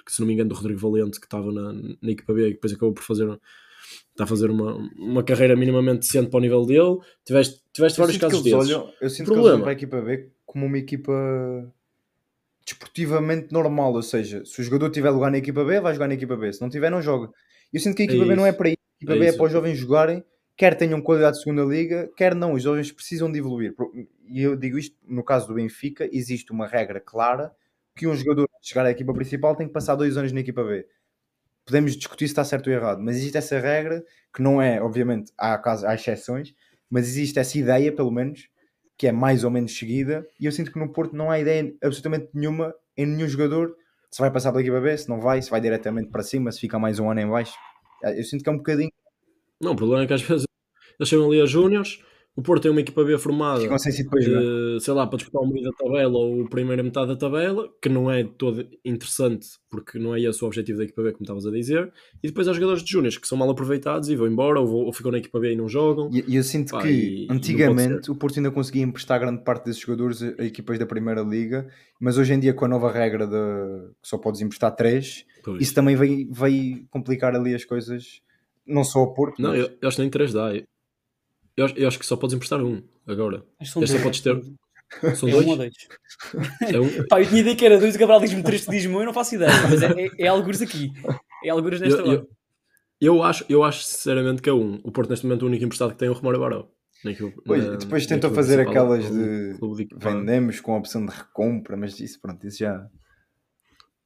se 0.07 0.19
não 0.19 0.27
me 0.27 0.33
engano 0.33 0.49
do 0.49 0.55
Rodrigo 0.55 0.79
Valente 0.79 1.19
que 1.19 1.25
estava 1.25 1.51
na, 1.51 1.73
na 1.73 2.11
equipa 2.11 2.33
B 2.33 2.47
e 2.47 2.53
depois 2.53 2.71
acabou 2.73 2.93
por 2.93 3.03
fazer 3.03 3.39
está 4.11 4.23
a 4.23 4.27
fazer 4.27 4.49
uma, 4.49 4.75
uma 4.97 5.23
carreira 5.23 5.55
minimamente 5.55 5.99
decente 6.07 6.29
para 6.29 6.37
o 6.37 6.41
nível 6.41 6.65
dele 6.65 6.97
tiveste, 7.25 7.61
tiveste 7.73 7.99
vários 7.99 8.17
casos 8.17 8.41
desses 8.41 8.57
olham, 8.69 8.93
eu 9.01 9.09
sinto 9.09 9.25
Problema. 9.25 9.33
que 9.33 9.39
eles 9.39 9.45
olham 9.53 9.61
para 9.61 9.71
a 9.71 9.73
equipa 9.73 10.01
B 10.01 10.31
como 10.45 10.65
uma 10.65 10.77
equipa 10.77 11.11
desportivamente 12.65 13.51
normal, 13.51 13.93
ou 13.93 14.01
seja, 14.03 14.43
se 14.45 14.61
o 14.61 14.63
jogador 14.63 14.89
tiver 14.91 15.09
lugar 15.09 15.31
na 15.31 15.37
equipa 15.37 15.63
B, 15.63 15.79
vai 15.81 15.93
jogar 15.93 16.07
na 16.07 16.13
equipa 16.13 16.35
B, 16.37 16.53
se 16.53 16.61
não 16.61 16.69
tiver, 16.69 16.89
não 16.89 17.01
joga. 17.01 17.31
Eu 17.73 17.79
sinto 17.79 17.95
que 17.95 18.03
a 18.03 18.05
É 18.05 18.07
equipa 18.07 18.25
B 18.25 18.35
não 18.35 18.45
é 18.45 18.51
para 18.51 18.69
isso. 18.69 18.77
A 18.77 19.03
equipa 19.03 19.15
É 19.15 19.17
B 19.17 19.25
é 19.25 19.29
isso. 19.29 19.37
para 19.37 19.45
os 19.47 19.51
jovens 19.51 19.77
jogarem, 19.77 20.23
quer 20.55 20.75
tenham 20.77 21.01
qualidade 21.01 21.37
de 21.37 21.43
segunda 21.43 21.63
liga, 21.63 22.09
quer 22.15 22.35
não, 22.35 22.53
os 22.53 22.63
jovens 22.63 22.91
precisam 22.91 23.31
de 23.31 23.39
evoluir. 23.39 23.73
E 24.27 24.41
eu 24.41 24.55
digo 24.55 24.77
isto, 24.77 24.95
no 25.07 25.23
caso 25.23 25.47
do 25.47 25.55
Benfica, 25.55 26.07
existe 26.11 26.51
uma 26.51 26.67
regra 26.67 26.99
clara 26.99 27.51
que 28.01 28.07
um 28.07 28.15
jogador 28.15 28.49
chegar 28.63 28.83
à 28.83 28.89
equipa 28.89 29.13
principal 29.13 29.55
tem 29.55 29.67
que 29.67 29.73
passar 29.73 29.93
dois 29.93 30.17
anos 30.17 30.31
na 30.31 30.39
equipa 30.39 30.63
B. 30.63 30.87
Podemos 31.63 31.95
discutir 31.95 32.27
se 32.27 32.31
está 32.31 32.43
certo 32.43 32.65
ou 32.65 32.73
errado, 32.73 32.99
mas 32.99 33.17
existe 33.17 33.37
essa 33.37 33.59
regra 33.59 34.03
que 34.33 34.41
não 34.41 34.59
é, 34.59 34.81
obviamente, 34.81 35.31
há, 35.37 35.55
casos, 35.59 35.85
há 35.85 35.93
exceções, 35.93 36.55
mas 36.89 37.07
existe 37.07 37.37
essa 37.37 37.55
ideia, 37.59 37.91
pelo 37.91 38.09
menos, 38.09 38.49
que 38.97 39.05
é 39.05 39.11
mais 39.11 39.43
ou 39.43 39.51
menos 39.51 39.77
seguida, 39.77 40.27
e 40.39 40.47
eu 40.47 40.51
sinto 40.51 40.71
que 40.71 40.79
no 40.79 40.91
Porto 40.91 41.15
não 41.15 41.29
há 41.29 41.39
ideia 41.39 41.71
absolutamente 41.79 42.29
nenhuma 42.33 42.73
em 42.97 43.05
nenhum 43.05 43.27
jogador 43.27 43.75
se 44.09 44.19
vai 44.19 44.31
passar 44.31 44.51
pela 44.51 44.63
equipa 44.63 44.81
B, 44.81 44.97
se 44.97 45.07
não 45.07 45.21
vai, 45.21 45.39
se 45.39 45.51
vai 45.51 45.61
diretamente 45.61 46.09
para 46.09 46.23
cima, 46.23 46.51
se 46.51 46.59
fica 46.59 46.79
mais 46.79 46.97
um 46.97 47.07
ano 47.07 47.19
em 47.19 47.29
baixo. 47.29 47.53
Eu 48.03 48.23
sinto 48.23 48.43
que 48.43 48.49
é 48.49 48.51
um 48.51 48.57
bocadinho, 48.57 48.91
Não, 49.61 49.73
o 49.73 49.75
problema 49.75 50.05
é 50.05 50.07
que 50.07 50.13
às 50.13 50.23
vezes 50.23 50.47
eles 50.99 51.07
chegam 51.07 51.27
ali 51.27 51.39
a 51.39 51.45
Júniors, 51.45 52.03
o 52.35 52.41
Porto 52.41 52.61
tem 52.63 52.71
uma 52.71 52.79
equipa 52.79 53.03
B 53.03 53.17
formada, 53.17 53.59
depois 53.61 54.23
jogar. 54.25 54.41
eh, 54.41 54.79
sei 54.79 54.93
lá, 54.93 55.05
para 55.05 55.17
disputar 55.17 55.41
o 55.41 55.47
meio 55.51 55.65
da 55.65 55.71
tabela 55.73 56.17
ou 56.17 56.43
a 56.45 56.49
primeira 56.49 56.81
metade 56.81 57.07
da 57.09 57.15
tabela, 57.15 57.67
que 57.81 57.89
não 57.89 58.09
é 58.09 58.23
todo 58.23 58.65
interessante, 58.85 59.47
porque 59.69 59.99
não 59.99 60.15
é 60.15 60.21
esse 60.21 60.41
o 60.43 60.47
objetivo 60.47 60.77
da 60.77 60.85
equipa 60.85 61.03
B, 61.03 61.11
como 61.11 61.23
estavas 61.23 61.45
a 61.45 61.51
dizer, 61.51 61.91
e 62.23 62.27
depois 62.27 62.47
há 62.47 62.53
jogadores 62.53 62.83
de 62.83 62.91
Júniors 62.91 63.17
que 63.17 63.27
são 63.27 63.37
mal 63.37 63.49
aproveitados 63.49 64.07
e 64.09 64.15
vão 64.15 64.27
embora, 64.27 64.59
ou, 64.61 64.65
vão- 64.67 64.85
ou 64.85 64.93
ficam 64.93 65.11
na 65.11 65.17
equipa 65.17 65.39
B 65.39 65.51
e 65.53 65.55
não 65.55 65.67
jogam. 65.67 66.09
E 66.11 66.35
eu 66.35 66.43
sinto 66.43 66.71
Pá, 66.71 66.81
que 66.81 66.87
e- 66.89 67.27
antigamente 67.29 68.09
o 68.09 68.15
Porto 68.15 68.37
ainda 68.37 68.49
conseguia 68.51 68.83
emprestar 68.83 69.19
grande 69.19 69.43
parte 69.43 69.65
desses 69.65 69.81
jogadores 69.81 70.21
a, 70.23 70.45
equipas 70.45 70.79
da 70.79 70.85
Primeira 70.85 71.21
Liga, 71.21 71.67
mas 71.99 72.17
hoje 72.17 72.33
em 72.33 72.39
dia, 72.39 72.53
com 72.53 72.63
a 72.65 72.67
nova 72.67 72.91
regra 72.91 73.27
de 73.27 73.91
que 74.01 74.07
só 74.07 74.17
podes 74.17 74.39
emprestar 74.41 74.73
três, 74.75 75.25
Pois. 75.43 75.61
isso 75.61 75.73
também 75.75 75.95
vai, 75.97 76.25
vai 76.29 76.83
complicar 76.89 77.35
ali 77.35 77.53
as 77.53 77.65
coisas, 77.65 78.21
não 78.65 78.83
só 78.85 78.99
ao 78.99 79.13
Porto, 79.13 79.41
Não, 79.41 79.49
mas- 79.49 79.59
eu, 79.59 79.69
eu 79.81 79.87
acho 79.87 79.97
que 79.97 80.01
nem 80.01 80.09
3 80.09 80.31
dá. 80.31 80.55
Eu, 80.55 80.63
acho- 81.65 81.77
eu 81.77 81.87
acho 81.87 81.99
que 81.99 82.05
só 82.05 82.15
podes 82.15 82.35
emprestar 82.35 82.61
um 82.63 82.81
agora. 83.07 83.43
Acho 83.59 83.69
que 83.71 83.73
são 83.73 83.83
Este 83.83 83.91
só 83.97 84.03
dois. 84.03 84.03
podes 84.03 84.21
ter. 84.21 85.15
São 85.15 85.29
É 85.29 85.31
dois? 85.31 85.45
um 85.45 85.49
ou 85.51 85.57
dois. 85.57 85.73
É 86.73 86.79
um- 86.79 87.07
Pá, 87.09 87.21
eu 87.21 87.27
tinha 87.27 87.41
ideia 87.41 87.55
que 87.55 87.65
era 87.65 87.79
dois, 87.79 87.95
o 87.95 87.97
Gabriel 87.99 88.19
diz-me 88.21 88.43
três, 88.43 88.65
diz-me 88.65 88.93
eu 88.95 89.05
não 89.05 89.13
faço 89.13 89.35
ideia, 89.35 89.51
mas 89.69 89.81
é, 89.81 89.87
é, 90.05 90.09
é 90.19 90.27
algures 90.27 90.61
aqui. 90.61 90.91
É 91.43 91.49
algures 91.49 91.79
nesta 91.79 91.99
eu, 92.01 92.05
hora. 92.07 92.13
eu, 92.19 92.27
eu 93.17 93.23
acho, 93.23 93.45
eu 93.49 93.63
acho 93.63 93.83
sinceramente 93.83 94.41
que 94.41 94.49
é 94.49 94.53
um. 94.53 94.81
O 94.83 94.91
Porto 94.91 95.09
neste 95.09 95.25
momento 95.25 95.43
o 95.43 95.45
único 95.47 95.63
emprestado 95.63 95.91
que 95.93 95.97
tem 95.97 96.07
é 96.07 96.11
o 96.11 96.13
Romário 96.13 96.39
Barão. 96.39 96.67
Pois, 97.45 97.65
na- 97.65 97.75
depois 97.77 98.05
tentou 98.05 98.29
fazer 98.31 98.59
aquelas 98.59 99.09
de 99.11 99.55
clube 99.57 99.85
de 99.85 99.95
vendemos 99.97 100.59
com 100.59 100.75
a 100.75 100.77
opção 100.77 101.03
de 101.05 101.11
recompra, 101.11 101.75
mas 101.75 101.99
isso 101.99 102.19
pronto, 102.21 102.45
isso 102.45 102.59
já. 102.59 102.85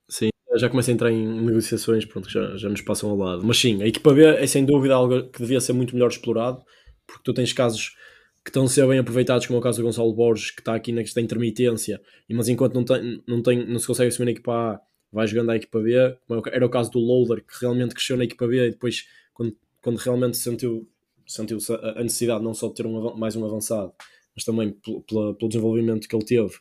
Sim, 0.09 0.29
já 0.57 0.69
começa 0.69 0.91
a 0.91 0.93
entrar 0.93 1.11
em 1.11 1.27
negociações 1.41 2.05
pronto, 2.05 2.27
que 2.27 2.33
já, 2.33 2.55
já 2.55 2.69
nos 2.69 2.81
passam 2.81 3.09
ao 3.09 3.17
lado. 3.17 3.43
Mas 3.43 3.57
sim, 3.57 3.81
a 3.83 3.87
equipa 3.87 4.13
B 4.13 4.23
é 4.23 4.47
sem 4.47 4.63
dúvida 4.63 4.93
algo 4.93 5.29
que 5.29 5.39
devia 5.41 5.59
ser 5.59 5.73
muito 5.73 5.93
melhor 5.93 6.09
explorado, 6.09 6.61
porque 7.05 7.23
tu 7.23 7.33
tens 7.33 7.53
casos 7.53 7.95
que 8.43 8.49
estão 8.49 8.65
a 8.65 8.67
ser 8.67 8.87
bem 8.87 8.99
aproveitados, 8.99 9.47
como 9.47 9.57
é 9.57 9.59
o 9.59 9.63
caso 9.63 9.79
do 9.79 9.85
Gonçalo 9.85 10.13
Borges, 10.13 10.51
que 10.51 10.61
está 10.61 10.75
aqui 10.75 10.91
nesta 10.91 11.19
intermitência, 11.19 11.99
mas 12.29 12.47
enquanto 12.47 12.75
não, 12.75 12.83
tem, 12.83 13.23
não, 13.27 13.41
tem, 13.41 13.65
não 13.65 13.79
se 13.79 13.87
consegue 13.87 14.09
assumir 14.09 14.25
na 14.25 14.31
equipa 14.31 14.53
A, 14.53 14.81
vai 15.11 15.25
jogando 15.25 15.49
à 15.49 15.55
equipa 15.55 15.79
B, 15.79 15.95
é 15.95 16.17
era 16.51 16.65
o 16.65 16.69
caso 16.69 16.91
do 16.91 16.99
Loader, 16.99 17.43
que 17.43 17.59
realmente 17.59 17.95
cresceu 17.95 18.15
na 18.15 18.23
equipa 18.23 18.47
B 18.47 18.67
e 18.67 18.71
depois, 18.71 19.07
quando, 19.33 19.57
quando 19.81 19.97
realmente 19.97 20.37
sentiu, 20.37 20.87
sentiu 21.25 21.57
a 21.95 22.03
necessidade 22.03 22.43
não 22.43 22.53
só 22.53 22.67
de 22.67 22.75
ter 22.75 22.85
um, 22.85 23.15
mais 23.15 23.35
um 23.35 23.43
avançado, 23.43 23.91
mas 24.35 24.45
também 24.45 24.75
pelo 25.07 25.49
desenvolvimento 25.49 26.07
que 26.07 26.15
ele 26.15 26.25
teve, 26.25 26.53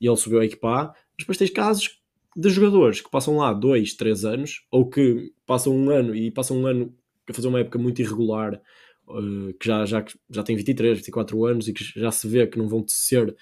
e 0.00 0.06
ele 0.06 0.16
subiu 0.16 0.38
à 0.38 0.44
equipa 0.44 0.68
A, 0.68 0.84
mas 0.86 1.18
depois 1.18 1.38
tens 1.38 1.50
casos 1.50 2.00
de 2.36 2.48
jogadores 2.50 3.00
que 3.00 3.10
passam 3.10 3.36
lá 3.36 3.52
dois, 3.52 3.94
três 3.94 4.24
anos, 4.24 4.66
ou 4.70 4.88
que 4.88 5.32
passam 5.46 5.74
um 5.74 5.90
ano 5.90 6.14
e 6.14 6.30
passam 6.30 6.58
um 6.58 6.66
ano 6.66 6.94
a 7.28 7.32
fazer 7.32 7.48
uma 7.48 7.60
época 7.60 7.78
muito 7.78 8.02
irregular, 8.02 8.60
eh, 9.08 9.52
que 9.58 9.66
já, 9.66 9.84
já, 9.84 10.04
já 10.30 10.42
tem 10.42 10.56
23, 10.56 10.98
24 10.98 11.44
anos 11.44 11.68
e 11.68 11.72
que 11.72 11.84
já 11.98 12.10
se 12.10 12.26
vê 12.28 12.46
que 12.46 12.58
não 12.58 12.68
vão 12.68 12.84
ser 12.86 13.34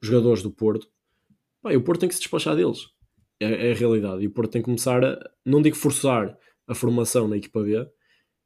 jogadores 0.00 0.42
do 0.42 0.50
Porto, 0.50 0.88
o 1.64 1.80
Porto 1.80 2.00
tem 2.00 2.08
que 2.08 2.14
se 2.14 2.20
despachar 2.20 2.54
deles. 2.56 2.80
É, 3.40 3.68
é 3.68 3.72
a 3.72 3.74
realidade. 3.74 4.22
E 4.22 4.26
o 4.26 4.30
Porto 4.30 4.50
tem 4.52 4.60
que 4.62 4.66
começar 4.66 5.02
a, 5.04 5.18
não 5.44 5.62
digo 5.62 5.76
forçar 5.76 6.36
a 6.68 6.74
formação 6.74 7.26
na 7.26 7.36
equipa 7.36 7.62
B, 7.62 7.86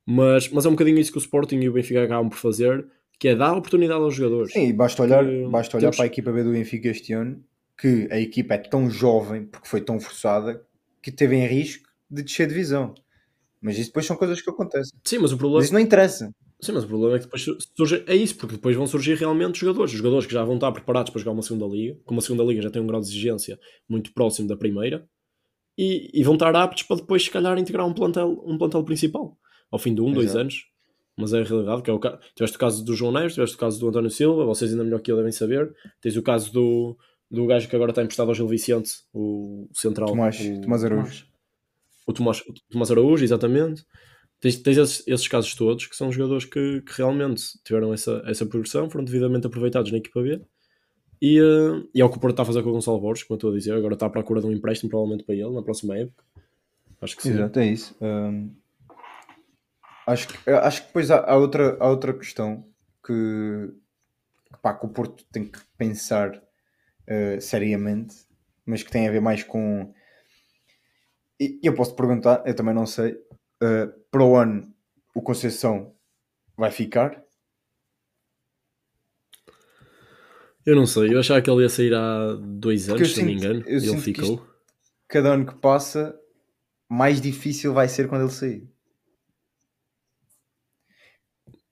mas, 0.06 0.48
mas 0.50 0.64
é 0.64 0.68
um 0.68 0.72
bocadinho 0.72 0.98
isso 0.98 1.12
que 1.12 1.18
o 1.18 1.20
Sporting 1.20 1.56
e 1.56 1.68
o 1.68 1.72
Benfica 1.72 2.02
acabam 2.04 2.28
por 2.30 2.38
fazer, 2.38 2.86
que 3.18 3.28
é 3.28 3.34
dar 3.34 3.52
oportunidade 3.56 4.00
aos 4.00 4.14
jogadores. 4.14 4.52
Sim, 4.52 4.68
e 4.68 4.72
basta 4.72 5.02
olhar, 5.02 5.24
Que 5.24 5.46
basta 5.48 5.76
olhar 5.76 5.86
temos- 5.86 5.96
para 5.96 6.04
a 6.04 6.06
equipa 6.06 6.32
B 6.32 6.42
do 6.44 6.52
Benfica 6.52 6.88
este 6.88 7.12
ano, 7.12 7.44
que 7.76 8.08
a 8.10 8.18
equipa 8.18 8.54
é 8.54 8.58
tão 8.58 8.88
jovem, 8.88 9.44
porque 9.46 9.68
foi 9.68 9.80
tão 9.80 10.00
forçada, 10.00 10.64
que 11.02 11.10
teve 11.12 11.36
em 11.36 11.46
risco 11.46 11.88
de 12.10 12.22
descer 12.22 12.46
divisão. 12.48 12.94
Mas 13.60 13.76
isso 13.76 13.88
depois 13.88 14.06
são 14.06 14.16
coisas 14.16 14.40
que 14.40 14.50
acontecem. 14.50 14.96
Sim, 15.04 15.18
mas 15.18 15.32
o 15.32 15.36
problema 15.36 15.58
Mas 15.58 15.66
isso 15.66 15.74
não 15.74 15.80
interessa. 15.80 16.30
Sim, 16.60 16.72
mas 16.72 16.84
o 16.84 16.88
problema 16.88 17.16
é 17.16 17.18
que 17.18 17.24
depois 17.24 17.46
surge. 17.76 18.04
É 18.06 18.14
isso, 18.14 18.36
porque 18.36 18.56
depois 18.56 18.76
vão 18.76 18.86
surgir 18.86 19.14
realmente 19.14 19.60
jogadores. 19.60 19.92
Jogadores 19.92 20.26
que 20.26 20.32
já 20.32 20.44
vão 20.44 20.54
estar 20.56 20.72
preparados 20.72 21.10
para 21.10 21.20
jogar 21.20 21.32
uma 21.32 21.42
segunda 21.42 21.66
liga, 21.66 21.98
como 22.04 22.20
a 22.20 22.22
segunda 22.22 22.42
liga 22.44 22.62
já 22.62 22.70
tem 22.70 22.82
um 22.82 22.86
grau 22.86 23.00
de 23.00 23.06
exigência 23.06 23.58
muito 23.88 24.12
próximo 24.12 24.48
da 24.48 24.56
primeira, 24.56 25.08
e, 25.76 26.10
e 26.12 26.24
vão 26.24 26.34
estar 26.34 26.54
aptos 26.56 26.82
para 26.82 26.96
depois, 26.96 27.22
se 27.22 27.30
calhar, 27.30 27.56
integrar 27.58 27.86
um 27.86 27.94
plantel, 27.94 28.42
um 28.44 28.58
plantel 28.58 28.82
principal 28.82 29.36
ao 29.70 29.78
fim 29.78 29.94
de 29.94 30.00
um, 30.00 30.12
dois 30.12 30.26
Exato. 30.26 30.40
anos. 30.40 30.64
Mas 31.16 31.32
é 31.32 31.40
a 31.40 31.44
realidade, 31.44 31.82
que 31.82 31.90
é 31.90 31.92
o 31.92 31.98
ca... 31.98 32.18
tiveste 32.34 32.56
o 32.56 32.60
caso 32.60 32.84
do 32.84 32.94
João 32.94 33.12
Neves, 33.12 33.34
tiveste 33.34 33.56
o 33.56 33.58
caso 33.58 33.80
do 33.80 33.88
António 33.88 34.10
Silva, 34.10 34.44
vocês 34.44 34.70
ainda 34.70 34.84
melhor 34.84 35.00
que 35.00 35.10
eu 35.10 35.16
devem 35.16 35.32
saber. 35.32 35.72
Tens 36.00 36.16
o 36.16 36.22
caso 36.22 36.52
do, 36.52 36.96
do 37.28 37.44
gajo 37.46 37.68
que 37.68 37.74
agora 37.74 37.90
está 37.90 38.02
emprestado 38.02 38.28
ao 38.28 38.34
Gil 38.34 38.46
Vicente, 38.46 38.90
o 39.12 39.68
central. 39.72 40.08
Tomás, 40.08 40.40
o... 40.40 40.60
Tomás 40.60 40.84
Araújo. 40.84 41.26
O 42.08 42.12
Tomás, 42.12 42.40
o 42.40 42.54
Tomás 42.70 42.90
Araújo, 42.90 43.24
exatamente. 43.24 43.84
Tens, 44.40 44.56
tens 44.56 44.78
esses, 44.78 45.06
esses 45.06 45.28
casos 45.28 45.54
todos 45.54 45.86
que 45.86 45.96
são 45.96 46.12
jogadores 46.12 46.44
que, 46.44 46.80
que 46.82 46.92
realmente 46.96 47.42
tiveram 47.64 47.92
essa, 47.92 48.22
essa 48.26 48.46
progressão, 48.46 48.88
foram 48.88 49.04
devidamente 49.04 49.46
aproveitados 49.46 49.90
na 49.90 49.98
equipa 49.98 50.22
B. 50.22 50.40
E, 51.20 51.38
eh, 51.38 51.88
e 51.94 52.00
é 52.00 52.04
o 52.04 52.08
que 52.08 52.16
o 52.16 52.20
Porto 52.20 52.34
está 52.34 52.42
a 52.42 52.46
fazer 52.46 52.62
com 52.62 52.70
o 52.70 52.72
Gonçalo 52.72 53.00
Borges, 53.00 53.24
como 53.24 53.34
eu 53.34 53.38
estou 53.38 53.50
a 53.50 53.56
dizer. 53.56 53.72
Agora 53.74 53.94
está 53.94 54.06
à 54.06 54.10
procura 54.10 54.40
de 54.40 54.46
um 54.46 54.52
empréstimo, 54.52 54.88
provavelmente 54.88 55.24
para 55.24 55.34
ele, 55.34 55.50
na 55.50 55.62
próxima 55.62 55.96
época. 55.96 56.24
Acho 57.00 57.16
que 57.16 57.22
sim. 57.22 57.30
Exato, 57.30 57.58
é 57.58 57.66
isso. 57.66 57.96
Hum, 58.00 58.54
acho, 60.06 60.28
que, 60.28 60.50
acho 60.50 60.80
que 60.80 60.86
depois 60.86 61.10
há, 61.10 61.18
há 61.18 61.36
outra, 61.36 61.76
há 61.80 61.88
outra 61.88 62.12
questão 62.12 62.64
que, 63.04 63.70
pá, 64.62 64.74
que 64.74 64.86
o 64.86 64.88
Porto 64.88 65.24
tem 65.30 65.44
que 65.44 65.58
pensar 65.76 66.40
eh, 67.06 67.40
seriamente, 67.40 68.16
mas 68.64 68.82
que 68.82 68.90
tem 68.90 69.08
a 69.08 69.10
ver 69.10 69.20
mais 69.20 69.42
com. 69.42 69.92
E 71.40 71.58
eu 71.62 71.74
posso 71.74 71.94
perguntar, 71.94 72.42
eu 72.46 72.54
também 72.54 72.74
não 72.74 72.86
sei. 72.86 73.16
eh, 73.62 73.86
para 74.10 74.24
o 74.24 74.36
ano, 74.36 74.72
o 75.14 75.22
Conceição 75.22 75.94
vai 76.56 76.70
ficar? 76.70 77.24
Eu 80.64 80.76
não 80.76 80.86
sei, 80.86 81.14
eu 81.14 81.18
achava 81.20 81.40
que 81.40 81.50
ele 81.50 81.62
ia 81.62 81.68
sair 81.68 81.94
há 81.94 82.34
dois 82.34 82.88
Porque 82.88 83.04
anos, 83.04 83.12
se 83.12 83.18
não 83.18 83.26
me 83.26 83.32
engano. 83.34 83.64
E 83.80 83.86
ele 83.86 83.96
ficou. 83.96 84.34
isto- 84.34 84.48
Cada 85.08 85.34
ano 85.34 85.46
que 85.46 85.54
passa, 85.56 86.18
mais 86.90 87.20
difícil 87.20 87.74
vai 87.74 87.88
ser 87.88 88.08
quando 88.08 88.22
ele 88.24 88.32
sair. 88.32 88.68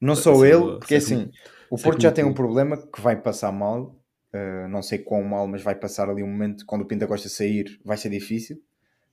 Não 0.00 0.14
só 0.14 0.34
Sei 0.34 0.50
ele, 0.52 0.78
porque 0.78 0.94
assim, 0.96 1.30
o 1.70 1.76
sei 1.76 1.84
Porto 1.84 1.96
como 1.96 2.02
já 2.02 2.12
tem 2.12 2.24
um 2.24 2.34
problema 2.34 2.76
que 2.76 3.00
vai 3.00 3.20
passar 3.20 3.52
mal, 3.52 3.98
eh, 4.32 4.66
não 4.68 4.82
sei 4.82 4.98
quão 4.98 5.22
mal, 5.22 5.46
mas 5.46 5.62
vai 5.62 5.74
passar 5.74 6.08
ali 6.08 6.22
um 6.22 6.28
momento 6.30 6.64
quando 6.66 6.82
o 6.82 6.86
Pinta 6.86 7.06
Costa 7.06 7.28
sair, 7.28 7.80
vai 7.84 7.96
ser 7.96 8.10
difícil, 8.10 8.58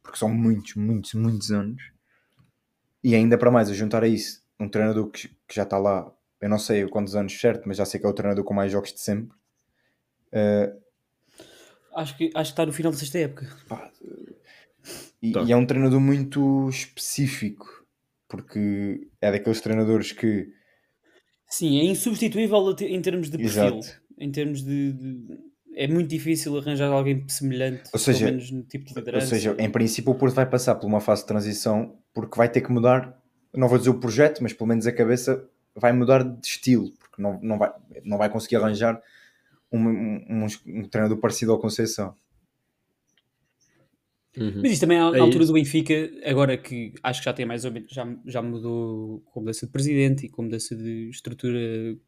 porque 0.04 0.18
são 0.20 0.30
muitos, 0.30 0.76
muitos, 0.76 1.14
muitos 1.16 1.52
anos. 1.52 1.82
E 3.04 3.16
ainda 3.16 3.38
para 3.38 3.50
mais, 3.52 3.70
a 3.70 3.74
juntar 3.74 4.04
a 4.04 4.08
isso, 4.08 4.44
um 4.60 4.70
treinador 4.70 5.10
que, 5.10 5.28
que 5.48 5.56
já 5.56 5.64
está 5.64 5.78
lá, 5.78 6.14
eu 6.40 6.50
não 6.50 6.60
sei 6.60 6.88
quantos 6.88 7.16
anos 7.16 7.40
certo, 7.40 7.64
mas 7.68 7.78
já 7.78 7.86
sei 7.86 8.00
que 8.00 8.06
é 8.06 8.10
o 8.10 8.14
treinador 8.14 8.44
com 8.44 8.54
mais 8.54 8.72
jogos 8.72 8.94
de 8.94 9.00
sempre. 9.00 9.36
Eh, 10.32 10.74
Acho 11.96 12.18
que, 12.18 12.32
acho 12.34 12.52
que 12.52 12.54
está 12.54 12.66
no 12.66 12.74
final 12.74 12.92
da 12.92 12.98
sexta 12.98 13.20
época. 13.20 13.48
E, 15.22 15.32
Tá. 15.32 15.42
e 15.44 15.52
é 15.52 15.56
um 15.56 15.66
treinador 15.66 16.00
muito 16.00 16.68
específico, 16.70 17.86
porque 18.28 19.08
é 19.22 19.32
daqueles 19.32 19.62
treinadores 19.62 20.12
que. 20.12 20.52
Sim, 21.48 21.80
é 21.80 21.84
insubstituível 21.84 22.76
em 22.82 23.02
termos 23.02 23.30
de 23.30 23.38
perfil. 23.38 23.78
Exato. 23.78 24.02
Em 24.18 24.32
termos 24.32 24.64
de, 24.64 24.92
de- 24.92 25.38
É 25.76 25.88
muito 25.88 26.10
difícil 26.10 26.58
arranjar 26.58 26.92
alguém 26.92 27.28
semelhante, 27.28 27.90
Ou 27.92 28.00
seja, 28.00 28.20
pelo 28.26 28.32
menos 28.32 28.52
no 28.52 28.64
tipo 28.64 28.86
de 28.86 28.92
Ou 28.94 29.00
liderança. 29.00 29.28
seja, 29.28 29.56
em 29.60 29.70
princípio 29.70 30.12
o 30.12 30.16
Porto 30.16 30.34
vai 30.36 30.46
passar 30.46 30.76
por 30.76 30.86
uma 30.88 31.00
fase 31.00 31.22
de 31.22 31.28
transição 31.28 31.98
porque 32.14 32.38
vai 32.38 32.48
ter 32.50 32.62
que 32.62 32.72
mudar, 32.72 33.20
não 33.54 33.68
vou 33.68 33.78
dizer 33.78 33.90
o 33.90 34.00
projeto, 34.00 34.42
mas 34.44 34.54
pelo 34.54 34.68
menos 34.68 34.86
a 34.88 34.92
cabeça 34.92 35.48
vai 35.76 35.92
mudar 35.92 36.24
de 36.24 36.46
estilo, 36.48 36.92
porque 37.00 37.22
não, 37.22 37.40
não, 37.42 37.58
vai, 37.58 37.72
não 38.04 38.18
vai 38.18 38.30
conseguir 38.30 38.58
arranjar 38.58 39.02
um, 39.72 39.80
um- 39.80 40.26
um- 40.46 40.48
um 40.82 40.88
treinador 40.88 41.18
parecido 41.20 41.52
ao 41.52 41.60
Conceição. 41.60 42.16
Uhum. 44.36 44.62
Mas 44.64 44.72
isto 44.72 44.82
também 44.82 44.98
à, 44.98 45.02
É 45.16 45.20
altura 45.20 45.44
isso. 45.44 45.48
do 45.48 45.54
Benfica, 45.54 45.94
agora 46.26 46.58
que 46.58 46.92
acho 47.04 47.20
que 47.22 47.26
já 47.26 47.34
tem 47.34 47.46
mais 47.46 47.66
ou 47.66 47.72
menos, 47.72 47.92
já, 47.92 48.08
já 48.26 48.42
mudou 48.42 49.22
com 49.26 49.42
mudança 49.42 49.66
de 49.68 49.72
presidente 49.72 50.26
e 50.26 50.30
com 50.30 50.42
mudança 50.44 50.76
de 50.76 51.10
estrutura 51.10 51.60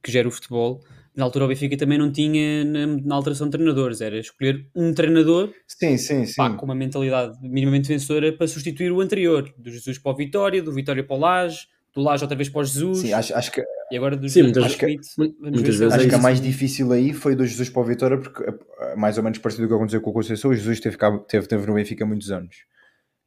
que 0.01 0.11
gera 0.11 0.27
o 0.27 0.31
futebol. 0.31 0.83
Na 1.15 1.23
altura 1.23 1.45
o 1.45 1.47
Benfica 1.47 1.77
também 1.77 1.97
não 1.97 2.11
tinha 2.11 2.65
na, 2.65 2.87
na 2.87 3.15
alteração 3.15 3.47
de 3.47 3.51
treinadores, 3.51 4.01
era 4.01 4.17
escolher 4.19 4.67
um 4.75 4.93
treinador 4.93 5.53
Sim, 5.67 5.97
sim, 5.97 6.25
sim. 6.25 6.35
pá, 6.35 6.49
com 6.51 6.65
uma 6.65 6.75
mentalidade 6.75 7.37
minimamente 7.41 7.87
vencedora 7.87 8.33
para 8.33 8.47
substituir 8.47 8.91
o 8.91 8.99
anterior, 8.99 9.49
do 9.57 9.69
Jesus 9.71 9.97
para 9.97 10.11
o 10.11 10.15
Vitória, 10.15 10.61
do 10.61 10.73
Vitória 10.73 11.03
para 11.03 11.15
o 11.15 11.19
Lage, 11.19 11.67
do 11.93 12.01
Lage 12.01 12.23
outra 12.23 12.35
vez 12.35 12.49
para 12.49 12.59
o 12.59 12.63
Jesus 12.65 12.97
Sim, 12.99 13.13
acho, 13.13 13.33
acho 13.33 13.51
que, 13.51 13.63
e 13.91 13.95
agora 13.97 14.17
do 14.17 14.27
Sim, 14.27 14.43
Jesus 14.53 14.57
muitas- 14.77 15.15
para 15.15 15.25
o 15.25 15.51
muitas 15.51 15.75
vezes 15.77 15.93
é 15.93 15.97
acho 15.97 16.07
que 16.09 16.15
a 16.15 16.17
mais 16.17 16.41
difícil 16.41 16.91
aí 16.91 17.13
foi 17.13 17.35
do 17.35 17.45
Jesus 17.45 17.69
para 17.69 17.81
o 17.81 17.85
Vitória, 17.85 18.17
porque 18.17 18.43
eh, 18.43 18.95
mais 18.97 19.17
ou 19.17 19.23
menos 19.23 19.37
parecido 19.39 19.67
com 19.67 19.73
o 19.73 19.77
que 19.77 19.81
aconteceu 19.81 20.01
com 20.01 20.09
o 20.09 20.13
Conceição, 20.13 20.51
o 20.51 20.53
Jesus 20.53 20.79
teve, 20.81 20.97
teve, 21.27 21.47
teve 21.47 21.65
no 21.65 21.73
Benfica 21.75 22.03
há 22.03 22.07
muitos 22.07 22.29
anos. 22.31 22.55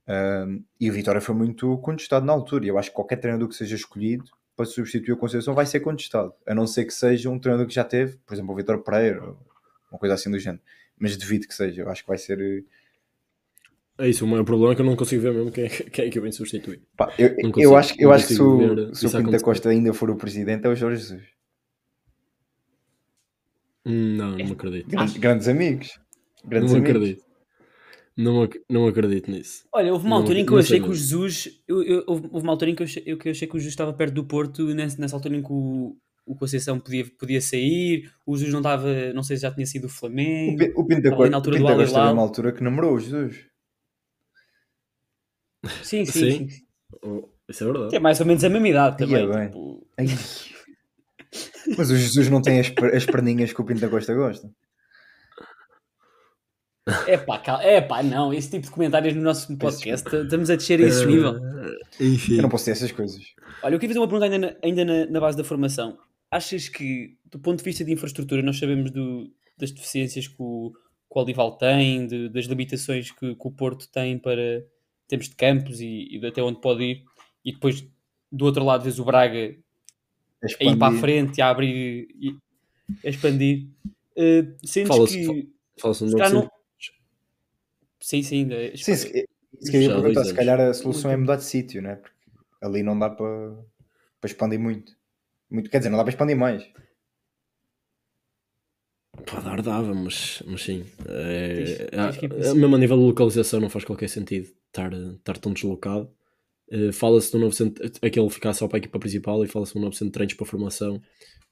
Ahm, 0.07 0.61
e 0.81 0.91
o 0.91 0.93
Vitória 0.93 1.21
foi 1.21 1.35
muito 1.35 1.77
contestado 1.79 2.25
na 2.27 2.33
altura. 2.33 2.65
E 2.65 2.69
eu 2.69 2.79
acho 2.79 2.91
que 2.91 2.97
qualquer 2.97 3.17
treinador 3.17 3.49
que 3.49 3.55
seja 3.55 3.77
escolhido 3.77 4.25
para 4.59 4.67
substituir 4.67 5.13
o 5.13 5.17
Conceição 5.17 5.55
vai 5.55 5.65
ser 5.65 5.79
contestado, 5.79 6.35
a 6.45 6.53
não 6.53 6.67
ser 6.67 6.85
que 6.85 6.93
seja 6.93 7.31
um 7.31 7.39
treinador 7.39 7.69
que 7.69 7.75
já 7.75 7.85
teve, 7.85 8.17
por 8.27 8.35
exemplo, 8.35 8.53
o 8.53 8.57
Vitor 8.57 8.81
Pereira, 8.83 9.23
ou 9.23 9.39
uma 9.93 9.99
coisa 10.01 10.17
assim 10.17 10.29
do 10.31 10.39
género. 10.39 10.61
Mas 10.99 11.17
devido 11.17 11.47
que 11.47 11.55
seja, 11.55 11.83
eu 11.83 11.89
acho 11.89 12.03
que 12.03 12.09
vai 12.09 12.19
ser. 12.19 12.41
eh, 12.41 12.65
É 14.05 14.09
isso, 14.09 14.25
o 14.25 14.29
maior 14.29 14.43
problema 14.45 14.73
é 14.73 14.75
que 14.75 14.83
eu 14.83 14.87
não 14.87 14.97
consigo 14.97 15.23
ver 15.23 15.33
mesmo 15.33 15.53
quem 15.53 15.65
é, 15.65 15.69
quem 15.69 16.07
é 16.07 16.11
que 16.11 16.19
eu 16.19 16.23
venho 16.23 16.35
substituir. 16.35 16.83
pá, 16.97 17.15
eu, 17.17 17.29
Não 17.31 17.37
eu 17.37 17.53
consigo- 17.53 17.77
acho, 17.77 17.95
eu 18.01 18.13
acho 18.13 18.27
que 18.27 18.35
se 18.35 18.39
consigo 18.41 18.65
o, 18.65 18.75
ver 18.75 18.95
se 18.97 19.07
o 19.07 19.11
Pinto 19.13 19.31
da. 19.31 19.41
Costa 19.41 19.69
ainda 19.69 19.95
for 19.95 20.11
o 20.11 20.17
presidente, 20.17 20.67
é 20.67 20.69
o 20.69 20.75
Jorge 20.75 21.01
Jesus. 21.03 21.23
Hum, 23.87 24.17
Não, 24.17 24.31
não 24.33 24.45
me 24.45 24.53
acredito. 24.53 24.89
Grandes, 24.91 25.17
grandes 25.17 25.49
amigos. 25.49 25.99
Grandes 26.45 26.73
Não 26.73 26.79
amigos. 26.81 26.97
acredito. 26.97 27.28
Não, 28.21 28.43
ac- 28.43 28.61
não 28.69 28.87
acredito 28.89 29.31
nisso. 29.31 29.65
Olha, 29.73 29.93
houve 29.93 30.05
uma 30.05 30.17
Não- 30.17 30.23
altura 30.23 30.41
em 30.41 30.45
que 30.45 30.51
eu 30.53 30.59
achei 30.59 30.81
que 30.81 30.89
o. 30.89 30.93
Jesus. 30.95 31.63
Eu, 31.69 31.83
eu- 31.85 32.05
houve 32.07 32.29
houve 32.33 32.45
uma 32.47 32.53
altura 32.53 32.71
em 32.73 32.75
que 32.75 32.83
eu 32.83 32.85
achei, 32.85 33.03
eu- 33.07 33.17
que 33.17 33.29
eu 33.29 33.31
achei 33.31 33.47
que 33.47 33.55
o 33.55 33.59
Jesus 33.59 33.73
estava 33.73 33.93
perto 33.93 34.13
do 34.15 34.25
Porto, 34.25 34.67
nessa, 34.75 35.01
nessa 35.01 35.15
altura 35.15 35.37
em 35.37 35.43
que 35.43 35.53
o, 35.53 35.97
o 36.27 36.35
Conceição 36.35 36.81
podia, 36.81 37.07
podia 37.17 37.41
sair, 37.41 38.11
o 38.27 38.35
Jesus 38.37 38.53
não 38.53 38.59
estava, 38.61 39.13
não 39.15 39.23
sei 39.23 39.37
se 39.37 39.43
já 39.43 39.53
tinha 39.55 39.65
sido 39.67 39.85
o 39.85 39.89
Flamengo. 39.89 40.61
O 40.63 40.67
o 40.67 40.69
altura 40.81 40.87
Pinto 40.89 41.01
do 41.01 41.03
da 41.03 41.11
Al 41.11 41.17
Costa 41.17 41.77
teve 41.77 41.91
Hilal. 41.93 42.13
uma 42.13 42.23
altura 42.23 42.53
que 42.53 42.63
namorou 42.65 42.95
o 42.97 43.01
Jesus. 43.01 43.47
Sim, 45.85 46.05
sim, 46.07 46.31
Sim. 46.31 46.49
sim. 46.49 46.63
Oh, 47.03 47.29
isso 47.49 47.63
é 47.63 47.67
verdade. 47.67 47.91
Que 47.91 47.97
é 47.97 48.01
mais 48.01 48.19
ou 48.21 48.27
menos 48.27 48.43
a 48.45 48.49
mesma 48.49 48.69
idade 48.69 49.05
Ia 49.05 49.27
também. 49.29 49.51
bem. 49.97 50.07
tipo. 50.07 50.37
Mas 51.77 51.91
o 51.91 51.97
Jesus 51.97 52.29
não 52.29 52.41
tem 52.43 52.59
as, 52.61 52.69
per- 52.71 52.95
as 52.97 53.05
perninhas 53.07 53.53
que 53.53 53.61
o 53.61 53.65
Pinto 53.65 53.81
da 53.81 53.89
Costa 53.89 54.15
gosta. 54.15 54.51
É 57.07 57.17
pá, 57.19 57.39
cal- 57.39 57.61
é 57.61 57.81
pá, 57.81 58.03
não, 58.03 58.33
esse 58.33 58.51
tipo 58.51 58.65
de 58.65 58.71
comentários 58.71 59.15
no 59.15 59.23
nosso 59.23 59.57
podcast, 59.57 60.09
estamos 60.15 60.51
a 60.51 60.57
descer 60.57 60.81
a 60.81 60.87
esse 60.87 61.05
nível. 61.07 61.37
Eh, 61.37 62.05
enfim. 62.05 62.37
Eu 62.37 62.43
não 62.43 62.49
posso 62.49 62.65
ter 62.67 62.73
essas 62.73 62.93
coisas. 62.93 63.23
Olha, 63.63 63.75
eu 63.75 63.79
queria 63.79 63.95
fazer 63.95 64.01
uma 64.01 64.09
pergunta 64.09 64.25
ainda, 64.33 64.39
na, 64.39 64.57
ainda 64.63 64.85
na, 64.85 65.07
na 65.13 65.21
base 65.21 65.37
da 65.37 65.45
formação. 65.45 65.99
Achas 66.31 66.69
que, 66.69 67.17
do 67.31 67.39
ponto 67.39 67.59
de 67.59 67.65
vista 67.65 67.85
de 67.85 67.93
infraestrutura, 67.93 68.43
nós 68.43 68.59
sabemos 68.59 68.91
do- 68.91 69.31
das 69.57 69.71
deficiências 69.73 70.27
que 70.29 70.37
o, 70.39 70.73
que 70.73 71.19
o 71.19 71.23
Olival 71.23 71.57
tem, 71.59 72.07
de- 72.07 72.29
das 72.29 72.45
limitações 72.47 73.11
que, 73.11 73.35
que 73.35 73.47
o 73.49 73.51
Porto 73.51 73.89
tem 73.91 74.19
para 74.19 74.63
termos 75.09 75.29
de 75.29 75.35
campos 75.37 75.81
e, 75.81 76.07
e 76.11 76.19
de 76.21 76.27
até 76.27 76.43
onde 76.43 76.61
pode 76.61 76.83
ir, 76.85 77.05
e 77.45 77.53
depois 77.53 77.85
do 78.31 78.45
outro 78.45 78.65
lado 78.65 78.85
vês 78.85 78.99
o 78.99 79.05
Braga 79.05 79.39
A 80.61 80.65
ir 80.65 80.77
para 80.77 80.95
a 80.95 80.99
frente, 81.01 81.41
a 81.41 81.49
abrir 81.51 82.07
e 82.21 82.37
a 83.05 83.09
expandir. 83.09 83.67
Uh, 84.17 84.55
sentes 84.67 84.89
Fala-se- 84.89 85.19
que. 85.27 85.49
Fala-se 85.81 86.05
um 86.05 86.09
se 86.09 86.17
calhar 86.17 86.33
novo 86.33 86.45
não- 86.45 86.58
Sim, 88.09 88.23
sim. 88.23 88.37
ainda- 88.45 88.75
Sim, 88.75 88.95
se, 88.95 89.29
se 89.61 89.71
queria 89.71 89.89
Já 89.89 89.99
há 89.99 90.01
perguntar, 90.01 90.25
se 90.25 90.33
calhar 90.35 90.59
a 90.59 90.73
solução 90.73 91.11
é 91.11 91.17
mudar 91.19 91.37
de 91.37 91.45
sítio, 91.45 91.83
né? 91.83 91.97
Porque 91.97 92.17
ali 92.63 92.83
não 92.83 92.99
dá 92.99 93.11
para, 93.11 93.55
para 94.19 94.31
expandir 94.31 94.59
muito. 94.59 94.93
muito. 95.51 95.69
Quer 95.69 95.77
dizer, 95.77 95.91
não 95.91 95.99
dá 95.99 96.05
para 96.05 96.13
expandir 96.13 96.35
mais. 96.35 96.67
Para 99.27 99.41
dar 99.43 99.61
dava, 99.61 99.93
mas, 99.93 100.43
mas 100.47 100.63
sim. 100.63 100.87
É, 101.07 101.91
a- 101.93 102.13
cima. 102.13 102.55
mesmo 102.55 102.77
a 102.77 102.79
nível 102.79 102.97
de 102.97 103.05
localização 103.05 103.61
não 103.61 103.69
faz 103.69 103.85
qualquer 103.85 104.09
sentido 104.09 104.49
estar, 104.69 104.91
estar 104.95 105.37
tão 105.37 105.53
deslocado. 105.53 106.11
Eh, 106.71 106.93
fala-se 106.93 107.31
do 107.33 107.39
novo 107.39 107.53
centro, 107.55 107.85
aquele 108.01 108.31
ficar 108.31 108.55
só 108.55 108.67
para 108.69 108.79
a 108.79 108.81
equipa 108.81 108.99
principal 108.99 109.45
e 109.45 109.49
fala-se 109.49 109.75
do 109.75 109.81
novo 109.81 109.93
centro 109.93 110.07
de 110.07 110.13
treinos 110.13 110.35
para 110.35 110.47
formação, 110.47 111.03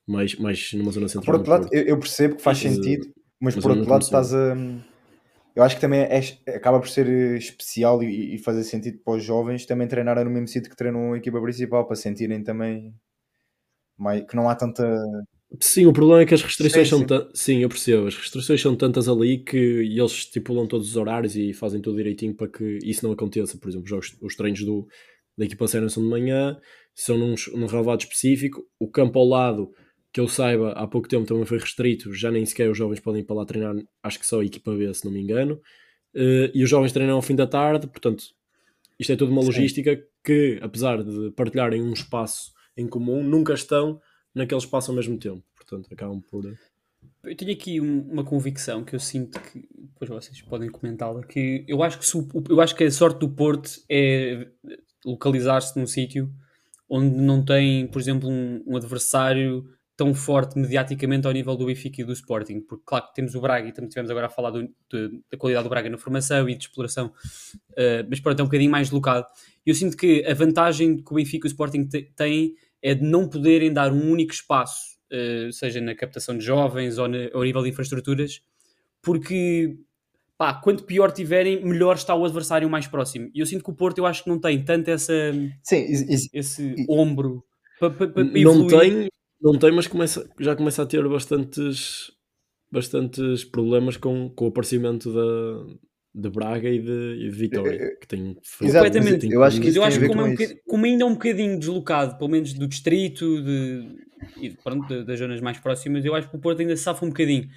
mais, 0.06 0.34
mais 0.36 0.72
numa 0.72 0.90
zona 0.92 1.06
Por 1.08 1.12
central. 1.18 1.36
outro 1.36 1.52
do 1.52 1.60
lado, 1.60 1.68
eu, 1.70 1.82
eu 1.84 1.98
percebo 1.98 2.36
que 2.36 2.42
faz 2.42 2.62
Mas, 2.62 2.74
sentido, 2.74 3.06
mas, 3.40 3.54
mas 3.56 3.64
por 3.64 3.72
outro 3.72 3.90
lado 3.90 4.02
estás 4.02 4.32
a. 4.34 4.54
Eu 5.56 5.62
acho 5.64 5.76
que 5.76 5.80
também 5.80 6.00
é- 6.02 6.54
acaba 6.54 6.78
por 6.80 6.88
ser 6.88 7.08
especial 7.38 8.02
e, 8.02 8.34
e 8.36 8.38
fazer 8.38 8.62
sentido 8.64 8.98
para 9.04 9.14
os 9.16 9.24
jovens 9.24 9.66
também 9.66 9.88
treinarem 9.88 10.24
no 10.24 10.30
mesmo 10.30 10.48
sítio 10.48 10.70
que 10.70 10.76
treinam 10.76 11.14
a 11.14 11.18
equipa 11.18 11.40
principal, 11.42 11.86
para 11.86 11.96
sentirem 11.96 12.44
também 12.44 12.94
mais, 13.96 14.24
que 14.26 14.36
não 14.36 14.48
há 14.48 14.54
tanta. 14.54 14.84
Sim, 15.60 15.86
o 15.86 15.92
problema 15.92 16.22
é 16.22 16.26
que 16.26 16.34
as 16.34 16.42
restrições 16.42 16.88
Sim, 16.88 16.90
são 16.90 16.98
sim. 17.00 17.06
tan- 17.06 17.28
Sim, 17.34 17.58
eu 17.60 17.68
percebo. 17.68 18.06
As 18.06 18.16
restrições 18.16 18.60
são 18.60 18.76
tantas 18.76 19.08
ali 19.08 19.38
que 19.42 19.56
eles 19.56 20.12
estipulam 20.12 20.66
todos 20.66 20.88
os 20.90 20.96
horários 20.96 21.36
e 21.36 21.52
fazem 21.52 21.80
tudo 21.80 21.96
direitinho 21.96 22.34
para 22.34 22.48
que 22.48 22.78
isso 22.84 23.04
não 23.06 23.12
aconteça. 23.12 23.56
Por 23.58 23.68
exemplo, 23.68 23.96
os, 23.98 24.16
os 24.20 24.36
treinos 24.36 24.62
do, 24.64 24.86
da 25.38 25.44
equipa 25.44 25.66
sénior 25.68 25.88
são 25.90 26.02
de 26.02 26.08
manhã, 26.08 26.58
são 26.94 27.16
num, 27.16 27.34
num 27.54 27.66
relevado 27.66 28.00
específico. 28.00 28.62
O 28.78 28.90
campo 28.90 29.18
ao 29.18 29.24
lado, 29.26 29.70
que 30.16 30.20
eu 30.20 30.28
saiba, 30.28 30.72
há 30.72 30.86
pouco 30.86 31.06
tempo 31.06 31.26
também 31.26 31.44
foi 31.44 31.58
restrito. 31.58 32.14
Já 32.14 32.30
nem 32.30 32.46
sequer 32.46 32.70
os 32.70 32.78
jovens 32.78 33.00
podem 33.00 33.20
ir 33.20 33.24
para 33.24 33.36
lá 33.36 33.44
treinar. 33.44 33.76
Acho 34.02 34.18
que 34.18 34.26
só 34.26 34.40
a 34.40 34.44
equipa 34.46 34.74
B, 34.74 34.94
se 34.94 35.04
não 35.04 35.12
me 35.12 35.20
engano. 35.20 35.60
Eh, 36.14 36.50
e 36.54 36.64
os 36.64 36.70
jovens 36.70 36.90
treinam 36.90 37.16
ao 37.16 37.20
fim 37.20 37.34
da 37.36 37.46
tarde. 37.46 37.86
Portanto, 37.86 38.24
isto 38.98 39.12
é 39.12 39.16
tudo 39.16 39.30
uma 39.30 39.42
Sim. 39.42 39.48
logística 39.48 40.02
que, 40.24 40.58
apesar 40.62 41.04
de 41.04 41.30
partilharem 41.32 41.82
um 41.82 41.92
espaço 41.92 42.50
em 42.78 42.88
comum, 42.88 43.22
nunca 43.22 43.52
estão 43.52 44.00
naquele 44.34 44.58
espaço 44.58 44.90
ao 44.90 44.96
mesmo 44.96 45.18
tempo. 45.18 45.44
Portanto, 45.54 45.86
acabam 45.92 46.22
por. 46.30 46.46
Eu 47.22 47.36
tenho 47.36 47.52
aqui 47.52 47.78
um- 47.78 48.08
uma 48.10 48.24
convicção 48.24 48.82
que 48.84 48.94
eu 48.96 49.00
sinto 49.00 49.38
que 49.38 49.68
depois 49.78 50.08
vocês 50.08 50.40
podem 50.40 50.70
comentá-la, 50.70 51.22
que 51.26 51.62
eu 51.68 51.82
acho 51.82 51.98
que, 51.98 52.16
o- 52.16 52.44
eu 52.48 52.58
acho 52.62 52.74
que 52.74 52.84
a 52.84 52.90
sorte 52.90 53.18
do 53.20 53.28
Porto 53.28 53.70
é 53.90 54.48
localizar-se 55.04 55.78
num 55.78 55.86
sítio 55.86 56.32
onde 56.88 57.14
não 57.18 57.44
tem, 57.44 57.86
por 57.88 58.00
exemplo, 58.00 58.30
um, 58.30 58.62
um 58.66 58.76
adversário 58.78 59.75
tão 59.96 60.12
forte 60.14 60.58
mediaticamente 60.58 61.26
ao 61.26 61.32
nível 61.32 61.56
do 61.56 61.64
Benfica 61.66 62.02
e 62.02 62.04
do 62.04 62.12
Sporting, 62.12 62.60
porque 62.60 62.82
claro 62.84 63.06
que 63.08 63.14
temos 63.14 63.34
o 63.34 63.40
Braga 63.40 63.66
e 63.68 63.72
também 63.72 63.88
estivemos 63.88 64.10
agora 64.10 64.26
a 64.26 64.28
falar 64.28 64.50
do- 64.50 64.62
de- 64.62 65.22
da 65.30 65.38
qualidade 65.38 65.64
do 65.64 65.70
Braga 65.70 65.88
na 65.88 65.96
formação 65.96 66.48
e 66.48 66.54
de 66.54 66.64
exploração, 66.64 67.12
eh, 67.76 68.04
mas 68.08 68.20
pronto, 68.20 68.38
é 68.38 68.42
um 68.42 68.46
bocadinho 68.46 68.70
mais 68.70 68.88
deslocado. 68.88 69.26
Eu 69.64 69.74
sinto 69.74 69.96
que 69.96 70.22
a 70.26 70.34
vantagem 70.34 70.98
que 70.98 71.10
o 71.10 71.14
Benfica 71.14 71.46
e 71.46 71.48
o 71.48 71.50
Sporting 71.50 71.88
têm 72.14 72.54
é 72.82 72.94
de 72.94 73.02
não 73.02 73.26
poderem 73.28 73.72
dar 73.72 73.90
um 73.90 74.10
único 74.10 74.32
espaço, 74.34 74.98
eh, 75.10 75.48
seja 75.50 75.80
na 75.80 75.94
captação 75.94 76.36
de 76.36 76.44
jovens 76.44 76.98
ou 76.98 77.08
na- 77.08 77.30
ao 77.32 77.42
nível 77.42 77.62
de 77.62 77.70
infraestruturas, 77.70 78.42
porque 79.02 79.76
pá, 80.36 80.52
quanto 80.52 80.84
pior 80.84 81.10
tiverem, 81.12 81.64
melhor 81.64 81.96
está 81.96 82.14
o 82.14 82.24
adversário 82.24 82.68
mais 82.68 82.86
próximo. 82.86 83.30
E 83.34 83.40
eu 83.40 83.46
sinto 83.46 83.64
que 83.64 83.70
o 83.70 83.74
Porto, 83.74 83.96
eu 83.98 84.04
acho 84.06 84.22
que 84.24 84.28
não 84.28 84.38
tem 84.38 84.62
tanto 84.62 84.88
essa, 84.90 85.32
Sim, 85.62 85.86
esse 86.34 86.74
ombro 86.88 87.42
para 87.80 87.90
pa, 87.90 88.06
pa, 88.08 88.22
não 88.22 88.36
evoluir. 88.36 88.80
tem, 88.80 89.08
não 89.40 89.58
tem, 89.58 89.72
mas 89.72 89.86
começa, 89.86 90.28
já 90.40 90.56
começa 90.56 90.82
a 90.82 90.86
ter 90.86 91.06
bastantes, 91.08 92.10
bastantes 92.70 93.44
problemas 93.44 93.96
com, 93.96 94.30
com 94.30 94.46
o 94.46 94.48
aparecimento 94.48 95.12
da, 95.12 95.74
de 96.14 96.30
Braga 96.30 96.68
e 96.68 96.80
de, 96.80 97.26
e 97.26 97.30
de 97.30 97.36
Vitória, 97.36 97.96
que 98.00 98.06
tem 98.06 98.34
Completamente. 98.58 99.26
mas 99.26 99.32
eu 99.32 99.42
acho 99.42 99.60
que 99.60 99.68
eu 99.68 99.72
tem 99.74 99.82
acho 99.82 99.98
que 100.00 100.06
como, 100.06 100.20
é 100.20 100.24
com 100.24 100.28
um 100.30 100.32
isso. 100.32 100.42
bocadinho, 100.42 100.60
como 100.66 100.84
ainda 100.86 101.04
é 101.04 101.06
um 101.06 101.12
bocadinho 101.12 101.58
deslocado, 101.58 102.16
pelo 102.18 102.30
menos 102.30 102.52
do 102.54 102.66
distrito 102.66 103.42
de, 103.42 103.96
e 104.40 104.50
pronto, 104.50 104.86
da- 104.86 105.02
das 105.02 105.18
zonas 105.18 105.40
mais 105.40 105.58
próximas, 105.58 106.04
eu 106.04 106.14
acho 106.14 106.28
que 106.30 106.36
o 106.36 106.40
Porto 106.40 106.60
ainda 106.60 106.76
se 106.76 106.82
safa 106.82 107.04
um 107.04 107.08
bocadinho. 107.08 107.48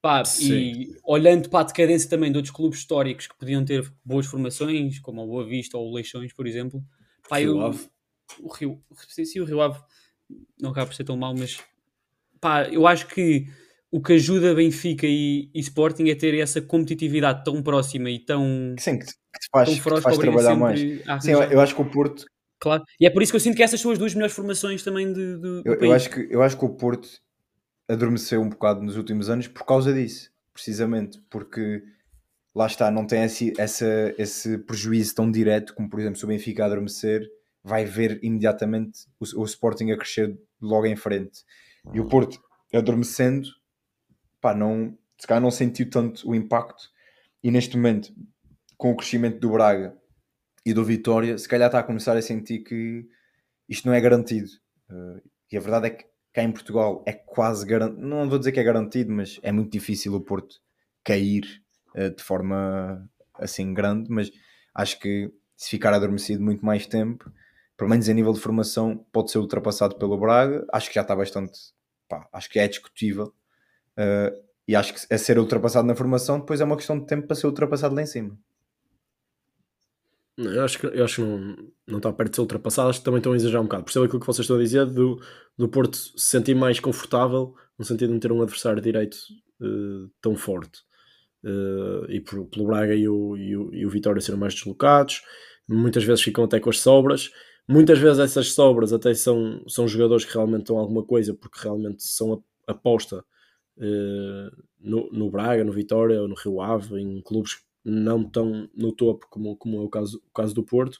Pá, 0.00 0.22
e 0.38 0.94
olhando 1.02 1.48
para 1.48 1.60
a 1.60 1.64
decadência 1.64 2.10
também 2.10 2.30
de 2.30 2.36
outros 2.36 2.54
clubes 2.54 2.80
históricos 2.80 3.26
que 3.26 3.34
podiam 3.38 3.64
ter 3.64 3.90
boas 4.04 4.26
formações, 4.26 4.98
como 4.98 5.22
o 5.22 5.26
Boa 5.26 5.46
Vista 5.46 5.78
ou 5.78 5.90
o 5.90 5.94
Leixões, 5.94 6.30
por 6.32 6.46
exemplo, 6.46 6.84
pá, 7.26 7.38
Rio 7.38 7.52
eu, 7.52 7.60
Ave. 7.62 7.88
o 8.40 8.52
Rio, 8.52 8.82
sim, 9.08 9.24
sim, 9.24 9.40
o 9.40 9.44
Rio 9.46 9.62
Ave 9.62 9.80
não 10.60 10.70
acaba 10.70 10.86
por 10.86 10.94
ser 10.94 11.04
tão 11.04 11.16
mau, 11.16 11.34
mas 11.36 11.58
pá, 12.40 12.68
eu 12.68 12.86
acho 12.86 13.06
que 13.08 13.46
o 13.90 14.00
que 14.02 14.14
ajuda 14.14 14.54
Benfica 14.54 15.06
e, 15.06 15.48
e 15.54 15.60
Sporting 15.60 16.08
é 16.08 16.14
ter 16.14 16.34
essa 16.38 16.60
competitividade 16.60 17.44
tão 17.44 17.62
próxima 17.62 18.10
e 18.10 18.18
tão, 18.18 18.74
sim, 18.78 18.98
que 18.98 19.06
te, 19.06 19.14
faz, 19.52 19.68
tão 19.68 19.74
que 19.96 20.02
faz 20.02 20.18
trabalhar 20.18 20.56
mais. 20.56 20.80
Sim, 21.20 21.30
eu, 21.30 21.42
eu 21.42 21.60
acho 21.60 21.74
que 21.74 21.82
o 21.82 21.90
Porto, 21.90 22.24
Claro. 22.64 22.82
E 22.98 23.06
é 23.06 23.10
por 23.10 23.22
isso 23.22 23.30
que 23.30 23.36
eu 23.36 23.40
sinto 23.40 23.56
que 23.56 23.62
essas 23.62 23.78
são 23.78 23.90
as 23.90 23.98
duas 23.98 24.14
melhores 24.14 24.34
formações 24.34 24.82
também 24.82 25.12
de, 25.12 25.34
de- 25.36 25.38
do 25.38 25.62
eu, 25.66 25.74
eu 25.74 25.92
acho 25.92 26.08
que, 26.08 26.26
eu 26.30 26.42
acho 26.42 26.56
que 26.56 26.64
o 26.64 26.70
Porto 26.70 27.08
adormeceu 27.86 28.40
um 28.40 28.48
bocado 28.48 28.80
nos 28.80 28.96
últimos 28.96 29.28
anos 29.28 29.46
por 29.46 29.66
causa 29.66 29.92
disso, 29.92 30.30
precisamente, 30.52 31.20
porque 31.28 31.82
lá 32.54 32.66
está, 32.66 32.90
não 32.90 33.06
tem 33.06 33.22
esse, 33.24 33.52
essa, 33.58 34.14
esse 34.16 34.56
prejuízo 34.56 35.14
tão 35.14 35.30
direto 35.30 35.74
como, 35.74 35.90
por 35.90 36.00
exemplo, 36.00 36.18
se 36.18 36.24
o 36.24 36.28
Benfica 36.28 36.64
adormecer, 36.64 37.28
vai 37.64 37.86
ver 37.86 38.20
imediatamente 38.22 39.06
o, 39.18 39.40
o 39.40 39.44
Sporting 39.44 39.90
a 39.90 39.96
crescer 39.96 40.38
logo 40.60 40.86
em 40.86 40.94
frente. 40.94 41.42
E 41.92 41.98
o 41.98 42.06
Porto, 42.06 42.38
adormecendo, 42.72 43.48
pá, 44.40 44.54
não, 44.54 44.96
se 45.18 45.26
calhar 45.26 45.42
não 45.42 45.50
sentiu 45.50 45.88
tanto 45.88 46.28
o 46.28 46.34
impacto. 46.34 46.90
E 47.42 47.50
neste 47.50 47.76
momento, 47.76 48.14
com 48.76 48.92
o 48.92 48.96
crescimento 48.96 49.40
do 49.40 49.50
Braga 49.50 49.96
e 50.64 50.74
do 50.74 50.84
Vitória, 50.84 51.36
se 51.38 51.48
calhar 51.48 51.68
está 51.68 51.78
a 51.78 51.82
começar 51.82 52.16
a 52.16 52.22
sentir 52.22 52.60
que 52.60 53.08
isto 53.68 53.86
não 53.86 53.94
é 53.94 54.00
garantido. 54.00 54.48
Uh, 54.90 55.20
e 55.50 55.56
a 55.56 55.60
verdade 55.60 55.86
é 55.86 55.90
que 55.90 56.04
cá 56.32 56.42
em 56.42 56.52
Portugal 56.52 57.02
é 57.06 57.12
quase 57.12 57.64
garantido, 57.64 58.06
não 58.06 58.28
vou 58.28 58.38
dizer 58.38 58.52
que 58.52 58.60
é 58.60 58.64
garantido, 58.64 59.12
mas 59.12 59.38
é 59.42 59.52
muito 59.52 59.72
difícil 59.72 60.14
o 60.14 60.20
Porto 60.20 60.56
cair 61.02 61.62
uh, 61.94 62.14
de 62.14 62.22
forma 62.22 63.08
assim 63.34 63.72
grande, 63.72 64.10
mas 64.10 64.30
acho 64.74 64.98
que 64.98 65.30
se 65.56 65.70
ficar 65.70 65.94
adormecido 65.94 66.42
muito 66.42 66.64
mais 66.64 66.86
tempo, 66.86 67.30
pelo 67.76 67.90
menos 67.90 68.08
a 68.08 68.12
nível 68.12 68.32
de 68.32 68.40
formação, 68.40 69.04
pode 69.12 69.30
ser 69.30 69.38
ultrapassado 69.38 69.96
pelo 69.96 70.18
Braga. 70.18 70.64
Acho 70.72 70.88
que 70.88 70.94
já 70.94 71.02
está 71.02 71.14
bastante, 71.14 71.58
pá, 72.08 72.28
acho 72.32 72.48
que 72.48 72.58
é 72.58 72.68
discutível. 72.68 73.34
Uh, 73.98 74.44
e 74.66 74.74
acho 74.74 74.94
que 74.94 75.14
a 75.14 75.18
ser 75.18 75.38
ultrapassado 75.38 75.86
na 75.86 75.94
formação, 75.94 76.40
depois 76.40 76.60
é 76.60 76.64
uma 76.64 76.76
questão 76.76 76.98
de 76.98 77.06
tempo 77.06 77.26
para 77.26 77.36
ser 77.36 77.46
ultrapassado 77.46 77.94
lá 77.94 78.02
em 78.02 78.06
cima. 78.06 78.38
Não, 80.36 80.52
eu 80.52 80.64
acho 80.64 80.78
que, 80.78 80.86
eu 80.86 81.04
acho 81.04 81.16
que 81.16 81.22
não, 81.22 81.56
não 81.86 81.96
está 81.98 82.12
perto 82.12 82.30
de 82.30 82.36
ser 82.36 82.42
ultrapassado, 82.42 82.88
acho 82.88 82.98
que 83.00 83.04
também 83.04 83.18
estão 83.18 83.32
a 83.32 83.36
exagerar 83.36 83.62
um 83.62 83.66
bocado. 83.66 83.84
Percebo 83.84 84.04
aquilo 84.06 84.20
que 84.20 84.26
vocês 84.26 84.44
estão 84.44 84.56
a 84.56 84.60
dizer 84.60 84.86
do, 84.86 85.20
do 85.56 85.68
Porto 85.68 85.96
se 85.96 86.12
sentir 86.16 86.54
mais 86.54 86.80
confortável 86.80 87.54
no 87.78 87.84
sentido 87.84 88.08
de 88.08 88.14
não 88.14 88.20
ter 88.20 88.32
um 88.32 88.42
adversário 88.42 88.82
direito 88.82 89.16
uh, 89.60 90.10
tão 90.20 90.34
forte. 90.34 90.80
Uh, 91.44 92.10
e 92.10 92.20
por, 92.20 92.46
pelo 92.46 92.66
Braga 92.66 92.94
e 92.94 93.06
o, 93.06 93.36
e, 93.36 93.56
o, 93.56 93.74
e 93.74 93.86
o 93.86 93.90
Vitória 93.90 94.20
serem 94.20 94.40
mais 94.40 94.54
deslocados, 94.54 95.22
muitas 95.68 96.02
vezes 96.02 96.22
ficam 96.22 96.44
até 96.44 96.58
com 96.58 96.70
as 96.70 96.80
sobras. 96.80 97.30
Muitas 97.66 97.98
vezes 97.98 98.18
essas 98.18 98.52
sobras 98.52 98.92
até 98.92 99.14
são, 99.14 99.64
são 99.66 99.88
jogadores 99.88 100.24
que 100.24 100.34
realmente 100.34 100.66
dão 100.66 100.78
alguma 100.78 101.02
coisa 101.02 101.34
porque 101.34 101.58
realmente 101.62 102.02
são 102.02 102.42
aposta 102.66 103.24
uh, 103.78 104.64
no, 104.78 105.10
no 105.10 105.30
Braga, 105.30 105.64
no 105.64 105.72
Vitória 105.72 106.20
ou 106.20 106.28
no 106.28 106.34
Rio 106.34 106.60
Ave, 106.60 107.00
em 107.00 107.22
clubes 107.22 107.62
não 107.84 108.24
tão 108.24 108.68
no 108.74 108.92
topo 108.92 109.26
como, 109.30 109.56
como 109.56 109.76
é 109.78 109.80
o 109.80 109.88
caso, 109.88 110.22
o 110.26 110.32
caso 110.34 110.54
do 110.54 110.62
Porto. 110.62 110.98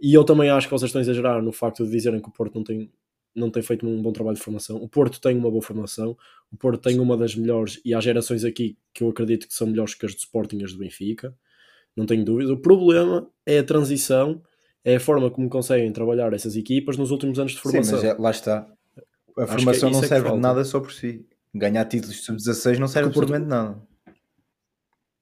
E 0.00 0.12
eu 0.12 0.24
também 0.24 0.50
acho 0.50 0.66
que 0.66 0.72
vocês 0.72 0.88
estão 0.88 1.00
a 1.00 1.02
exagerar 1.02 1.42
no 1.42 1.52
facto 1.52 1.84
de 1.84 1.90
dizerem 1.90 2.20
que 2.20 2.28
o 2.28 2.32
Porto 2.32 2.56
não 2.56 2.64
tem, 2.64 2.92
não 3.34 3.50
tem 3.50 3.62
feito 3.62 3.86
um 3.86 4.02
bom 4.02 4.12
trabalho 4.12 4.36
de 4.36 4.42
formação. 4.42 4.76
O 4.76 4.88
Porto 4.88 5.20
tem 5.20 5.36
uma 5.36 5.50
boa 5.50 5.62
formação, 5.62 6.16
o 6.52 6.56
Porto 6.56 6.80
tem 6.80 6.98
uma 6.98 7.16
das 7.16 7.34
melhores, 7.34 7.80
e 7.84 7.94
há 7.94 8.00
gerações 8.00 8.44
aqui 8.44 8.76
que 8.92 9.02
eu 9.02 9.08
acredito 9.08 9.46
que 9.46 9.54
são 9.54 9.66
melhores 9.66 9.94
que 9.94 10.04
as 10.04 10.14
do 10.14 10.18
Sporting 10.18 10.58
e 10.58 10.64
as 10.64 10.72
do 10.72 10.78
Benfica, 10.78 11.36
não 11.96 12.06
tenho 12.06 12.24
dúvida. 12.24 12.52
O 12.52 12.60
problema 12.60 13.30
é 13.46 13.58
a 13.58 13.64
transição, 13.64 14.42
é 14.84 14.96
a 14.96 15.00
forma 15.00 15.30
como 15.30 15.48
conseguem 15.48 15.90
trabalhar 15.92 16.32
essas 16.32 16.56
equipas 16.56 16.96
nos 16.96 17.10
últimos 17.10 17.38
anos 17.38 17.52
de 17.52 17.60
formação. 17.60 17.98
Sim, 17.98 18.06
mas 18.06 18.16
é, 18.16 18.20
lá 18.20 18.30
está. 18.30 18.66
A 19.36 19.42
acho 19.44 19.52
formação 19.52 19.90
não 19.90 20.02
é 20.02 20.06
serve 20.06 20.30
de 20.30 20.36
nada 20.36 20.64
só 20.64 20.78
por 20.78 20.92
si. 20.92 21.26
Ganhar 21.54 21.84
títulos 21.86 22.16
de 22.16 22.22
sub-16 22.22 22.78
não 22.78 22.86
serve 22.86 23.08
absolutamente 23.08 23.44
de 23.44 23.50
nada. 23.50 23.80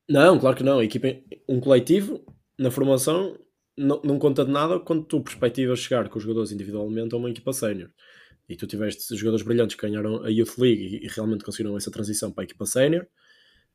Não, 0.09 0.39
claro 0.39 0.57
que 0.57 0.65
não. 0.65 0.81
A 0.81 0.85
equipa, 0.85 1.09
um 1.49 1.61
coletivo 1.61 2.25
na 2.59 2.71
formação 2.71 3.39
não, 3.77 4.01
não 4.05 4.19
conta 4.19 4.45
de 4.45 4.51
nada 4.51 4.81
quando 4.81 5.05
tu 5.05 5.21
perspectivas 5.21 5.79
chegar 5.79 6.09
com 6.09 6.19
os 6.19 6.23
jogadores 6.23 6.53
individualmente 6.53 7.15
a 7.15 7.19
uma 7.19 7.31
equipa 7.31 7.53
sénior. 7.53 7.91
E 8.49 8.57
tu 8.57 8.67
tiveste 8.67 9.15
jogadores 9.17 9.45
brilhantes 9.45 9.77
que 9.77 9.87
ganharam 9.87 10.25
a 10.25 10.29
Youth 10.29 10.59
League 10.59 10.83
e, 10.83 11.07
e 11.07 11.09
realmente 11.09 11.45
conseguiram 11.45 11.77
essa 11.77 11.91
transição 11.91 12.33
para 12.33 12.43
a 12.43 12.47
equipa 12.47 12.67
sénior. 12.67 13.07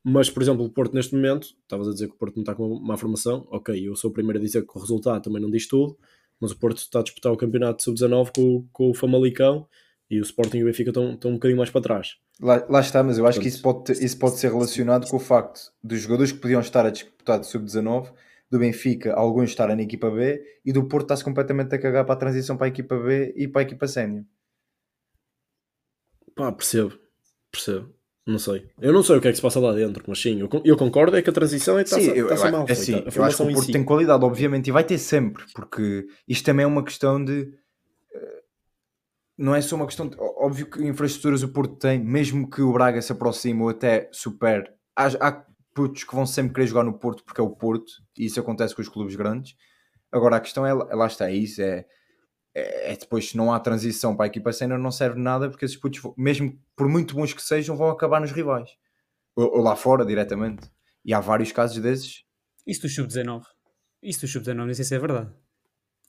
Mas, 0.04 0.30
por 0.30 0.42
exemplo, 0.42 0.64
o 0.64 0.70
Porto 0.70 0.94
neste 0.94 1.14
momento, 1.14 1.48
estavas 1.62 1.88
a 1.88 1.92
dizer 1.92 2.08
que 2.08 2.14
o 2.14 2.18
Porto 2.18 2.36
não 2.36 2.42
está 2.42 2.54
com 2.54 2.66
uma 2.66 2.80
má 2.80 2.96
formação. 2.96 3.46
Ok, 3.50 3.76
eu 3.86 3.96
sou 3.96 4.10
o 4.10 4.12
primeiro 4.12 4.38
a 4.38 4.42
dizer 4.42 4.64
que 4.64 4.76
o 4.76 4.80
resultado 4.80 5.22
também 5.22 5.42
não 5.42 5.50
diz 5.50 5.66
tudo, 5.66 5.98
mas 6.40 6.52
o 6.52 6.58
Porto 6.58 6.78
está 6.78 7.00
a 7.00 7.02
disputar 7.02 7.32
o 7.32 7.36
campeonato 7.36 7.82
sub-19 7.82 8.30
com, 8.34 8.68
com 8.72 8.90
o 8.90 8.94
Famalicão 8.94 9.66
e 10.10 10.20
o 10.20 10.22
Sporting 10.22 10.58
e 10.58 10.62
o 10.62 10.66
Benfica 10.66 10.90
estão, 10.90 11.12
estão 11.12 11.30
um 11.32 11.34
bocadinho 11.34 11.58
mais 11.58 11.70
para 11.70 11.82
trás. 11.82 12.16
Lá, 12.40 12.64
lá 12.68 12.80
está, 12.80 13.02
mas 13.02 13.18
eu 13.18 13.26
acho 13.26 13.38
Portanto, 13.38 13.42
que 13.42 13.48
isso 13.48 13.62
pode, 13.62 13.84
ter, 13.84 14.04
isso 14.04 14.18
pode 14.18 14.36
ser 14.38 14.50
relacionado 14.50 15.08
com 15.08 15.16
o 15.16 15.20
facto 15.20 15.72
dos 15.82 16.00
jogadores 16.00 16.32
que 16.32 16.38
podiam 16.38 16.60
estar 16.60 16.86
a 16.86 16.90
disputar 16.90 17.40
de 17.40 17.46
sub-19, 17.46 18.12
do 18.50 18.58
Benfica, 18.58 19.12
alguns 19.12 19.50
estarem 19.50 19.76
na 19.76 19.82
equipa 19.82 20.10
B 20.10 20.42
e 20.64 20.72
do 20.72 20.88
Porto 20.88 21.04
está-se 21.04 21.24
completamente 21.24 21.74
a 21.74 21.78
cagar 21.78 22.04
para 22.06 22.14
a 22.14 22.18
transição 22.18 22.56
para 22.56 22.66
a 22.66 22.68
equipa 22.68 22.96
B 22.96 23.34
e 23.36 23.46
para 23.46 23.60
a 23.60 23.64
equipa 23.64 23.86
sénior. 23.86 24.24
Pá, 26.34 26.50
percebo, 26.52 26.98
percebo. 27.50 27.92
Não 28.28 28.38
sei. 28.38 28.68
Eu 28.80 28.92
não 28.92 29.02
sei 29.02 29.16
o 29.16 29.20
que 29.20 29.28
é 29.28 29.30
que 29.30 29.36
se 29.36 29.42
passa 29.42 29.58
lá 29.58 29.72
dentro, 29.72 30.04
mas 30.06 30.20
sim, 30.20 30.38
eu, 30.38 30.48
eu 30.64 30.76
concordo 30.76 31.16
é 31.16 31.22
que 31.22 31.30
a 31.30 31.32
transição 31.32 31.78
é 31.78 31.82
está 31.82 31.98
sim, 31.98 32.08
eu, 32.08 32.28
eu, 32.28 32.50
mal 32.52 32.66
é 32.68 32.72
assim, 32.72 33.02
eu 33.14 33.24
acho 33.24 33.36
que 33.38 33.42
o 33.42 33.52
Porto 33.54 33.66
si. 33.66 33.72
tem 33.72 33.82
qualidade, 33.82 34.24
obviamente, 34.24 34.68
e 34.68 34.70
vai 34.70 34.84
ter 34.84 34.98
sempre, 34.98 35.44
porque 35.54 36.06
isto 36.28 36.44
também 36.44 36.64
é 36.64 36.66
uma 36.66 36.84
questão 36.84 37.24
de 37.24 37.50
não 39.38 39.54
é 39.54 39.60
só 39.60 39.76
uma 39.76 39.86
questão. 39.86 40.08
De, 40.08 40.16
óbvio 40.18 40.68
que 40.68 40.84
infraestruturas 40.84 41.44
o 41.44 41.48
Porto 41.48 41.76
tem, 41.76 41.98
mesmo 41.98 42.50
que 42.50 42.60
o 42.60 42.72
Braga 42.72 43.00
se 43.00 43.12
aproxime 43.12 43.62
ou 43.62 43.68
até 43.68 44.08
supere. 44.12 44.68
Há, 44.96 45.06
há 45.20 45.44
putos 45.72 46.02
que 46.02 46.14
vão 46.14 46.26
sempre 46.26 46.54
querer 46.54 46.66
jogar 46.66 46.82
no 46.82 46.98
Porto 46.98 47.22
porque 47.24 47.40
é 47.40 47.44
o 47.44 47.50
Porto, 47.50 47.92
e 48.16 48.26
isso 48.26 48.40
acontece 48.40 48.74
com 48.74 48.82
os 48.82 48.88
clubes 48.88 49.14
grandes. 49.14 49.54
Agora 50.10 50.36
a 50.36 50.40
questão 50.40 50.66
é, 50.66 50.74
lá 50.74 51.06
está, 51.06 51.30
é 51.30 51.34
isso, 51.34 51.62
é, 51.62 51.86
é, 52.58 52.92
é 52.92 52.96
depois 52.96 53.30
se 53.30 53.36
não 53.36 53.52
há 53.52 53.60
transição 53.60 54.16
para 54.16 54.26
a 54.26 54.28
equipa 54.28 54.52
sénior 54.52 54.78
não 54.78 54.90
serve 54.90 55.20
nada 55.20 55.48
porque 55.48 55.64
esses 55.64 55.76
putos, 55.76 56.00
mesmo 56.16 56.58
por 56.76 56.88
muito 56.88 57.14
bons 57.14 57.32
que 57.32 57.42
sejam, 57.42 57.76
vão 57.76 57.90
acabar 57.90 58.20
nos 58.20 58.32
rivais. 58.32 58.70
Ou, 59.36 59.56
ou 59.56 59.62
lá 59.62 59.76
fora, 59.76 60.04
diretamente. 60.04 60.70
E 61.04 61.14
há 61.14 61.20
vários 61.20 61.52
casos 61.52 61.78
desses. 61.78 62.24
Isso 62.66 62.82
do 62.82 62.88
Sub-19. 62.88 63.42
Isso 64.02 64.20
do 64.22 64.28
Sub-19, 64.28 64.54
não 64.54 64.74
sei 64.74 64.84
se 64.84 64.94
é 64.94 64.98
verdade 64.98 65.30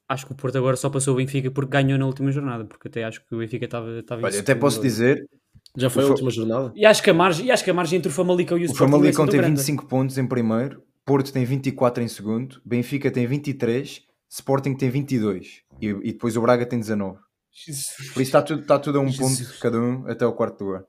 acho 0.10 0.26
que 0.26 0.32
o 0.32 0.36
Porto 0.36 0.58
agora 0.58 0.76
só 0.76 0.90
passou 0.90 1.14
o 1.14 1.18
Benfica 1.18 1.52
porque 1.52 1.70
ganhou 1.70 1.98
na 2.00 2.08
última 2.08 2.32
jornada, 2.32 2.66
porque 2.66 2.88
até 2.88 3.04
acho 3.04 3.24
que 3.24 3.36
o 3.36 3.38
Benfica 3.38 3.66
estava 3.66 4.00
estava 4.00 4.26
Olha, 4.26 4.40
até 4.40 4.56
posso 4.56 4.82
dizer 4.82 5.30
já 5.78 5.90
foi 5.90 6.04
a 6.04 6.08
última 6.08 6.32
jornada. 6.32 6.74
E 6.76 6.84
acho 6.84 7.04
que 7.04 7.12
a 7.12 7.14
margem, 7.14 7.46
e 7.46 7.52
acho 7.52 7.64
que 7.64 7.70
a 7.70 7.74
margem 7.74 8.00
entre 8.00 8.10
o 8.10 8.12
Famalicão 8.12 8.58
e 8.58 8.62
o, 8.62 8.64
o 8.64 8.72
Sporting 8.72 8.92
Famalicão 8.92 9.28
tem 9.28 9.40
25 9.40 9.78
grande. 9.78 9.90
pontos 9.90 10.18
em 10.18 10.28
primeiro, 10.28 10.84
Porto 11.06 11.32
tem 11.32 11.46
24 11.46 12.04
em 12.04 12.08
segundo, 12.08 12.60
Benfica 12.66 13.12
tem 13.12 13.28
23, 13.28 14.02
Sporting 14.28 14.74
tem 14.74 14.90
22 14.90 15.62
e, 15.82 15.88
e 15.88 16.14
depois 16.14 16.36
o 16.36 16.42
Braga 16.42 16.66
tem 16.66 16.80
19. 16.80 17.20
Jesus. 17.52 18.12
Por 18.14 18.22
isso 18.22 18.30
está 18.30 18.42
tudo, 18.42 18.62
está 18.62 18.80
tudo 18.80 19.00
a 19.00 19.02
um 19.02 19.08
Jesus. 19.08 19.48
ponto 19.48 19.60
cada 19.60 19.80
um 19.80 20.08
até 20.08 20.26
o 20.26 20.34
quarto 20.34 20.64
lugar. 20.64 20.86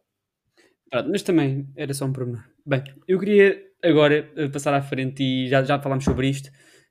Ah, 0.93 1.03
mas 1.03 1.23
também 1.23 1.69
era 1.77 1.95
só 1.95 2.05
um 2.05 2.13
problema. 2.13 2.45
Bem, 2.67 2.83
eu 3.07 3.19
queria 3.19 3.61
agora 3.83 4.31
eh, 4.37 4.49
passar 4.49 4.75
à 4.75 4.83
frente 4.83 5.23
e 5.23 5.49
já, 5.49 5.63
já 5.63 5.81
falámos 5.81 6.05
sobre 6.05 6.29
isto 6.29 6.51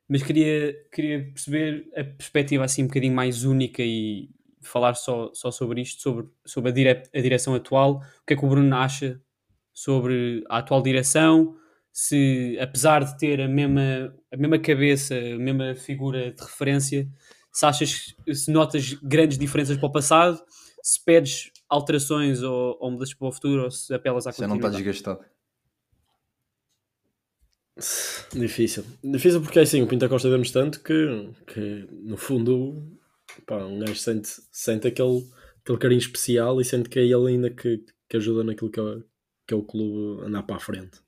mas 0.09 0.23
queria, 0.23 0.75
queria 0.91 1.23
perceber 1.25 1.87
a 1.95 2.03
perspectiva 2.03 2.65
assim 2.65 2.83
um 2.83 2.87
bocadinho 2.87 3.13
mais 3.13 3.45
única 3.45 3.83
e 3.83 4.27
falar 4.59 4.95
só, 4.95 5.31
só 5.33 5.51
sobre 5.51 5.81
isto, 5.81 6.01
sobre, 6.01 6.27
sobre 6.43 6.71
a, 6.71 6.73
dire, 6.73 7.03
a 7.13 7.21
direção 7.21 7.53
atual, 7.53 8.01
o 8.21 8.25
que 8.25 8.33
é 8.33 8.35
que 8.35 8.43
o 8.43 8.49
Bruno 8.49 8.75
acha 8.75 9.21
sobre 9.71 10.43
a 10.49 10.57
atual 10.57 10.81
direção, 10.81 11.55
se 11.93 12.57
apesar 12.59 13.03
de 13.03 13.17
ter 13.19 13.39
a 13.39 13.47
mesma, 13.47 14.13
a 14.33 14.35
mesma 14.35 14.57
cabeça, 14.57 15.15
a 15.15 15.37
mesma 15.37 15.75
figura 15.75 16.31
de 16.31 16.41
referência, 16.41 17.07
se 17.51 17.65
achas, 17.65 18.15
se 18.33 18.51
notas 18.51 18.93
grandes 18.93 19.37
diferenças 19.37 19.77
para 19.77 19.87
o 19.87 19.91
passado, 19.91 20.41
se 20.81 21.03
pedes 21.03 21.51
alterações 21.67 22.41
ou, 22.41 22.77
ou 22.79 22.91
mudanças 22.91 23.13
para 23.13 23.27
o 23.27 23.31
futuro, 23.31 23.63
ou 23.63 23.71
se 23.71 23.93
apelas 23.93 24.25
à 24.27 24.31
continuidade. 24.31 24.61
Já 24.61 24.67
não 24.69 24.69
está 24.69 24.77
desgastado. 24.77 25.25
Difícil. 28.33 28.83
Difícil 29.03 29.41
porque 29.41 29.59
assim, 29.59 29.81
o 29.81 29.87
Pinta 29.87 30.09
Costa 30.09 30.29
demos 30.29 30.51
tanto 30.51 30.81
que, 30.83 31.29
que 31.47 31.87
no 31.91 32.17
fundo 32.17 32.99
pá, 33.45 33.63
um 33.63 33.79
gajo 33.79 33.95
sente, 33.95 34.29
sente 34.51 34.87
aquele, 34.87 35.25
aquele 35.63 35.77
carinho 35.77 35.99
especial 35.99 36.59
e 36.59 36.65
sente 36.65 36.89
que 36.89 36.99
é 36.99 37.03
ele 37.03 37.27
ainda 37.27 37.49
que, 37.49 37.83
que 38.09 38.17
ajuda 38.17 38.43
naquilo 38.43 38.69
que 38.69 38.79
é, 38.79 38.97
que 39.47 39.53
é 39.53 39.57
o 39.57 39.63
clube 39.63 40.25
andar 40.25 40.43
para 40.43 40.57
a 40.57 40.59
frente. 40.59 40.99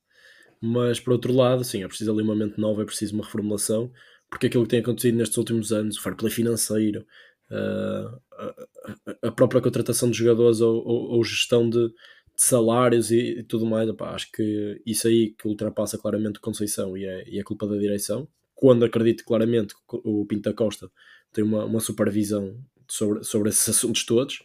Mas 0.61 0.99
por 0.99 1.13
outro 1.13 1.33
lado, 1.33 1.63
sim, 1.63 1.83
é 1.83 1.87
preciso 1.87 2.11
ali 2.11 2.21
uma 2.21 2.35
mente 2.35 2.59
nova, 2.59 2.83
é 2.83 2.85
preciso 2.85 3.15
uma 3.15 3.25
reformulação, 3.25 3.91
porque 4.31 4.47
aquilo 4.47 4.63
que 4.63 4.69
tem 4.69 4.79
acontecido 4.79 5.17
nestes 5.17 5.37
últimos 5.37 5.73
anos, 5.73 5.97
o 5.97 6.01
fair 6.01 6.15
play 6.15 6.31
financeiro, 6.31 7.05
uh, 7.51 8.19
a, 8.33 9.27
a, 9.27 9.31
própria 9.31 9.61
contratação 9.61 10.09
de 10.09 10.17
jogadores 10.17 10.61
ou, 10.61 10.75
ou, 10.87 11.11
ou 11.11 11.23
gestão 11.23 11.69
de, 11.69 11.89
de 11.89 11.93
salários 12.37 13.11
e, 13.11 13.39
e 13.39 13.43
tudo 13.43 13.65
mais, 13.65 13.89
opa, 13.89 14.11
acho 14.11 14.31
que 14.31 14.81
isso 14.85 15.07
aí 15.07 15.35
que 15.37 15.47
ultrapassa 15.47 15.97
claramente 15.97 16.39
o 16.39 16.41
Conceição 16.41 16.97
e 16.97 17.05
é, 17.05 17.29
e 17.29 17.39
é 17.39 17.43
culpa 17.43 17.67
da 17.67 17.77
direção. 17.77 18.27
Quando 18.55 18.85
acredito 18.85 19.25
claramente 19.25 19.73
que 19.73 19.99
o 20.03 20.25
Pinta 20.25 20.53
Costa 20.53 20.89
tem 21.33 21.43
uma, 21.43 21.65
uma 21.65 21.79
supervisão 21.81 22.57
sobre, 22.89 23.23
sobre 23.23 23.49
esses 23.49 23.67
assuntos 23.67 24.05
todos, 24.05 24.41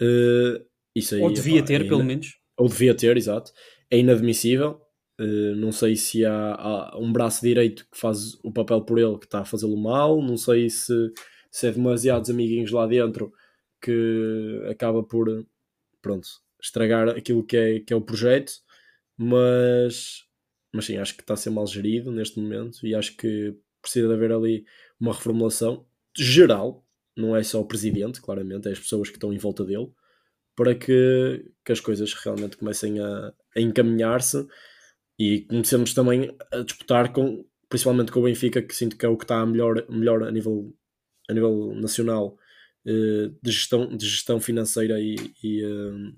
uh, 0.00 0.62
isso 0.94 1.14
aí, 1.14 1.22
ou 1.22 1.32
devia 1.32 1.64
ter, 1.64 1.80
é 1.80 1.88
pelo 1.88 2.04
menos. 2.04 2.36
Ou 2.56 2.68
devia 2.68 2.94
ter, 2.94 3.16
exato. 3.16 3.50
É 3.90 3.98
inadmissível. 3.98 4.80
Uh, 5.18 5.56
não 5.56 5.72
sei 5.72 5.96
se 5.96 6.24
há, 6.26 6.54
há, 6.54 6.98
um 6.98 7.10
braço 7.12 7.40
direito 7.40 7.86
que 7.90 7.98
faz 7.98 8.34
o 8.44 8.52
papel 8.52 8.82
por 8.82 8.98
ele 8.98 9.18
que 9.18 9.24
está 9.24 9.40
a 9.40 9.44
fazê-lo 9.44 9.76
mal. 9.76 10.22
Não 10.22 10.36
sei 10.36 10.68
se, 10.70 11.12
se 11.50 11.66
é 11.68 11.72
demasiados 11.72 12.30
amiguinhos 12.30 12.70
lá 12.70 12.86
dentro 12.86 13.32
que 13.80 14.62
acaba 14.70 15.02
por 15.02 15.46
pronto, 16.02 16.28
estragar 16.62 17.08
aquilo 17.10 17.44
que 17.44 17.56
é, 17.56 17.80
que 17.80 17.92
é 17.92 17.96
o 17.96 18.00
projeto, 18.00 18.52
mas, 19.16 20.24
mas 20.72 20.84
sim, 20.84 20.96
acho 20.98 21.14
que 21.16 21.22
está 21.22 21.34
a 21.34 21.36
ser 21.36 21.50
mal 21.50 21.66
gerido 21.66 22.12
neste 22.12 22.40
momento 22.40 22.86
e 22.86 22.94
acho 22.94 23.16
que 23.16 23.56
precisa 23.82 24.08
de 24.08 24.14
haver 24.14 24.32
ali 24.32 24.64
uma 25.00 25.12
reformulação 25.12 25.86
geral, 26.16 26.84
não 27.16 27.36
é 27.36 27.42
só 27.42 27.60
o 27.60 27.66
presidente, 27.66 28.20
claramente, 28.20 28.68
é 28.68 28.72
as 28.72 28.78
pessoas 28.78 29.08
que 29.08 29.16
estão 29.16 29.32
em 29.32 29.38
volta 29.38 29.64
dele, 29.64 29.90
para 30.54 30.74
que, 30.74 31.50
que 31.64 31.72
as 31.72 31.80
coisas 31.80 32.12
realmente 32.14 32.56
comecem 32.56 32.98
a, 33.00 33.32
a 33.56 33.60
encaminhar-se 33.60 34.46
e 35.18 35.40
comecemos 35.42 35.94
também 35.94 36.34
a 36.52 36.58
disputar 36.62 37.12
com, 37.12 37.44
principalmente 37.68 38.12
com 38.12 38.20
o 38.20 38.24
Benfica, 38.24 38.62
que 38.62 38.74
sinto 38.74 38.96
que 38.96 39.06
é 39.06 39.08
o 39.08 39.16
que 39.16 39.24
está 39.24 39.44
melhor, 39.46 39.86
melhor 39.88 40.22
a, 40.22 40.30
nível, 40.30 40.74
a 41.28 41.32
nível 41.32 41.74
nacional 41.74 42.36
eh, 42.86 43.30
de, 43.42 43.50
gestão, 43.50 43.96
de 43.96 44.06
gestão 44.06 44.40
financeira 44.40 45.00
e, 45.00 45.16
e, 45.42 45.62
eh, 45.64 46.12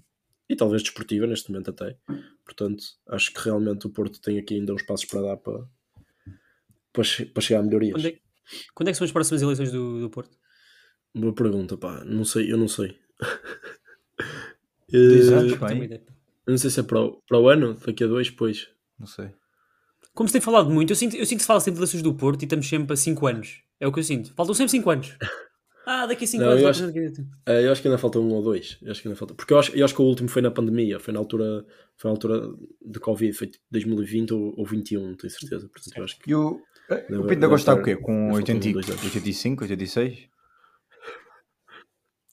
e 0.51 0.57
talvez 0.57 0.83
desportiva 0.83 1.27
neste 1.27 1.51
momento 1.51 1.71
até. 1.71 1.97
Portanto, 2.45 2.83
acho 3.09 3.33
que 3.33 3.41
realmente 3.41 3.87
o 3.87 3.91
Porto 3.91 4.21
tem 4.21 4.39
aqui 4.39 4.55
ainda 4.55 4.75
uns 4.75 4.83
passos 4.83 5.07
para 5.07 5.23
dar 5.23 5.37
para, 5.37 5.61
para, 6.93 7.05
para 7.33 7.43
chegar 7.43 7.61
a 7.61 7.63
melhorias. 7.63 7.95
Quando 7.95 8.07
é, 8.07 8.19
quando 8.75 8.89
é 8.89 8.93
que 8.93 8.99
são 8.99 9.05
as 9.05 9.13
próximas 9.13 9.43
eleições 9.43 9.71
do, 9.71 10.01
do 10.01 10.11
Porto? 10.11 10.37
Boa 11.15 11.35
pergunta, 11.35 11.77
pá. 11.77 12.05
Não 12.05 12.25
sei, 12.25 12.53
eu 12.53 12.57
não 12.57 12.69
sei. 12.69 12.99
Dois 14.91 15.29
Eh, 15.29 15.35
anos, 15.35 15.53
eu 15.53 16.51
não 16.51 16.59
sei 16.59 16.71
se 16.71 16.81
é 16.81 16.83
para 16.83 17.01
o, 17.01 17.23
para 17.29 17.39
o 17.39 17.49
ano, 17.49 17.75
daqui 17.75 18.05
a 18.05 18.07
dois, 18.07 18.31
pois. 18.31 18.69
Não 18.99 19.07
sei. 19.07 19.31
Como 20.15 20.29
se 20.29 20.33
tem 20.33 20.41
falado 20.41 20.69
muito, 20.71 20.91
eu 20.91 20.97
sinto, 20.97 21.17
eu 21.17 21.25
sinto 21.25 21.39
que 21.39 21.43
se 21.45 21.47
fala 21.47 21.61
sempre 21.61 21.75
de 21.79 21.81
eleições 21.81 22.03
do 22.03 22.15
Porto 22.15 22.43
e 22.43 22.45
estamos 22.45 22.69
sempre 22.69 22.93
a 22.93 22.97
5 22.97 23.27
anos. 23.27 23.63
É 23.79 23.87
o 23.87 23.93
que 23.93 24.01
eu 24.01 24.05
sinto. 24.05 24.35
Faltam 24.35 24.55
sempre 24.55 24.71
5 24.71 24.91
anos. 24.91 25.17
Ah, 25.91 26.05
daqui 26.05 26.25
a 26.25 26.29
5 26.29 26.43
Não, 26.45 26.51
anos. 26.51 26.63
eu 26.63 26.69
acho-. 26.69 26.85
Eh, 27.47 27.65
eu 27.67 27.73
acho 27.73 27.81
que 27.81 27.89
ainda 27.89 27.97
falta 27.97 28.19
um 28.19 28.29
ou 28.35 28.43
dois. 28.43 28.77
Eu 28.83 28.91
acho 28.91 29.01
que 29.01 29.09
ainda 29.09 29.17
falta. 29.19 29.33
Porque 29.33 29.55
eu 29.55 29.59
acho, 29.59 29.75
eu 29.75 29.83
acho 29.83 29.95
que 29.95 30.03
o 30.03 30.05
último 30.05 30.29
foi 30.29 30.43
na 30.43 30.51
pandemia, 30.51 31.01
foi 31.01 31.15
na 31.15 31.19
altura, 31.19 31.65
foi 31.97 32.11
na 32.11 32.13
altura 32.13 32.43
de 32.83 33.01
Covid, 33.01 33.33
foi 33.33 33.47
tipo 33.47 33.65
2020 33.71 34.35
ou, 34.35 34.53
ou 34.59 34.67
21, 34.67 35.03
não 35.09 35.17
tenho 35.17 35.31
certeza. 35.33 35.67
Portanto, 35.67 35.97
eu 35.97 36.05
acho 36.05 36.19
que 36.19 36.31
E 36.31 36.35
o, 36.35 36.61
Deve- 36.91 37.17
o 37.17 37.23
Pinto 37.27 37.41
deve 37.41 37.49
Costa 37.49 37.71
está 37.73 37.75
o 37.81 37.83
quê? 37.83 37.97
Com 37.97 38.13
deve 38.27 38.35
80, 38.35 38.53
faltar 38.53 38.69
um, 38.69 38.73
dois 38.75 38.91
anos. 38.91 39.05
85, 39.05 39.63
86? 39.65 40.29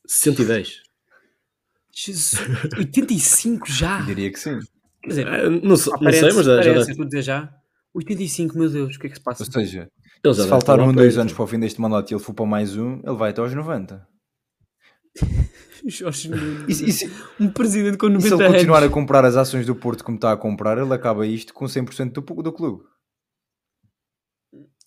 110. 0.05 0.82
Jesus, 1.93 2.34
85 2.78 3.72
já. 3.72 3.99
Eu 4.01 4.05
diria 4.05 4.32
que 4.34 4.39
sim. 4.39 4.59
Quer 5.05 5.09
dizer, 5.09 5.25
não, 5.61 5.75
sei- 5.77 5.93
ah, 5.93 5.97
não 6.01 6.11
sei, 6.11 6.21
parece, 6.21 6.35
mas 6.35 6.45
já, 6.45 6.61
já 6.61 6.93
dizer 7.05 7.21
já. 7.21 7.53
85, 7.93 8.57
meu 8.57 8.69
Deus, 8.69 8.95
o 8.95 8.99
que 8.99 9.07
é 9.07 9.09
que 9.09 9.15
se 9.15 9.21
passa? 9.23 9.43
Ou 9.43 9.51
seja, 9.51 9.89
se 10.07 10.21
deve 10.21 10.35
faltar 10.49 10.57
estar 10.59 10.75
lá 10.75 10.83
um, 10.85 10.93
dois 10.93 11.17
anos 11.17 11.31
para 11.31 11.43
o 11.43 11.47
fim 11.47 11.59
deste 11.59 11.79
mandato 11.79 12.11
e 12.11 12.13
ele 12.15 12.21
for 12.23 12.33
para 12.33 12.45
mais 12.45 12.75
um, 12.75 12.99
ele 13.03 13.15
vai 13.15 13.29
até 13.29 13.39
aos 13.41 13.53
90. 13.53 14.05
Jorge 15.87 16.29
E, 16.67 16.71
e 16.71 16.91
se, 16.91 17.09
um 17.39 17.47
presidente 17.49 17.97
com 17.97 18.07
e 18.07 18.19
se 18.21 18.29
90 18.29 18.43
ele 18.43 18.53
continuar 18.53 18.77
anos. 18.79 18.89
a 18.89 18.93
comprar 18.93 19.23
as 19.23 19.37
ações 19.37 19.65
do 19.65 19.75
Porto 19.75 20.03
como 20.03 20.15
está 20.17 20.31
a 20.31 20.37
comprar, 20.37 20.77
ele 20.77 20.93
acaba 20.93 21.25
isto 21.27 21.53
com 21.53 21.65
100% 21.65 22.11
do, 22.11 22.21
do 22.41 22.51
clube. 22.51 22.83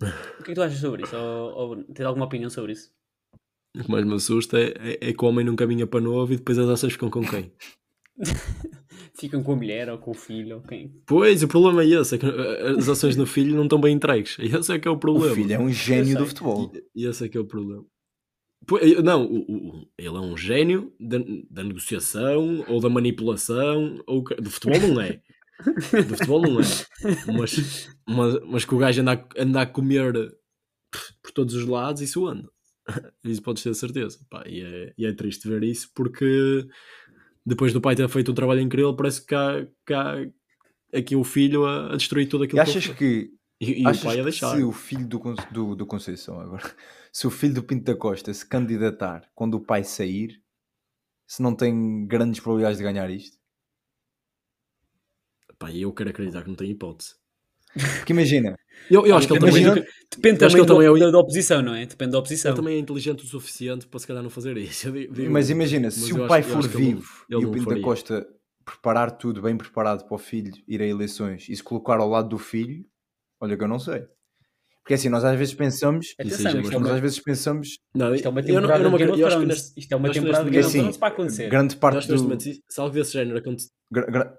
O 0.01 0.43
que 0.43 0.43
é 0.43 0.45
que 0.45 0.55
tu 0.55 0.63
achas 0.63 0.79
sobre 0.79 1.05
isso? 1.05 1.17
Ou, 1.17 1.53
ou 1.55 1.85
tens 1.85 2.05
alguma 2.05 2.27
opinião 2.27 2.51
sobre 2.51 2.73
isso? 2.73 2.91
O 3.77 3.85
que 3.85 3.91
mais 3.91 4.05
me 4.05 4.15
assusta 4.15 4.59
é, 4.59 4.75
é, 5.01 5.09
é 5.11 5.13
que 5.13 5.25
o 5.25 5.29
homem 5.29 5.45
não 5.47 5.57
caminha 5.57 5.87
para 5.87 6.01
novo 6.01 6.33
e 6.33 6.37
depois 6.37 6.59
as 6.59 6.69
ações 6.69 6.93
ficam 6.93 7.11
com 7.11 7.23
quem? 7.25 7.53
Ficam 9.19 9.43
com 9.43 9.53
a 9.53 9.57
mulher 9.57 9.89
ou 9.91 9.99
com 9.99 10.13
o 10.13 10.15
filho 10.15 10.57
ou 10.57 10.63
quem? 10.63 10.93
Pois, 11.07 11.43
o 11.43 11.49
problema 11.49 11.83
é 11.83 11.87
esse, 11.89 12.15
é 12.15 12.19
que 12.19 12.27
eh, 12.27 12.71
as 12.79 12.89
ações 12.89 13.17
no 13.17 13.27
filho 13.27 13.57
não 13.57 13.65
estão 13.65 13.81
bem 13.81 13.95
entregues. 13.97 14.37
Esse 14.41 14.73
é 14.73 14.79
que 14.79 14.87
é 14.87 14.91
o 14.91 14.95
O 14.95 14.99
problema. 14.99 15.35
filho 15.35 15.53
é 15.53 15.59
um 15.59 15.71
gênio 15.73 16.19
do 16.19 16.27
futebol. 16.27 16.73
E 16.95 17.05
esse 17.07 17.25
é 17.25 17.29
que 17.29 17.37
é 17.37 17.41
o 17.41 17.45
problema. 17.45 17.85
Eu- 18.83 19.03
Não, 19.03 19.25
o- 19.25 19.41
o- 19.81 19.89
ele 19.97 20.17
é 20.17 20.21
um 20.21 20.37
gênio 20.37 20.93
da, 21.01 21.19
da 21.51 21.65
negociação 21.65 22.65
ou 22.69 22.81
da 22.81 22.89
manipulação, 22.89 24.03
ou 24.07 24.23
do 24.23 24.51
futebol 24.51 24.79
não 24.81 25.01
é. 25.01 25.21
Do 26.07 26.17
futebol 26.17 26.43
não 26.43 26.61
é. 26.61 26.65
Mas, 27.27 27.89
mas, 28.07 28.41
mas 28.47 28.65
que 28.65 28.75
o 28.75 28.79
gajo 28.79 29.01
anda 29.01 29.13
a, 29.15 29.43
anda 29.43 29.63
a 29.63 29.67
comer 29.67 30.13
por 31.23 31.33
todos 31.33 31.55
os 31.55 31.65
lados, 31.67 32.03
isso 32.03 32.27
anda. 32.27 32.49
Isso 33.25 33.43
podes 33.43 33.63
ter 33.63 33.75
certeza. 33.75 34.19
Pá, 34.31 34.45
e, 34.47 34.63
é, 34.63 34.95
e 34.97 35.05
é 35.07 35.13
triste 35.13 35.47
ver 35.49 35.63
isso 35.63 35.91
porque 35.95 36.67
depois 37.49 37.73
do 37.73 37.81
pai 37.81 37.97
ter 37.97 38.09
feito 38.09 38.31
um 38.33 38.35
trabalho 38.35 38.61
incrível, 38.61 38.95
parece 38.97 39.25
que 39.25 39.35
há, 39.35 39.67
que 39.87 39.95
há 39.95 40.15
aqui 40.95 41.17
o 41.17 41.25
filho 41.25 41.65
a, 41.67 41.95
a 41.95 41.97
destruir 41.97 42.29
tudo 42.29 42.45
E 42.45 42.45
aquilo 42.45 42.61
achas 42.61 42.85
ele 42.85 42.95
fez. 42.95 42.99
que, 42.99 43.31
E, 43.61 43.83
e 43.85 43.91
o 43.91 43.91
achas 43.91 44.03
pai 44.03 44.21
a 44.21 44.23
que 44.25 44.25
deixar. 44.25 44.57
se 44.57 44.63
o 44.63 44.73
filho 44.73 45.07
do, 45.07 45.19
do, 45.53 45.77
do 45.77 45.87
Conceição 45.87 46.41
agora, 46.41 46.63
se 47.13 47.27
o 47.27 47.31
filho 47.31 47.55
do 47.55 47.63
Pinto 47.63 47.85
da 47.85 47.97
Costa 47.97 48.33
se 48.33 48.47
candidatar 48.47 49.29
quando 49.35 49.55
o 49.55 49.61
pai 49.65 49.85
sair, 49.85 50.43
se 51.27 51.43
não 51.43 51.55
tem 51.55 52.07
grandes 52.07 52.41
probabilidades 52.41 52.79
de 52.79 52.85
ganhar 52.85 53.11
isto? 53.11 53.39
Pá, 55.59 55.73
eu 55.73 55.93
quero 55.93 56.11
acreditar 56.11 56.43
que 56.43 56.49
não 56.49 56.57
tem 56.57 56.71
hipótese. 56.71 57.17
Porque 57.73 58.13
imagina, 58.13 58.57
Eu, 58.91 59.07
eu 59.07 59.17
acho 59.17 59.27
que 59.27 59.33
ele 59.35 59.41
também, 59.41 59.63
Imagina- 59.63 59.87
Depende 60.11 60.45
acho 60.45 60.55
também, 60.55 60.55
que 60.55 60.61
ele 60.61 60.67
também 60.67 60.87
é 60.87 61.09
o- 61.09 61.13
da, 61.13 61.19
oposição, 61.19 61.63
não 61.63 61.75
é? 61.75 61.85
Depende 61.87 62.13
da 62.13 62.19
oposição. 62.19 62.51
ele 62.53 62.57
também 62.57 62.77
é 62.77 62.79
inteligente 62.79 63.23
o 63.25 63.27
suficiente 63.27 63.87
para 63.87 64.01
se 64.01 64.07
calhar 64.07 64.23
não 64.23 64.31
fazer 64.31 64.57
isso. 64.57 64.91
Digo- 64.91 65.31
mas 65.31 65.51
imagina, 65.51 65.91
se 65.91 66.11
eu 66.11 66.17
o 66.17 66.21
acho- 66.21 66.29
pai 66.29 66.41
eu 66.41 66.45
for 66.45 66.59
acho 66.59 66.69
que 66.71 66.77
ele 66.77 66.85
não- 66.85 66.97
vivo 66.97 67.13
ele 67.29 67.41
e 67.41 67.43
não 67.43 67.51
o 67.51 67.53
Pinto 67.53 67.75
da. 67.75 67.81
Costa 67.81 68.27
preparar 68.65 69.11
tudo 69.13 69.43
bem 69.43 69.57
preparado 69.57 70.05
para 70.07 70.15
o 70.15 70.19
filho 70.19 70.53
ir 70.67 70.81
a 70.81 70.87
eleições 70.87 71.47
e 71.49 71.57
se 71.57 71.63
colocar 71.63 71.99
ao 71.99 72.09
lado 72.09 72.29
do 72.29 72.39
filho, 72.39 72.85
olha 73.41 73.57
que 73.57 73.63
eu 73.65 73.69
não 73.69 73.79
sei. 73.79 74.03
Porque 74.83 74.95
assim, 74.95 75.11
nós 75.11 75.23
às 75.23 75.39
vezes 75.39 75.53
pensamos, 75.53 76.15
Atenção, 76.19 76.37
isto 76.63 76.71
é 76.71 76.79
nós 76.79 76.83
uma, 76.89 76.95
às 76.95 77.01
vezes 77.01 77.21
pensamos, 77.21 77.77
Não, 77.95 78.15
isto 78.15 78.27
é 78.27 78.31
uma 78.31 78.41
eu 78.41 78.45
não- 78.45 78.55
eu 78.55 78.61
temporada 78.63 78.85
não 78.85 78.91
me 78.91 78.97
de 78.97 79.05
Game 79.05 79.13
acredito- 79.13 79.13
of 79.13 79.21
eu 79.21 79.27
acho 79.27 79.39
que 79.41 79.47
neste- 79.47 79.81
Isto 79.81 79.93
é 79.93 79.97
uma 79.97 80.09
acho 80.09 80.13
que 80.15 80.21
temporada 80.21 80.45
de 80.45 80.51
neste 80.51 80.57
Game 80.57 80.67
of 80.69 80.77
momento- 80.79 80.83
Thrones 80.83 80.97
para 80.97 81.09
acontecer. 81.09 81.51
grande 81.51 81.77
parte 81.77 81.99
acho 81.99 82.09
que 82.09 82.15
do... 82.15 82.23
momento, 82.23 82.43
se 82.43 82.63
se 82.67 82.81
algo 82.81 82.95
desse 82.95 83.13
género 83.13 83.39
aconte- 83.39 83.65
gra- 83.93 84.07
gra- 84.07 84.35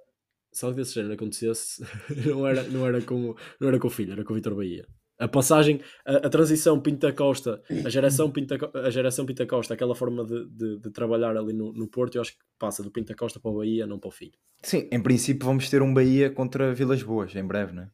se 0.52 0.66
algo 0.66 0.76
desse 0.78 0.94
género 0.96 1.14
acontecesse, 1.14 1.84
não 2.28 2.46
era, 2.48 2.64
não, 2.64 2.86
era 2.88 3.02
com, 3.02 3.32
o- 3.32 3.36
não 3.60 3.68
era 3.68 3.80
com 3.80 3.88
o 3.88 3.92
filho, 3.92 4.14
era 4.14 4.24
com 4.24 4.34
o 4.34 4.36
Vitor 4.36 4.56
Bahia. 4.56 4.86
A 5.20 5.28
passagem, 5.28 5.82
a, 6.06 6.16
a 6.28 6.30
transição 6.30 6.80
Pinta 6.80 7.12
Costa, 7.12 7.62
a 7.86 7.90
geração 7.90 8.32
Pinta, 8.32 8.58
a 8.74 8.90
geração 8.90 9.26
Pinta 9.26 9.46
Costa, 9.46 9.74
aquela 9.74 9.94
forma 9.94 10.24
de, 10.26 10.48
de, 10.50 10.80
de 10.80 10.92
trabalhar 10.92 11.36
ali 11.36 11.52
no, 11.52 11.74
no 11.74 11.88
Porto, 11.90 12.16
eu 12.16 12.22
acho 12.22 12.32
que 12.32 12.40
passa 12.58 12.82
do 12.82 12.90
Pinta 12.90 13.14
Costa 13.14 13.38
para 13.40 13.52
o 13.52 13.58
Bahia, 13.58 13.86
não 13.86 14.00
para 14.00 14.08
o 14.08 14.12
filho. 14.12 14.38
Sim, 14.64 14.88
em 14.92 15.02
princípio 15.04 15.46
vamos 15.46 15.70
ter 15.70 15.82
um 15.82 15.94
Bahia 15.94 16.30
contra 16.30 16.74
Vilas 16.74 17.04
Boas, 17.04 17.36
em 17.36 17.46
breve, 17.46 17.74
não 17.74 17.84
é? 17.84 17.90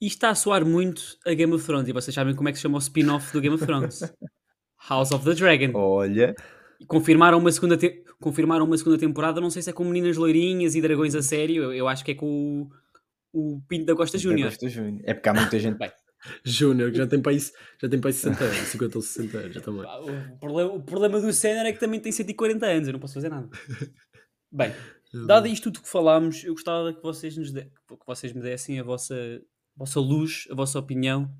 Isto 0.00 0.16
está 0.16 0.30
a 0.30 0.34
soar 0.34 0.64
muito 0.64 1.02
a 1.26 1.34
Game 1.34 1.52
of 1.52 1.64
Thrones. 1.66 1.88
E 1.88 1.92
vocês 1.92 2.14
sabem 2.14 2.34
como 2.34 2.48
é 2.48 2.52
que 2.52 2.58
se 2.58 2.62
chama 2.62 2.76
o 2.76 2.80
spin-off 2.80 3.32
do 3.32 3.40
Game 3.40 3.54
of 3.54 3.64
Thrones? 3.66 4.00
House 4.88 5.12
of 5.12 5.24
the 5.24 5.34
Dragon. 5.34 5.72
Olha, 5.74 6.34
E 6.80 6.86
Confirmaram 6.86 7.38
uma, 7.38 7.52
segunda 7.52 7.76
te- 7.76 8.02
confirmaram 8.20 8.64
uma 8.64 8.76
segunda 8.78 8.96
temporada. 8.98 9.40
Não 9.40 9.50
sei 9.50 9.60
se 9.62 9.68
é 9.70 9.72
com 9.72 9.84
meninas 9.84 10.16
loirinhas 10.16 10.74
e 10.74 10.80
dragões 10.80 11.14
a 11.14 11.22
sério. 11.22 11.64
Eu, 11.64 11.72
eu 11.74 11.88
acho 11.88 12.02
que 12.04 12.12
é 12.12 12.14
com 12.14 12.68
o, 13.32 13.56
o 13.56 13.60
Pinto 13.68 13.84
da 13.86 13.94
Costa 13.94 14.16
Júnior. 14.18 14.48
É 15.04 15.14
porque 15.14 15.28
há 15.28 15.34
muita 15.34 15.58
gente. 15.58 15.76
Bem, 15.78 15.92
Júnior, 16.44 16.90
que 16.90 16.96
já 16.98 17.06
tem 17.06 17.20
para 17.20 17.32
isso, 17.32 17.52
já 17.80 17.88
tem 17.88 18.00
para 18.00 18.08
aí 18.10 18.14
60 18.14 18.44
anos, 18.44 18.56
50 18.68 18.98
ou 18.98 19.02
60 19.02 19.38
anos, 19.38 19.54
já 19.54 19.60
também. 19.60 19.82
o, 19.84 20.38
problema, 20.38 20.72
o 20.72 20.82
problema 20.82 21.20
do 21.20 21.32
Senna 21.32 21.68
é 21.68 21.72
que 21.72 21.80
também 21.80 22.00
tem 22.00 22.10
140 22.12 22.66
anos. 22.66 22.88
Eu 22.88 22.92
não 22.94 23.00
posso 23.00 23.14
fazer 23.14 23.28
nada. 23.28 23.48
Bem, 24.52 24.72
dado 25.26 25.46
isto 25.46 25.64
tudo 25.70 25.82
que 25.82 25.88
falámos, 25.88 26.42
eu 26.44 26.54
gostava 26.54 26.92
que 26.92 27.02
vocês, 27.02 27.36
nos 27.36 27.52
de- 27.52 27.64
que 27.64 28.06
vocês 28.06 28.32
me 28.32 28.40
dessem 28.42 28.80
a 28.80 28.82
vossa, 28.82 29.14
a 29.14 29.78
vossa 29.78 30.00
luz, 30.00 30.44
a 30.50 30.54
vossa 30.54 30.78
opinião, 30.78 31.30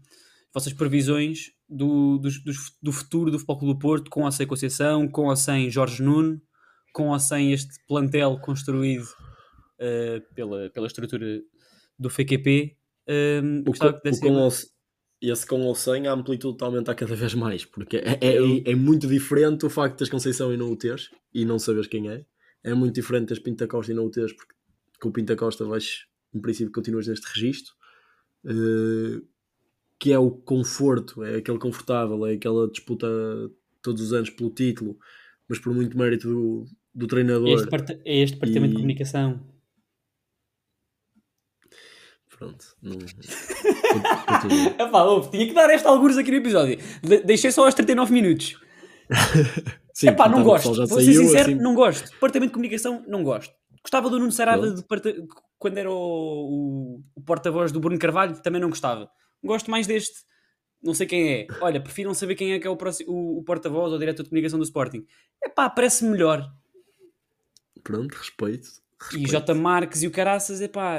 vossas 0.53 0.73
previsões 0.73 1.53
do, 1.69 2.19
dos- 2.19 2.43
dos- 2.43 2.77
do 2.83 2.93
futuro 2.93 3.31
do 3.31 3.39
Futebol 3.39 3.59
Clube 3.59 3.75
do 3.75 3.79
Porto, 3.79 4.11
com 4.11 4.25
ou 4.25 4.33
sem 4.33 4.47
Conceição, 4.47 5.07
com 5.09 5.27
ou 5.27 5.37
sem 5.37 5.71
Jorge 5.71 6.03
Nuno, 6.03 6.41
com 6.93 7.09
ou 7.11 7.19
sem 7.21 7.53
este 7.53 7.75
plantel 7.87 8.39
construído 8.41 9.07
eh, 9.79 10.21
pela, 10.35 10.69
pela 10.71 10.87
estrutura 10.87 11.41
do 11.99 12.11
FQP. 12.11 12.77
Um, 13.09 13.61
O, 13.61 13.73
co- 13.73 14.01
que 14.01 14.09
o 14.11 14.21
com 14.21 14.33
ou, 14.35 14.51
se- 14.51 14.69
esse 15.23 15.47
com 15.47 15.61
ou 15.63 15.75
sem, 15.75 16.07
a 16.07 16.13
amplitude 16.13 16.55
está 16.55 16.67
a 16.67 16.69
aumentar 16.69 16.95
cada 16.95 17.15
vez 17.15 17.35
mais, 17.35 17.65
porque 17.65 17.97
é, 17.99 18.19
é, 18.21 18.71
é 18.73 18.75
muito 18.75 19.07
diferente 19.07 19.65
o 19.67 19.71
facto 19.71 19.93
de 19.93 19.99
teres 19.99 20.11
Conceição 20.11 20.53
e 20.53 20.57
não 20.57 20.71
o 20.73 20.77
teres, 20.77 21.11
e 21.33 21.45
não 21.45 21.59
saberes 21.59 21.87
quem 21.87 22.09
é. 22.11 22.25
É 22.63 22.75
muito 22.75 22.95
diferente 22.95 23.29
teres 23.29 23.43
Pinta 23.43 23.67
Costa 23.69 23.93
e 23.93 23.95
não 23.95 24.07
o 24.07 24.11
teres, 24.11 24.33
porque 24.33 24.53
com 25.01 25.09
o 25.09 25.13
Pinta 25.13 25.35
Costa 25.37 25.65
vais, 25.65 26.05
em 26.35 26.41
princípio, 26.41 26.73
continuas 26.73 27.07
neste 27.07 27.27
registro. 27.27 27.73
eh, 28.45 29.21
que 30.01 30.13
é 30.13 30.19
o 30.19 30.31
conforto, 30.31 31.23
é 31.23 31.37
aquele 31.37 31.59
confortável, 31.59 32.27
é 32.27 32.33
aquela 32.33 32.67
disputa 32.69 33.07
todos 33.83 34.01
os 34.03 34.13
anos 34.15 34.31
pelo 34.31 34.51
título, 34.51 34.97
mas 35.49 35.59
por 35.59 35.73
muito 35.75 35.97
mérito 35.97 36.27
do, 36.29 36.65
do 36.95 37.05
é 37.05 37.09
treinador. 37.09 37.49
este, 37.49 37.69
parte- 37.69 38.01
é 38.05 38.17
este 38.23 38.35
departamento 38.35 38.67
E- 38.67 38.71
de 38.71 38.75
comunicação. 38.77 39.41
Pronto, 42.39 42.65
não... 42.81 42.97
Epá, 44.87 45.03
ouve, 45.03 45.31
tinha 45.31 45.47
que 45.47 45.53
dar 45.53 45.69
esta 45.69 45.89
algures 45.91 46.17
aqui 46.17 46.31
no 46.31 46.39
episódio. 46.39 46.79
De- 47.03 47.23
deixei 47.23 47.51
só 47.53 47.67
aos 47.67 47.75
39 47.75 48.13
minutos. 48.13 48.59
Sim, 49.93 50.09
Epá, 50.09 50.27
não 50.29 50.39
então, 50.41 50.43
o 50.43 50.53
gosto. 50.55 50.75
Vou 50.87 51.01
ser 51.01 51.13
sincero, 51.13 51.51
assim, 51.51 51.55
não 51.61 51.75
gosto. 51.75 52.11
Departamento 52.11 52.51
de 52.51 52.55
comunicação, 52.55 53.05
não 53.07 53.23
gosto. 53.23 53.53
Gostava 53.83 54.09
do 54.09 54.19
Nuno 54.19 54.33
Sarada 54.33 54.73
de 54.75 54.83
quando 55.59 55.77
era 55.77 55.91
o, 55.91 55.95
o- 55.95 57.03
o 57.17 57.21
porta-voz 57.21 57.71
do 57.73 57.81
Bruno 57.81 57.99
Carvalho, 57.99 58.41
também 58.41 58.61
não 58.61 58.71
gostava. 58.71 59.11
Gosto 59.43 59.71
mais 59.71 59.87
deste. 59.87 60.21
Não 60.83 60.95
sei 60.95 61.07
quem 61.07 61.33
é. 61.33 61.47
Olha, 61.61 61.81
prefiro 61.81 62.09
não 62.09 62.15
saber 62.15 62.35
quem 62.35 62.53
é 62.53 62.59
que 62.59 62.67
é 62.67 62.71
o, 62.71 62.77
próximo- 62.77 63.11
o, 63.13 63.39
o 63.39 63.43
porta-voz 63.45 63.93
ou 63.93 63.99
diretor 63.99 64.23
de 64.23 64.29
comunicação 64.31 64.59
do 64.59 64.65
Sporting. 64.65 65.07
Epá, 65.45 65.69
parece 65.69 66.05
melhor. 66.05 66.51
Pronto, 67.83 68.13
respeito. 68.15 68.69
E 68.69 69.05
respeito. 69.19 69.31
J. 69.31 69.55
Marques 69.55 70.03
e 70.03 70.07
o 70.07 70.11
Caraças, 70.11 70.61
epá, 70.61 70.99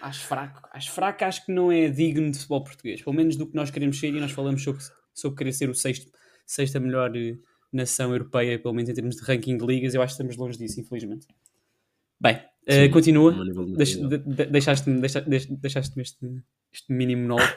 acho 0.00 0.24
fraco. 0.26 0.68
Acho 0.72 0.90
fraco, 0.92 1.24
acho 1.24 1.44
que 1.46 1.52
não 1.52 1.70
é 1.70 1.88
digno 1.88 2.30
de 2.30 2.38
futebol 2.38 2.64
português. 2.64 3.02
Pelo 3.02 3.14
menos 3.16 3.36
do 3.36 3.46
que 3.46 3.54
nós 3.54 3.70
queremos 3.70 3.98
ser 3.98 4.08
e 4.08 4.20
nós 4.20 4.30
falamos 4.32 4.62
sobre, 4.62 4.82
sobre 5.12 5.36
querer 5.38 5.52
ser 5.52 5.68
o 5.68 5.74
sexto, 5.74 6.10
sexta 6.46 6.80
melhor 6.80 7.14
eh, 7.16 7.36
nação 7.72 8.12
europeia, 8.12 8.58
pelo 8.58 8.72
menos 8.74 8.88
em 8.90 8.94
termos 8.94 9.16
de 9.16 9.22
ranking 9.22 9.56
de 9.58 9.66
ligas. 9.66 9.94
Eu 9.94 10.00
acho 10.02 10.16
que 10.16 10.22
estamos 10.22 10.36
longe 10.36 10.58
disso, 10.58 10.80
infelizmente. 10.80 11.26
Bem, 12.20 12.40
eh, 12.66 12.84
Sim, 12.86 12.90
continua. 12.90 13.32
Deixaste-me 14.50 15.00
deixa- 15.00 15.20
deix- 15.20 15.46
deixaste-me 15.46 16.02
este, 16.02 16.18
Este 16.74 16.92
mini 16.92 17.14
monólogo. 17.16 17.52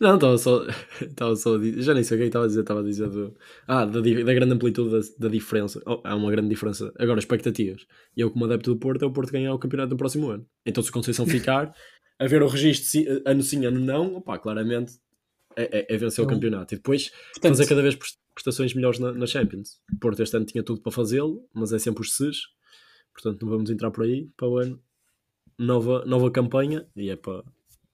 Não, 0.00 0.14
estava 0.14 0.38
só, 0.38 0.64
estava 1.02 1.34
só 1.36 1.56
a 1.56 1.58
dizer, 1.58 1.82
já 1.82 1.92
nem 1.94 2.04
sei 2.04 2.16
o 2.16 2.20
que 2.20 2.24
é 2.24 2.26
estava 2.28 2.44
a 2.44 2.48
dizer, 2.48 2.60
estava 2.60 2.80
a 2.80 2.84
dizer 2.84 3.08
do, 3.10 3.36
ah, 3.66 3.84
da, 3.84 4.00
da 4.00 4.34
grande 4.34 4.52
amplitude 4.54 4.90
da, 4.92 5.00
da 5.18 5.28
diferença. 5.28 5.82
Oh, 5.84 6.00
há 6.04 6.14
uma 6.14 6.30
grande 6.30 6.48
diferença. 6.48 6.92
Agora, 6.98 7.18
expectativas. 7.18 7.84
E 8.16 8.20
eu, 8.20 8.30
como 8.30 8.44
adepto 8.44 8.72
do 8.74 8.78
Porto, 8.80 9.02
é 9.02 9.06
o 9.06 9.12
Porto 9.12 9.32
ganhar 9.32 9.52
o 9.52 9.58
campeonato 9.58 9.90
no 9.90 9.96
próximo 9.96 10.30
ano. 10.30 10.46
Então, 10.64 10.82
se 10.82 10.90
o 10.90 10.92
Conceição 10.92 11.26
ficar, 11.28 11.74
a 12.18 12.26
ver 12.26 12.42
o 12.42 12.46
registro 12.46 13.00
ano 13.26 13.42
sim, 13.42 13.66
ano 13.66 13.80
não, 13.80 14.16
opá, 14.16 14.38
claramente 14.38 14.92
é, 15.56 15.80
é, 15.80 15.94
é 15.94 15.96
vencer 15.96 16.24
o 16.24 16.26
Eu- 16.26 16.32
campeonato. 16.32 16.74
E 16.74 16.76
depois 16.76 17.10
Portanto, 17.32 17.56
fazer 17.56 17.66
cada 17.68 17.82
vez 17.82 17.96
prest- 17.96 18.18
prestações 18.32 18.72
melhores 18.74 19.00
na, 19.00 19.12
na 19.12 19.26
Champions. 19.26 19.80
O 19.92 19.98
Porto 19.98 20.22
este 20.22 20.36
ano 20.36 20.46
tinha 20.46 20.62
tudo 20.62 20.80
para 20.80 20.92
fazê-lo, 20.92 21.44
mas 21.52 21.72
é 21.72 21.78
sempre 21.78 22.02
os 22.02 22.14
ses. 22.14 22.36
Portanto, 23.12 23.42
não 23.42 23.50
vamos 23.50 23.68
entrar 23.68 23.90
por 23.90 24.04
aí 24.04 24.30
para 24.36 24.46
o 24.48 24.58
ano. 24.58 24.80
Nova, 25.58 26.04
nova 26.06 26.30
campanha 26.30 26.86
e 26.94 27.10
é 27.10 27.16
para. 27.16 27.42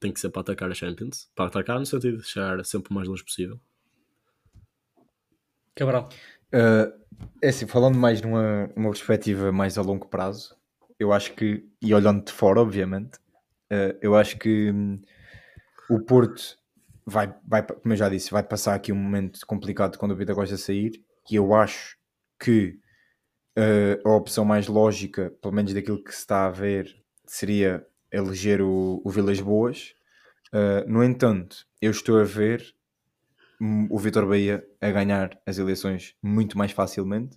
Tem 0.05 0.12
que 0.12 0.20
ser 0.20 0.28
para 0.28 0.42
atacar 0.42 0.70
a 0.70 0.74
Champions. 0.74 1.30
Para 1.34 1.46
atacar 1.46 1.78
no 1.80 1.86
sentido 1.86 2.18
de 2.18 2.28
chegar 2.28 2.62
sempre 2.62 2.90
o 2.90 2.94
mais 2.94 3.09
longe 3.09 3.24
possível. 3.24 3.59
Cabral. 5.74 6.11
Uh, 6.52 6.92
é 7.40 7.48
assim, 7.48 7.66
falando 7.66 7.96
mais 7.96 8.20
numa, 8.20 8.70
numa 8.76 8.90
perspectiva 8.90 9.50
mais 9.50 9.78
a 9.78 9.80
longo 9.80 10.07
prazo, 10.07 10.55
eu 10.98 11.11
acho 11.11 11.32
que, 11.32 11.66
e 11.80 11.94
olhando 11.94 12.22
de 12.22 12.32
fora, 12.32 12.61
obviamente, 12.61 13.16
uh, 13.72 13.96
eu 14.02 14.14
acho 14.14 14.36
que 14.36 14.70
hum, 14.70 15.00
o 15.88 15.98
Porto 16.00 16.59
vai, 17.07 17.34
vai, 17.48 17.66
como 17.66 17.94
eu 17.94 17.96
já 17.96 18.11
disse, 18.11 18.30
vai 18.30 18.42
passar 18.42 18.74
aqui 18.74 18.92
um 18.92 18.96
momento 18.96 19.40
complicado 19.46 19.96
quando 19.96 20.11
o 20.11 20.16
Vitor 20.16 20.34
Costa 20.34 20.59
sair, 20.59 21.02
e 21.30 21.36
eu 21.36 21.55
acho 21.55 21.96
que 22.38 22.78
uh, 23.59 24.07
a 24.07 24.12
opção 24.14 24.44
mais 24.44 24.66
lógica, 24.66 25.32
pelo 25.40 25.55
menos 25.55 25.72
daquilo 25.72 26.05
que 26.05 26.12
se 26.12 26.18
está 26.18 26.44
a 26.44 26.50
ver, 26.50 26.94
seria 27.24 27.86
eleger 28.14 28.62
o, 28.62 29.02
o 29.04 29.10
Vilas 29.10 29.40
Boas. 29.40 29.94
Uh, 30.52 30.88
no 30.88 31.02
entanto, 31.02 31.66
eu 31.82 31.90
estou 31.90 32.18
a 32.20 32.24
ver 32.24 32.64
hum, 33.60 33.88
o 33.90 33.98
Vitor 33.98 34.26
Bahia 34.26 34.64
a 34.80 34.90
ganhar 34.90 35.36
as 35.44 35.58
eleições 35.58 36.14
muito 36.22 36.56
mais 36.56 36.70
facilmente, 36.70 37.36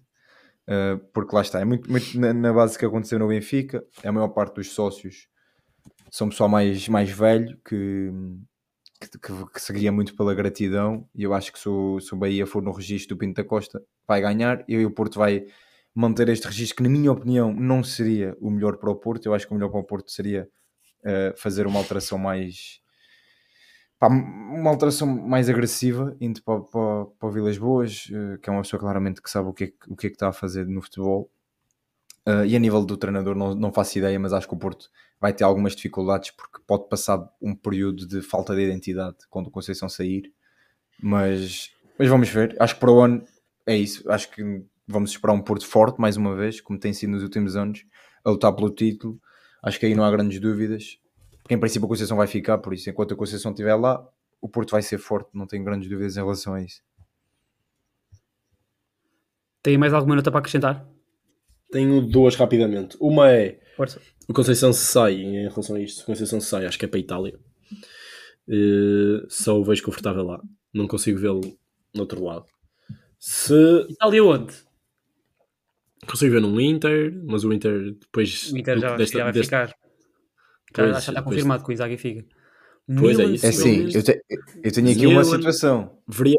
uh, 0.70 1.00
porque 1.12 1.36
lá 1.36 1.42
está, 1.42 1.60
é 1.60 1.66
muito, 1.66 1.90
muito 1.90 2.20
na, 2.20 2.32
na 2.32 2.54
base 2.54 2.78
que 2.78 2.86
aconteceu 2.86 3.18
no 3.18 3.28
Benfica, 3.28 3.84
a 4.04 4.12
maior 4.12 4.30
parte 4.30 4.56
dos 4.56 4.72
sócios 4.72 5.28
são 6.12 6.30
pessoal 6.30 6.48
mais, 6.48 6.88
mais 6.88 7.10
velho 7.10 7.60
que, 7.68 8.12
que, 9.02 9.20
que, 9.20 9.52
que 9.54 9.62
seguia 9.62 9.92
muito 9.92 10.16
pela 10.16 10.36
gratidão, 10.36 11.10
e 11.16 11.24
eu 11.24 11.34
acho 11.34 11.52
que 11.52 11.60
se 11.60 11.68
o, 11.68 12.00
se 12.00 12.14
o 12.14 12.18
Bahia 12.18 12.46
for 12.46 12.62
no 12.62 12.72
registro 12.72 13.16
do 13.16 13.20
Pinto 13.20 13.42
da 13.42 13.48
Costa, 13.48 13.82
vai 14.08 14.22
ganhar, 14.22 14.64
e 14.68 14.86
o 14.86 14.92
Porto 14.92 15.18
vai 15.18 15.46
manter 15.94 16.30
este 16.30 16.46
registro, 16.46 16.78
que 16.78 16.84
na 16.84 16.90
minha 16.90 17.12
opinião 17.12 17.52
não 17.52 17.84
seria 17.84 18.38
o 18.40 18.52
melhor 18.52 18.78
para 18.78 18.92
o 18.92 18.96
Porto, 18.96 19.26
eu 19.26 19.34
acho 19.34 19.48
que 19.48 19.52
o 19.52 19.56
melhor 19.56 19.70
para 19.70 19.80
o 19.80 19.84
Porto 19.84 20.12
seria 20.12 20.48
uh, 21.04 21.38
fazer 21.38 21.68
uma 21.68 21.80
alteração 21.80 22.18
mais 22.18 22.82
pá, 24.00 24.08
uma 24.08 24.70
alteração 24.70 25.08
mais 25.08 25.50
agressiva 25.50 26.16
indo 26.22 26.42
para, 26.44 26.62
para, 26.62 27.06
para 27.06 27.30
o 27.30 27.32
Vilas 27.32 27.58
Boas, 27.58 28.10
eh, 28.12 28.38
que 28.38 28.50
é 28.50 28.54
uma 28.54 28.62
pessoa 28.62 28.80
claramente 28.80 29.22
que 29.22 29.30
sabe 29.30 29.50
o 29.50 29.54
que 29.54 29.64
é 29.66 29.74
o 29.88 29.96
que, 29.96 30.08
é 30.08 30.10
que 30.10 30.16
está 30.16 30.30
a 30.30 30.34
fazer 30.34 30.66
no 30.68 30.82
futebol. 30.82 31.30
Uh, 32.28 32.46
e 32.46 32.58
a 32.58 32.60
nível 32.60 32.86
do 32.86 32.98
treinador, 32.98 33.36
não, 33.36 33.56
não 33.56 33.72
faço 33.72 33.98
ideia, 33.98 34.20
mas 34.20 34.34
acho 34.34 34.48
que 34.50 34.54
o 34.54 34.58
Porto 34.58 34.90
vai 35.20 35.32
ter 35.32 35.46
algumas 35.46 35.74
dificuldades 35.74 36.32
porque 36.32 36.60
pode 36.68 36.90
passar 36.90 37.26
um 37.42 37.56
período 37.56 38.06
de 38.06 38.22
falta 38.22 38.54
de 38.54 38.62
identidade 38.64 39.16
quando 39.30 39.48
o 39.48 39.52
Conceição 39.52 39.88
sair. 39.88 40.34
Mas, 41.02 41.72
mas 41.98 42.10
vamos 42.10 42.28
ver. 42.28 42.54
Acho 42.60 42.74
que 42.74 42.80
para 42.82 42.92
o 42.92 43.00
ano 43.00 43.24
é 43.66 43.78
isso. 43.78 44.10
Acho 44.12 44.30
que 44.30 44.44
vamos 44.86 45.12
esperar 45.12 45.34
um 45.34 45.42
Porto 45.42 45.66
forte 45.66 46.02
mais 46.02 46.18
uma 46.18 46.36
vez, 46.36 46.60
como 46.60 46.78
tem 46.78 46.92
sido 46.92 47.12
nos 47.12 47.24
últimos 47.24 47.56
anos, 47.56 47.86
a 48.26 48.30
lutar 48.30 48.54
pelo 48.54 48.72
título. 48.72 49.20
Acho 49.64 49.80
que 49.80 49.86
aí 49.86 49.96
não 49.96 50.04
há 50.04 50.12
grandes 50.12 50.40
dúvidas 50.40 51.00
porque 51.48 51.56
em 51.56 51.60
princípio 51.62 51.86
a 51.86 51.88
Conceição 51.88 52.18
vai 52.18 52.28
ficar, 52.28 52.58
por 52.58 52.74
isso 52.74 52.90
enquanto 52.90 53.14
a 53.14 53.18
Conceição 53.18 53.52
estiver 53.52 53.74
lá, 53.74 54.06
o 54.42 54.50
Porto 54.50 54.72
vai 54.72 54.82
ser 54.82 54.98
forte, 54.98 55.30
não 55.34 55.48
tenho 55.48 55.64
grandes 55.64 55.88
dúvidas 55.88 56.18
em 56.18 56.20
relação 56.20 56.54
a 56.54 56.62
isso. 56.62 56.82
Tem 59.64 59.78
mais 59.78 59.94
alguma 59.94 60.18
nota 60.18 60.30
para 60.30 60.42
acrescentar? 60.42 60.86
Tenho 61.72 62.02
duas 62.02 62.36
rapidamente. 62.36 62.98
Uma 63.00 63.32
é 63.32 63.62
Força. 63.78 64.02
o 64.28 64.34
Conceição 64.34 64.74
se 64.74 64.88
sai 64.88 65.14
em 65.14 65.48
relação 65.48 65.78
a 65.78 65.80
isto. 65.80 66.02
O 66.02 66.06
Conceição 66.06 66.42
se 66.42 66.48
sai, 66.48 66.66
acho 66.66 66.78
que 66.78 66.84
é 66.84 66.88
para 66.90 66.98
a 66.98 67.02
Itália. 67.02 67.40
Eh, 68.50 69.26
só 69.30 69.58
o 69.58 69.64
vejo 69.64 69.84
confortável 69.84 70.24
lá. 70.24 70.42
Não 70.74 70.86
consigo 70.86 71.18
vê-lo 71.18 71.58
no 71.94 72.02
outro 72.02 72.22
lado. 72.26 72.46
Se 73.18 73.54
Itália 73.90 74.22
onde? 74.22 74.54
Consigo 76.06 76.34
ver 76.34 76.42
num 76.42 76.60
Inter, 76.60 77.14
mas 77.26 77.44
o 77.44 77.52
Inter 77.54 77.94
depois 77.94 78.52
O 78.52 78.58
Inter 78.58 78.78
já, 78.80 78.96
desta- 78.96 79.18
já 79.18 79.24
vai 79.24 79.34
deste- 79.34 79.46
ficar. 79.48 79.68
Já, 79.68 79.74
Pois, 80.74 80.92
já 80.92 81.12
está 81.12 81.22
confirmado 81.24 81.64
que 81.64 81.70
o 81.70 81.74
Inzaghi 81.74 81.98
fica. 81.98 82.26
Pois 83.00 83.18
é 83.20 83.24
Milan, 83.24 83.34
isso. 83.36 83.46
É 83.46 83.50
assim, 83.50 83.90
eu, 83.94 84.04
te- 84.04 84.22
eu 84.64 84.72
tenho 84.72 84.90
aqui 84.92 85.06
uma 85.08 85.22
Milan- 85.22 85.24
situação. 85.38 86.02
veria 86.08 86.38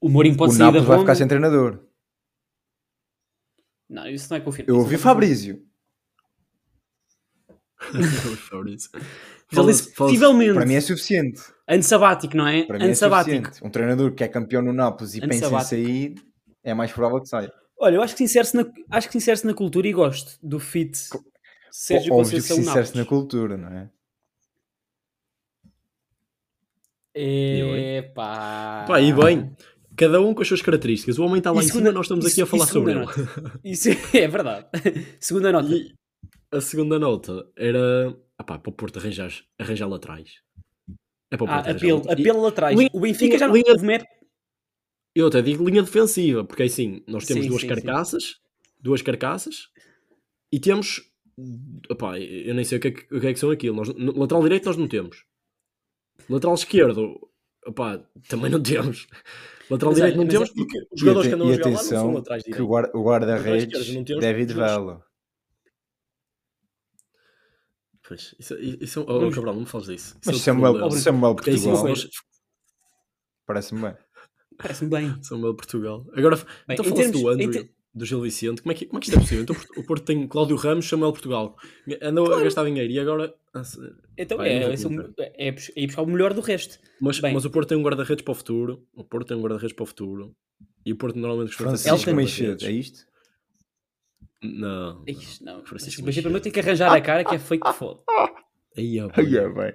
O 0.00 0.08
Mourinho 0.08 0.36
pode 0.36 0.50
O 0.52 0.54
sair 0.54 0.58
da 0.60 0.64
Nápoles 0.66 0.86
vai 0.86 0.96
Roma. 0.96 1.06
ficar 1.06 1.14
sem 1.16 1.26
treinador. 1.28 1.84
Não, 3.90 4.06
isso 4.08 4.28
não 4.30 4.36
é 4.36 4.40
confirmado. 4.40 4.72
Eu 4.72 4.78
ouvi 4.78 4.94
é 4.94 4.98
Fabrício. 4.98 5.60
Fabrício. 7.78 8.90
confirmado. 8.90 9.08
Ele 9.50 9.56
Fala- 9.56 9.72
disse, 9.72 9.94
possivelmente. 9.94 10.54
Para 10.54 10.66
mim 10.66 10.74
é 10.74 10.80
suficiente. 10.80 11.40
Ano 11.66 11.82
sabático, 11.82 12.36
não 12.36 12.46
é? 12.46 12.64
Para 12.64 12.76
mim 12.78 12.84
Ano 12.84 12.92
é 12.92 12.94
sabático. 12.94 13.36
suficiente. 13.36 13.66
Um 13.66 13.70
treinador 13.70 14.12
que 14.14 14.22
é 14.24 14.28
campeão 14.28 14.62
no 14.62 14.72
Nápoles 14.72 15.14
e 15.14 15.20
pensa 15.20 15.46
em 15.54 15.60
sair, 15.64 16.14
é 16.62 16.74
mais 16.74 16.92
provável 16.92 17.20
que 17.20 17.28
saia. 17.28 17.52
Olha, 17.80 17.96
eu 17.96 18.02
acho 18.02 18.14
que 18.14 18.18
sincero-se 18.18 18.56
na, 18.56 18.64
acho 18.90 19.06
que 19.08 19.12
sincero 19.12 19.40
na 19.46 19.54
cultura 19.54 19.86
e 19.86 19.92
gosto 19.92 20.38
do 20.42 20.58
fit 20.58 20.98
Sérgio 21.70 22.12
Óbvio 22.14 22.30
que 22.30 22.36
Conceição 22.36 22.56
sincero-se 22.56 22.96
na 22.96 23.04
cultura, 23.04 23.56
não 23.56 23.68
é? 23.68 23.90
Epá. 27.98 28.84
Pá, 28.86 29.00
e 29.00 29.12
bem, 29.12 29.54
cada 29.96 30.20
um 30.20 30.32
com 30.34 30.42
as 30.42 30.48
suas 30.48 30.62
características. 30.62 31.18
O 31.18 31.24
homem 31.24 31.38
está 31.38 31.50
lá 31.50 31.60
E 31.60 31.64
em 31.64 31.66
segunda- 31.68 31.86
cima, 31.86 31.92
nós 31.98 32.04
estamos 32.06 32.26
aqui 32.26 32.42
a 32.42 32.46
falar 32.46 32.66
sobre 32.66 32.92
ele. 32.92 33.06
Isso 33.64 33.88
é 34.16 34.28
verdade. 34.28 34.66
Segunda 35.20 35.52
nota. 35.52 35.68
E 35.74 35.94
a 36.52 36.60
segunda 36.60 36.98
nota 36.98 37.46
era 37.56 38.16
ah 38.38 38.44
pá, 38.44 38.58
para 38.58 38.70
o 38.70 38.72
Porto 38.72 38.98
arranjar, 38.98 39.30
arranjar 39.58 39.86
laterais. 39.88 40.30
É 41.30 41.36
para 41.36 41.44
o 41.44 41.48
Ah, 41.50 41.54
Porto 41.62 41.68
arranjar 41.68 41.76
apelo, 41.96 42.10
apelo 42.12 42.40
lá 42.42 42.48
atrás. 42.48 42.78
O 42.92 43.00
Benfica 43.00 43.36
já 43.38 43.46
não. 43.48 43.54
linha- 43.54 43.72
houve 43.72 43.82
uma 43.84 43.92
época- 43.94 44.10
E 44.12 44.17
eu 45.20 45.26
até 45.28 45.42
digo 45.42 45.64
linha 45.68 45.82
defensiva, 45.82 46.44
porque 46.44 46.62
assim, 46.64 47.02
nós 47.06 47.24
temos 47.26 47.44
Sim, 47.44 47.48
duas 47.50 47.62
sim, 47.62 47.68
sim. 47.68 47.74
carcaças, 47.74 48.40
duas 48.80 49.02
carcaças, 49.02 49.68
e 50.52 50.58
temos, 50.60 51.02
opá, 51.90 52.18
eu 52.18 52.54
nem 52.54 52.64
sei 52.64 52.78
o 52.78 52.80
que 52.80 52.88
é 52.88 52.90
que, 52.92 53.14
o 53.14 53.20
que, 53.20 53.26
é 53.26 53.32
que 53.32 53.38
são 53.38 53.50
aquilo. 53.50 53.76
Nós, 53.76 53.88
lateral 53.88 54.42
direito 54.42 54.66
nós 54.66 54.76
não 54.76 54.88
temos. 54.88 55.24
Lateral 56.28 56.54
esquerdo, 56.54 57.18
opá, 57.66 58.00
também 58.28 58.50
não 58.50 58.62
temos. 58.62 59.06
Lateral 59.70 59.92
Mas 59.92 59.96
direito 59.96 60.14
olha, 60.14 60.16
não 60.16 60.24
mas 60.24 60.32
temos 60.32 60.50
é- 60.50 60.54
porque 60.54 60.78
os 60.94 61.00
jogadores 61.00 61.28
que 61.28 61.34
aten- 61.34 61.46
andam 61.46 61.48
a 61.48 61.56
jogar 61.56 61.70
lá 61.70 61.82
não 61.82 61.88
são 61.88 62.14
laterais 62.14 62.42
que 62.42 62.50
o 62.50 62.54
direitos. 62.54 62.90
o 62.94 63.02
guarda-redes, 63.04 64.04
David 64.20 64.54
mas- 64.54 64.70
Vela. 64.70 65.04
Pois, 68.06 68.34
isso, 68.38 68.54
isso, 68.58 69.00
oh, 69.06 69.18
Vamos- 69.20 69.34
Cabral, 69.34 69.54
não 69.54 69.60
me 69.62 69.66
fales 69.66 69.86
disso. 69.86 70.06
Isso 70.18 70.20
Mas 70.24 70.36
é 70.36 70.38
Samuel, 70.38 70.72
problema. 70.74 70.96
Samuel 71.00 71.32
é 71.32 71.34
Portugal, 71.34 71.94
parece-me 73.46 73.82
bem. 73.82 73.96
Parece-me 74.58 74.90
bem. 74.90 75.22
Samuel 75.22 75.54
Portugal. 75.54 76.04
Agora, 76.14 76.36
Bem, 76.36 76.44
então 76.70 76.84
falaste 76.84 77.12
do 77.12 77.28
Andrew, 77.28 77.50
ter- 77.52 77.70
do 77.94 78.04
Gil 78.04 78.20
Vicente. 78.20 78.60
Como 78.62 78.72
é, 78.72 78.74
que, 78.74 78.86
como 78.86 78.98
é 78.98 79.00
que 79.00 79.08
isto 79.08 79.16
é 79.16 79.20
possível? 79.20 79.42
Então 79.44 79.56
o 79.76 79.82
Porto 79.86 80.04
tem 80.04 80.26
Cláudio 80.28 80.56
Ramos, 80.56 80.88
Samuel 80.88 81.12
Portugal. 81.12 81.56
Andou 82.02 82.32
a 82.34 82.42
gastar 82.42 82.64
dinheiro 82.64 82.92
e 82.92 82.98
agora... 83.00 83.34
ah, 83.54 83.62
Então 84.16 84.38
Pá, 84.38 84.46
é, 84.46 84.64
é, 84.64 84.74
é, 85.36 85.48
é 85.48 85.54
ir 85.82 85.86
buscar 85.86 86.02
o 86.02 86.06
melhor 86.06 86.34
do 86.34 86.40
resto. 86.40 86.78
Mas, 87.00 87.18
Bem. 87.20 87.32
mas 87.34 87.44
o 87.44 87.50
Porto 87.50 87.68
tem 87.68 87.78
um 87.78 87.82
guarda-redes 87.82 88.22
para 88.24 88.32
o 88.32 88.34
futuro. 88.34 88.84
O 88.94 89.04
Porto 89.04 89.28
tem 89.28 89.36
um 89.36 89.40
guarda-redes 89.40 89.74
para 89.74 89.82
o 89.84 89.86
futuro. 89.86 90.34
E 90.84 90.92
o 90.92 90.96
Porto 90.96 91.16
normalmente 91.18 91.54
Francisco 91.54 92.12
Meixedo, 92.12 92.64
é 92.64 92.70
isto? 92.72 93.06
Não. 94.42 95.02
Ixi, 95.06 95.42
não. 95.44 95.64
Francisco 95.64 96.00
Mas 96.02 96.14
Machado. 96.14 96.22
primeiro 96.22 96.42
tem 96.42 96.52
que 96.52 96.60
arranjar 96.60 96.92
a 96.92 97.00
cara 97.00 97.24
que 97.24 97.34
é 97.34 97.38
feito 97.38 97.66
de 97.66 97.74
foda. 97.76 98.00
Aí, 98.76 99.00
ó, 99.00 99.08
Ai, 99.12 99.36
é 99.36 99.48
bem. 99.48 99.74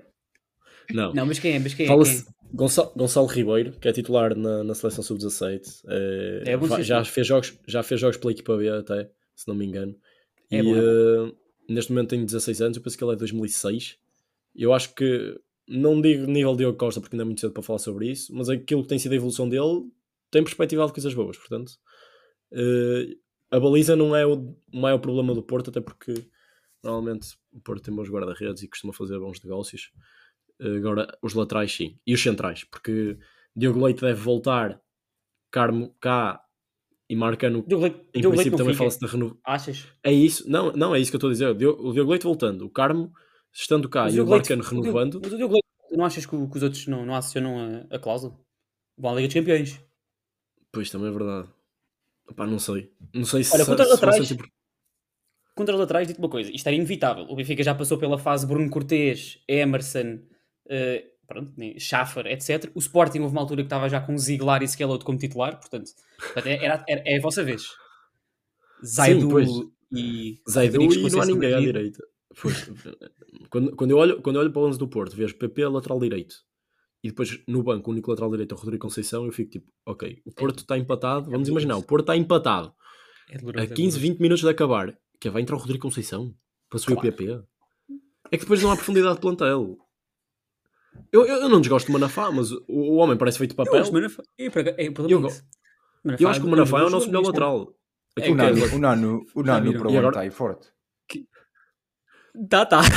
Não. 0.92 1.14
Não, 1.14 1.26
mas 1.26 1.40
quem 1.40 1.56
é? 1.56 1.60
Mas 1.60 1.74
quem 1.74 1.86
é? 1.86 1.88
Fala-se 1.88 2.26
Quem 2.26 2.34
Gonçalo, 2.54 2.92
Gonçalo 2.96 3.28
Ribeiro, 3.28 3.72
que 3.80 3.88
é 3.88 3.92
titular 3.92 4.36
na, 4.36 4.64
na 4.64 4.76
seleção 4.76 5.04
sub-17. 5.04 5.82
eh, 5.88 6.44
É 6.46 6.60
sim, 6.60 6.84
já, 6.84 7.04
fez 7.04 7.26
jogos, 7.26 7.58
já 7.68 7.82
fez 7.82 8.00
jogos 8.00 8.18
pela 8.18 8.32
equipa 8.32 8.56
B 8.56 8.70
até, 8.70 9.10
se 9.36 9.48
não 9.48 9.56
me 9.56 9.66
engano. 9.66 9.96
É 10.52 10.58
e 10.58 10.60
é 10.60 10.78
eh, 10.78 11.32
neste 11.68 11.92
momento 11.92 12.10
tem 12.10 12.24
16 12.24 12.62
anos, 12.62 12.78
eu 12.78 12.84
penso 12.84 12.96
que 12.96 13.04
ele 13.04 13.12
é 13.12 13.16
de 13.16 13.20
2006. 13.20 13.98
Eu 14.56 14.72
acho 14.72 14.94
que, 14.94 15.40
não 15.68 16.00
digo 16.00 16.28
nível 16.28 16.56
Diogo 16.56 16.78
Costa, 16.78 17.02
porque 17.02 17.16
ainda 17.16 17.24
é 17.24 17.26
muito 17.26 17.42
cedo 17.42 17.54
para 17.54 17.64
falar 17.64 17.80
sobre 17.80 18.12
isso, 18.12 18.32
mas 18.36 18.48
aquilo 18.50 18.84
que 18.84 18.90
tem 18.90 19.00
sido 19.00 19.14
a 19.14 19.16
evolução 19.16 19.50
dele 19.50 19.90
tem 20.30 20.44
perspectiva 20.44 20.86
de 20.86 20.94
coisas 20.94 21.14
boas. 21.16 21.38
Portanto, 21.38 21.74
eh, 22.52 23.16
a 23.50 23.60
baliza 23.60 23.96
não 23.96 24.16
é 24.16 24.28
o 24.28 24.56
maior 24.72 25.00
problema 25.00 25.34
do 25.34 25.42
Porto, 25.42 25.72
até 25.72 25.82
porque 25.82 26.14
normalmente 26.84 27.36
o 27.52 27.60
Porto 27.62 27.84
tem 27.84 27.96
bons 27.96 28.10
guarda-redes 28.10 28.62
e 28.62 28.68
costuma 28.68 28.94
fazer 28.94 29.18
bons 29.18 29.42
negócios. 29.44 29.92
Agora, 30.66 31.18
os 31.22 31.34
laterais 31.34 31.72
sim. 31.72 31.98
E 32.06 32.14
os 32.14 32.22
centrais, 32.22 32.64
porque 32.64 33.18
Diogo 33.56 33.84
Leite 33.84 34.02
deve 34.02 34.20
voltar, 34.20 34.80
Carmo 35.52 35.96
cá 36.00 36.42
e 37.10 37.16
Marcano. 37.16 37.64
Diogo 37.68 37.84
Leite, 37.84 37.98
Em 38.14 38.22
Diogo 38.22 38.36
Leite 38.36 38.50
princípio 38.50 38.58
também 38.58 38.74
fala-se 38.76 39.00
da 39.00 39.08
renovação. 39.08 39.40
Achas? 39.46 39.88
É 40.04 40.12
isso? 40.12 40.50
Não, 40.50 40.72
não, 40.74 40.96
é 40.96 41.00
isso 41.00 41.12
que 41.12 41.16
eu 41.16 41.20
estou 41.20 41.30
a 41.30 41.34
dizer. 41.34 41.48
O 41.50 41.54
Diogo, 41.56 41.90
o 41.90 41.94
Diogo 41.94 42.12
Leite 42.12 42.24
voltando, 42.24 42.66
o 42.66 42.70
Carmo 42.70 43.12
Estando 43.56 43.88
cá 43.88 44.06
Mas 44.06 44.16
e 44.16 44.20
o 44.20 44.24
Leite- 44.24 44.50
Marcano 44.50 44.62
o 44.62 44.66
Diogo- 44.66 44.82
renovando, 44.82 45.20
Mas 45.24 45.34
o 45.34 45.38
Diogo 45.38 45.54
Leite, 45.54 45.68
não 45.98 46.04
achas 46.06 46.26
que, 46.26 46.36
o- 46.36 46.50
que 46.50 46.58
os 46.58 46.64
outros 46.64 46.88
não, 46.88 47.06
não 47.06 47.14
acionam 47.14 47.86
a, 47.92 47.96
a 47.96 48.00
cláusula? 48.00 48.36
Vão 48.98 49.12
à 49.12 49.16
Liga 49.16 49.28
dos 49.28 49.34
Campeões. 49.36 49.80
pois 50.72 50.90
também 50.90 51.10
é 51.10 51.12
verdade. 51.12 51.48
Pá, 52.36 52.48
não 52.48 52.58
sei. 52.58 52.92
Não 53.14 53.26
sei 53.26 53.44
se. 53.44 53.54
Olha, 53.56 53.66
contra 53.66 53.86
se 53.86 53.92
os 53.92 54.00
laterais- 54.02 54.28
vocês- 54.28 54.40
Contra 55.56 55.76
os 55.76 55.80
laterais, 55.82 56.08
digo-te 56.08 56.24
uma 56.24 56.30
coisa, 56.32 56.52
isto 56.52 56.66
era 56.66 56.76
inevitável. 56.76 57.26
O 57.30 57.36
Benfica 57.36 57.62
já 57.62 57.76
passou 57.76 58.00
pela 58.00 58.18
fase 58.18 58.48
Bruno 58.48 58.68
Cortês, 58.72 59.38
Emerson, 59.48 60.20
eh, 60.70 61.06
pronto, 61.28 61.54
Schaffer, 61.80 62.28
etc. 62.28 62.72
O 62.76 62.80
Sporting 62.80 63.20
houve 63.20 63.34
uma 63.34 63.42
altura 63.42 63.62
que 63.64 63.68
estava 63.68 63.88
já 63.90 64.00
com 64.02 64.18
Ziegler 64.18 64.62
e 64.64 64.68
Skeloto 64.68 65.06
como 65.06 65.18
titular, 65.18 65.60
portanto, 65.60 65.92
é- 66.46 66.66
era, 66.66 66.84
era- 66.88 67.04
é 67.06 67.18
a 67.18 67.22
vossa 67.22 67.44
vez. 67.44 67.64
Zaidu 68.86 69.30
pois. 69.30 69.50
e 69.92 70.42
Zaidu 70.50 70.82
e 70.82 71.10
não 71.12 71.22
há 71.22 71.26
ninguém 71.26 71.54
à 71.54 71.60
direita. 71.60 72.04
Pois, 72.42 72.56
quando, 73.50 73.76
quando, 73.76 73.92
eu 73.92 73.98
olho, 73.98 74.22
quando 74.22 74.36
eu 74.38 74.42
olho 74.42 74.52
para 74.52 74.62
o 74.62 74.66
11 74.68 74.78
do 74.80 74.88
Porto, 74.88 75.16
vejo 75.16 75.36
PP 75.38 75.68
lateral 75.68 76.00
direito 76.00 76.36
e 77.04 77.10
depois 77.10 77.40
no 77.48 77.62
banco 77.64 77.90
o 77.90 77.94
único 77.94 78.10
lateral 78.10 78.32
direito 78.32 78.54
é 78.54 78.58
o 78.58 78.60
Rodrigo 78.60 78.82
Conceição, 78.82 79.26
eu 79.26 79.32
fico 79.32 79.52
tipo, 79.52 79.72
ok, 79.86 80.22
o 80.26 80.32
Porto 80.32 80.60
está 80.60 80.78
empatado, 80.78 81.30
vamos 81.30 81.48
imaginar, 81.50 81.78
o 81.78 81.84
Porto 81.84 82.04
está 82.04 82.18
empatado 82.18 82.74
É 83.30 83.36
a 83.36 83.40
doloroso, 83.40 83.64
é 83.66 83.68
15, 83.68 83.76
doloroso. 83.76 84.00
20 84.00 84.20
minutos 84.20 84.44
de 84.44 84.50
acabar, 84.50 84.98
que 85.20 85.28
é, 85.28 85.32
vai 85.32 85.42
entrar 85.42 85.56
o 85.56 85.60
Rodrigo 85.60 85.82
Conceição 85.82 86.34
para 86.70 86.80
subir 86.80 86.96
Claro. 86.96 87.10
o 87.10 87.12
PP. 87.12 87.44
É 88.32 88.38
que 88.38 88.44
depois 88.46 88.62
não 88.64 88.72
há 88.72 88.76
profundidade 88.76 89.16
de 89.16 89.22
plantel. 89.22 89.78
Eu, 91.12 91.26
eu, 91.26 91.36
eu 91.44 91.50
não 91.50 91.60
desgosto 91.62 91.88
do 91.88 91.94
Manafá, 91.94 92.32
mas 92.32 92.52
o, 92.52 92.64
o 92.68 92.96
homem 92.96 93.18
parece 93.18 93.38
feito 93.38 93.56
de 93.56 93.62
Eu 93.62 93.66
papel. 93.66 93.82
acho 93.82 93.92
que 93.92 93.98
o 93.98 94.00
Manafá- 94.02 94.24
é, 94.38 94.46
é, 94.46 94.48
o 94.50 94.88
Eu 94.88 94.94
problema 94.94 95.28
é 95.28 95.30
esse. 95.30 95.44
Eu 96.24 96.28
acho 96.30 96.40
que 96.42 96.46
o 96.48 96.50
Manafá 96.50 96.80
é 96.82 96.84
o 96.86 96.90
nosso 96.90 97.08
melhor 97.08 97.24
lateral. 97.26 97.74
É, 98.18 98.30
O 98.30 98.34
ok. 98.34 98.34
que 98.34 98.34
Nano, 98.34 98.66
o 98.76 98.80
Nano, 98.80 99.26
o 99.36 99.44
Nano 99.44 99.74
para 99.74 99.88
o 99.88 99.90
agora- 99.92 100.08
está 100.10 100.20
aí 100.22 100.30
forte. 100.32 100.68
Tá, 102.50 102.66
tá. 102.66 102.82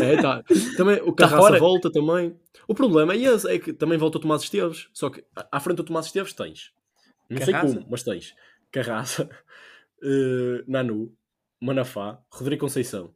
É, 0.00 0.22
tá. 0.22 0.44
Também 0.76 1.00
o 1.02 1.06
Tá 1.12 1.24
Carraça 1.24 1.36
fora. 1.48 1.58
volta 1.58 1.90
também. 1.90 2.36
O 2.68 2.74
problema 2.74 3.14
é 3.14 3.16
esse, 3.18 3.50
é 3.50 3.58
que 3.58 3.72
também 3.72 3.98
volta 3.98 4.18
o 4.18 4.20
Tomás 4.20 4.42
Esteves. 4.42 4.88
Só 4.92 5.10
que 5.10 5.24
à- 5.50 5.58
frente 5.58 5.78
do 5.78 5.84
Tomás 5.84 6.06
Esteves 6.06 6.32
tens. 6.32 6.70
Não 7.28 7.38
sei 7.42 7.52
Carraça. 7.52 7.74
como, 7.74 7.86
mas 7.90 8.02
tens. 8.04 8.34
Carraça, 8.70 9.28
eh, 10.02 10.62
Nanu, 10.68 11.12
Manafá, 11.60 12.20
Rodrigo 12.30 12.60
Conceição. 12.60 13.12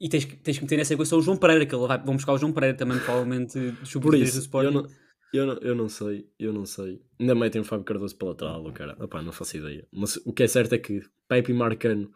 E 0.00 0.08
tens, 0.08 0.24
que- 0.24 0.36
tens 0.36 0.58
que 0.58 0.64
meter 0.64 0.76
nessa 0.76 0.92
equação 0.94 1.18
o 1.18 1.22
João 1.22 1.36
Pereira, 1.36 1.64
que 1.64 1.74
ele 1.74 1.86
vai, 1.86 1.98
vão 1.98 2.14
buscar 2.16 2.32
o 2.34 2.38
João 2.38 2.52
Pereira 2.52 2.76
também, 2.76 2.98
provavelmente, 2.98 3.58
Por 3.78 3.86
sub 3.86 4.10
do 4.10 4.16
isso, 4.16 4.38
Sporting. 4.40 4.66
eu 4.68 4.82
não, 4.82 4.88
eu, 5.32 5.46
não, 5.46 5.54
eu 5.62 5.74
não 5.74 5.88
sei, 5.88 6.28
eu 6.38 6.52
não 6.52 6.66
sei. 6.66 7.00
Ainda 7.18 7.34
metem 7.34 7.60
o 7.60 7.64
Fábio 7.64 7.84
Cardoso 7.84 8.14
para 8.16 8.28
lateral, 8.28 8.72
cara. 8.72 8.96
Opá, 9.02 9.22
não 9.22 9.32
faço 9.32 9.56
ideia. 9.56 9.86
Mas 9.92 10.16
o 10.24 10.32
que 10.32 10.42
é 10.42 10.46
certo 10.46 10.74
é 10.74 10.78
que 10.78 11.00
Pepe 11.28 11.50
e 11.50 11.54
Marcano 11.54 12.10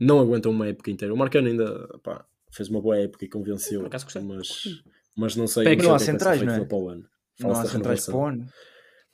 não 0.00 0.18
aguentam 0.20 0.50
uma 0.52 0.66
época 0.66 0.90
inteira. 0.90 1.14
O 1.14 1.16
Marcano 1.16 1.48
ainda 1.48 1.84
opá, 1.94 2.24
fez 2.50 2.68
uma 2.68 2.80
boa 2.80 2.98
época 2.98 3.24
e 3.24 3.28
convenceu, 3.28 3.80
Por 3.80 3.86
acaso 3.86 4.06
mas, 4.24 4.48
mas 5.16 5.36
não 5.36 5.46
sei. 5.46 5.64
Pepe 5.64 5.82
não 5.84 5.92
há 5.92 5.94
o 5.94 5.96
que 5.98 6.02
é 6.02 6.06
centrais, 6.06 6.42
não 6.42 6.52
é? 6.54 6.64
para 6.64 6.76
o 6.76 6.88
ano. 6.88 7.04
Não 7.40 7.50
há 7.52 7.64
centrais 7.64 8.06
para 8.06 8.16
o 8.16 8.24
ano. 8.26 8.46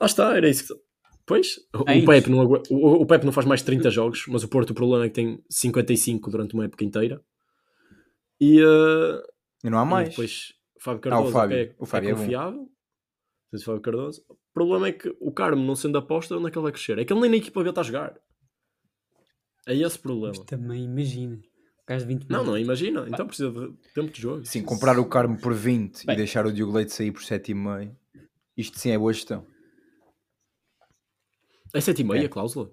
Lá 0.01 0.07
está, 0.07 0.37
era 0.37 0.49
isso 0.49 0.75
que... 0.75 0.81
Pois, 1.27 1.57
o, 1.75 1.85
É 1.89 1.95
o 1.95 1.97
isso. 1.99 2.07
Pepe 2.07 2.31
não, 2.31 2.45
o, 2.71 3.03
o 3.03 3.07
Pepe 3.07 3.25
não 3.25 3.33
faz 3.33 3.47
mais 3.47 3.61
de 3.61 3.67
30 3.67 3.91
jogos, 3.91 4.25
mas 4.29 4.43
o 4.43 4.49
Porto 4.49 4.71
o 4.71 4.75
problema 4.75 5.05
é 5.05 5.09
que 5.09 5.15
tem 5.15 5.43
55 5.49 6.31
durante 6.31 6.55
uma 6.55 6.65
época 6.65 6.85
inteira. 6.85 7.23
E, 8.41 8.61
eh, 8.61 9.23
E 9.65 9.71
não 9.71 9.79
há 9.79 9.85
mais. 9.85 10.11
depois 10.11 10.53
Fábio 10.81 10.97
Ah, 10.97 10.99
o 10.99 11.01
Cardoso 11.11 11.33
Fábio. 11.33 11.57
é, 11.57 11.75
O 11.79 11.87
Fábio 11.87 12.09
é 12.09 12.13
é 12.13 12.15
confiável. 12.15 12.69
Diz 13.53 13.63
Fábio 13.63 13.81
Cardoso. 13.81 14.25
O 14.29 14.37
problema 14.53 14.89
é 14.89 14.93
que 14.93 15.15
o 15.21 15.33
Carmo 15.33 15.65
não 15.65 15.75
sendo 15.77 15.99
aposta, 15.99 16.37
onde 16.37 16.49
é 16.49 16.51
que 16.51 16.59
ele 16.59 16.63
vai 16.65 16.73
crescer? 16.73 16.99
É 16.99 17.05
que 17.05 17.13
ele 17.13 17.21
nem 17.21 17.31
na 17.31 17.37
equipa 17.37 17.63
B 17.63 17.69
está 17.69 17.81
a 17.81 17.85
jogar. 17.85 18.19
É 19.67 19.75
esse 19.75 19.97
o 19.97 20.01
problema. 20.03 20.29
Mas 20.37 20.39
também 20.47 20.85
imagina. 20.85 21.37
O 21.37 21.87
gajo 21.87 22.07
de 22.07 22.15
20 22.15 22.29
Não, 22.31 22.45
não, 22.45 22.59
imagina. 22.59 23.07
Então 23.09 23.27
precisa 23.27 23.51
de 23.51 23.93
tempo 23.95 24.11
de 24.13 24.21
jogo. 24.21 24.45
Sim, 24.45 24.63
comprar 24.63 24.99
o 24.99 25.09
Carmo 25.09 25.39
por 25.41 25.55
20 25.55 26.05
Bem. 26.07 26.15
e 26.15 26.19
deixar 26.19 26.47
o 26.47 26.53
Diogo 26.53 26.73
Leite 26.73 26.93
sair 26.93 27.13
por 27.13 27.23
7,5. 27.23 27.97
Isto 28.57 28.79
sim 28.79 28.91
é 28.91 28.99
boa 28.99 29.13
gestão. 29.13 29.47
É 31.73 31.79
7,5 31.81 32.15
É. 32.23 32.27
a 32.27 32.29
cláusula? 32.29 32.71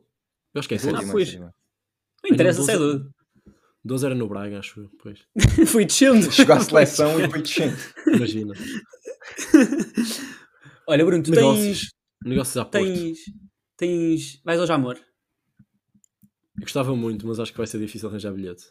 Eu 0.53 0.59
acho 0.59 0.67
que 0.67 0.75
é 0.75 0.77
É 0.77 0.81
12. 0.81 0.91
7,5, 0.97 1.11
pois. 1.11 1.29
7,5. 1.29 1.53
Não 2.23 2.33
interessa 2.33 2.59
Não, 2.59 2.65
se 2.65 2.71
é 2.71 2.77
12 3.83 3.83
doido. 3.83 3.83
12 3.83 4.05
era 4.05 4.15
no 4.15 4.27
Braga, 4.27 4.59
acho 4.59 4.81
eu. 4.81 4.89
Pois. 5.01 5.19
Foi 5.71 5.85
descendo. 5.85 6.29
Chegou 6.31 6.55
à 6.55 6.59
seleção 6.59 7.19
e 7.19 7.29
foi 7.29 7.41
descendo. 7.41 7.75
Imagina. 8.07 8.53
Olha, 10.87 11.05
Bruno, 11.05 11.23
tu 11.23 11.31
Negócios. 11.31 11.79
tens, 11.79 11.89
Negócios 12.25 12.57
à 12.57 12.65
porta. 12.65 12.79
tens, 12.79 13.19
tens. 13.77 14.41
Vais 14.43 14.59
ao 14.59 14.67
Jamor. 14.67 14.95
Eu 16.57 16.61
gostava 16.63 16.95
muito, 16.95 17.25
mas 17.27 17.39
acho 17.39 17.51
que 17.51 17.57
vai 17.57 17.67
ser 17.67 17.79
difícil 17.79 18.09
arranjar 18.09 18.33
bilhete. 18.33 18.65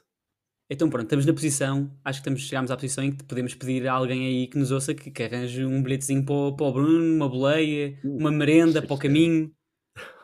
Então 0.72 0.88
pronto, 0.88 1.04
estamos 1.04 1.26
na 1.26 1.32
posição, 1.32 1.90
acho 2.04 2.18
que 2.18 2.22
estamos, 2.22 2.42
chegámos 2.42 2.70
à 2.70 2.76
posição 2.76 3.02
em 3.02 3.10
que 3.10 3.24
podemos 3.24 3.54
pedir 3.54 3.88
a 3.88 3.92
alguém 3.92 4.24
aí 4.26 4.46
que 4.46 4.56
nos 4.56 4.70
ouça 4.70 4.94
que, 4.94 5.10
que 5.10 5.22
arranje 5.24 5.64
um 5.64 5.82
bilhetezinho 5.82 6.24
para, 6.24 6.32
o- 6.34 6.54
para 6.54 6.66
o 6.66 6.72
Bruno, 6.72 7.16
uma 7.16 7.28
boleia, 7.28 7.98
Uh, 8.04 8.16
uma 8.18 8.30
merenda 8.30 8.80
para 8.80 8.94
o 8.94 8.98
caminho. 8.98 9.50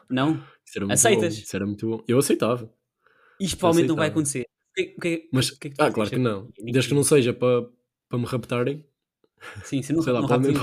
Não? 0.09 0.34
Isso 0.64 0.76
era 0.78 0.87
muito 0.87 0.93
Aceitas? 0.93 1.34
bom. 1.34 1.41
Isso 1.43 1.57
era 1.57 1.66
muito 1.66 1.89
bom. 1.89 2.05
Eu 2.07 2.18
aceitava. 2.18 2.72
Isto 3.41 3.59
provavelmente 3.59 3.89
não 3.89 3.97
vai 3.97 4.09
acontecer. 4.09 4.45
Que- 4.77 4.95
que- 5.01 5.29
Mas, 5.33 5.51
que 5.51 5.68
é 5.68 5.70
ah, 5.79 5.91
claro 5.91 6.11
que 6.11 6.16
achas? 6.16 6.20
não. 6.20 6.49
Desde 6.59 6.89
que 6.91 6.95
não 6.95 7.03
seja 7.03 7.33
para, 7.33 7.66
para 8.09 8.18
me 8.18 8.27
raptarem, 8.27 8.85
Sim, 9.64 9.81
se 9.83 9.93
não, 9.93 10.03
sei 10.03 10.12
lá, 10.12 10.20
não 10.20 10.29
podem, 10.29 10.55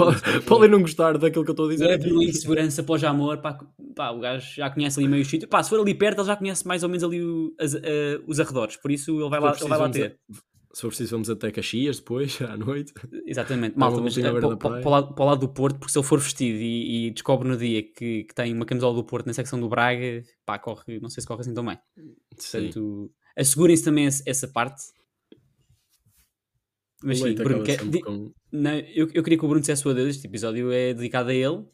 podem, 0.45 0.70
não 0.70 0.82
gostar 0.82 1.18
daquilo 1.18 1.43
que 1.43 1.49
eu 1.51 1.53
estou 1.53 1.68
a 1.68 1.70
dizer. 1.70 1.86
Leve 1.88 2.05
aqui. 2.05 2.14
um 2.14 2.22
em 2.22 2.32
segurança 2.34 2.84
para 2.84 2.93
o 2.93 2.97
Jamor, 2.97 3.38
pá, 3.39 3.57
pá, 3.95 4.11
o 4.11 4.20
gajo 4.20 4.55
já 4.55 4.70
conhece 4.70 4.99
ali 4.99 5.07
meio 5.07 5.26
sítio. 5.26 5.47
Pá, 5.47 5.64
se 5.64 5.70
for 5.70 5.80
ali 5.80 5.93
perto, 5.95 6.20
ele 6.20 6.28
já 6.28 6.36
conhece 6.36 6.68
mais 6.68 6.84
ou 6.84 6.89
menos 6.89 7.03
ali 7.03 7.24
o- 7.24 7.53
as- 7.59 7.76
eh, 7.76 8.20
os 8.28 8.39
arredores, 8.39 8.78
por 8.78 8.91
isso 8.91 9.11
ele 9.20 9.30
vai 9.30 9.39
lá, 9.39 9.55
ele 9.59 9.70
vai 9.70 9.80
lá 9.80 9.89
ter. 9.89 10.20
a- 10.32 10.36
Se 10.76 10.82
for 10.82 10.88
preciso, 10.88 11.11
vamos 11.11 11.30
até 11.30 11.51
Caxias 11.51 11.97
depois, 11.99 12.39
à 12.41 12.57
noite. 12.57 12.93
Exatamente, 13.28 13.78
malta, 13.78 14.01
mas 14.01 14.16
para, 14.18 14.89
lado, 14.89 15.14
para 15.14 15.24
o 15.24 15.28
lado 15.28 15.39
do 15.41 15.49
Porto, 15.49 15.78
porque 15.78 15.91
se 15.91 15.99
ele 15.99 16.05
for 16.07 16.20
vestido 16.20 16.57
e, 16.59 17.07
e 17.07 17.11
descobre 17.11 17.47
no 17.47 17.55
dia 17.55 17.84
que, 17.84 18.24
que 18.24 18.34
tem 18.34 18.51
uma 18.53 18.66
camisola 18.66 18.95
do 18.95 19.03
Porto 19.03 19.28
na 19.28 19.34
secção 19.34 19.59
do 19.59 19.70
Braga, 19.70 20.24
pá, 20.45 20.57
corre, 20.57 20.99
não 20.99 21.09
sei 21.09 21.22
se 21.22 21.28
corre 21.28 21.41
assim 21.41 21.53
tão 21.53 21.64
bem. 21.66 21.78
Sim. 22.38 22.72
Assegurem-se 23.36 23.84
também 23.84 24.05
essa 24.05 24.47
parte. 24.47 24.84
Mas 27.03 27.17
O 27.17 27.19
sim, 27.19 27.23
leite 27.25 27.43
Bruno, 27.43 27.63
quer- 27.63 27.79
com- 28.01 28.31
não, 28.51 28.71
eu, 28.75 29.09
eu 29.13 29.23
queria 29.23 29.38
que 29.38 29.45
o 29.45 29.47
Bruno 29.47 29.59
dissesse 29.59 29.81
a 29.81 29.84
sua 29.84 29.93
dedo, 29.93 30.07
este 30.09 30.25
episódio 30.27 30.71
é 30.71 30.93
dedicado 30.93 31.29
a 31.29 31.34
ele. 31.34 31.65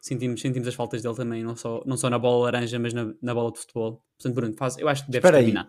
Sentimos, 0.00 0.40
sentimos 0.40 0.68
as 0.68 0.74
faltas 0.74 1.00
dele 1.02 1.14
também, 1.14 1.42
não 1.42 1.56
só, 1.56 1.82
não 1.86 1.96
só 1.96 2.10
na 2.10 2.18
bola 2.18 2.44
laranja, 2.44 2.78
mas 2.78 2.92
na, 2.92 3.14
na 3.22 3.32
bola 3.32 3.50
de 3.52 3.58
futebol. 3.60 4.04
Portanto, 4.18 4.34
Bruno, 4.34 4.54
faz, 4.54 4.76
eu 4.76 4.86
acho 4.86 5.06
que 5.06 5.10
deves 5.10 5.24
Espera 5.26 5.38
terminar. 5.38 5.68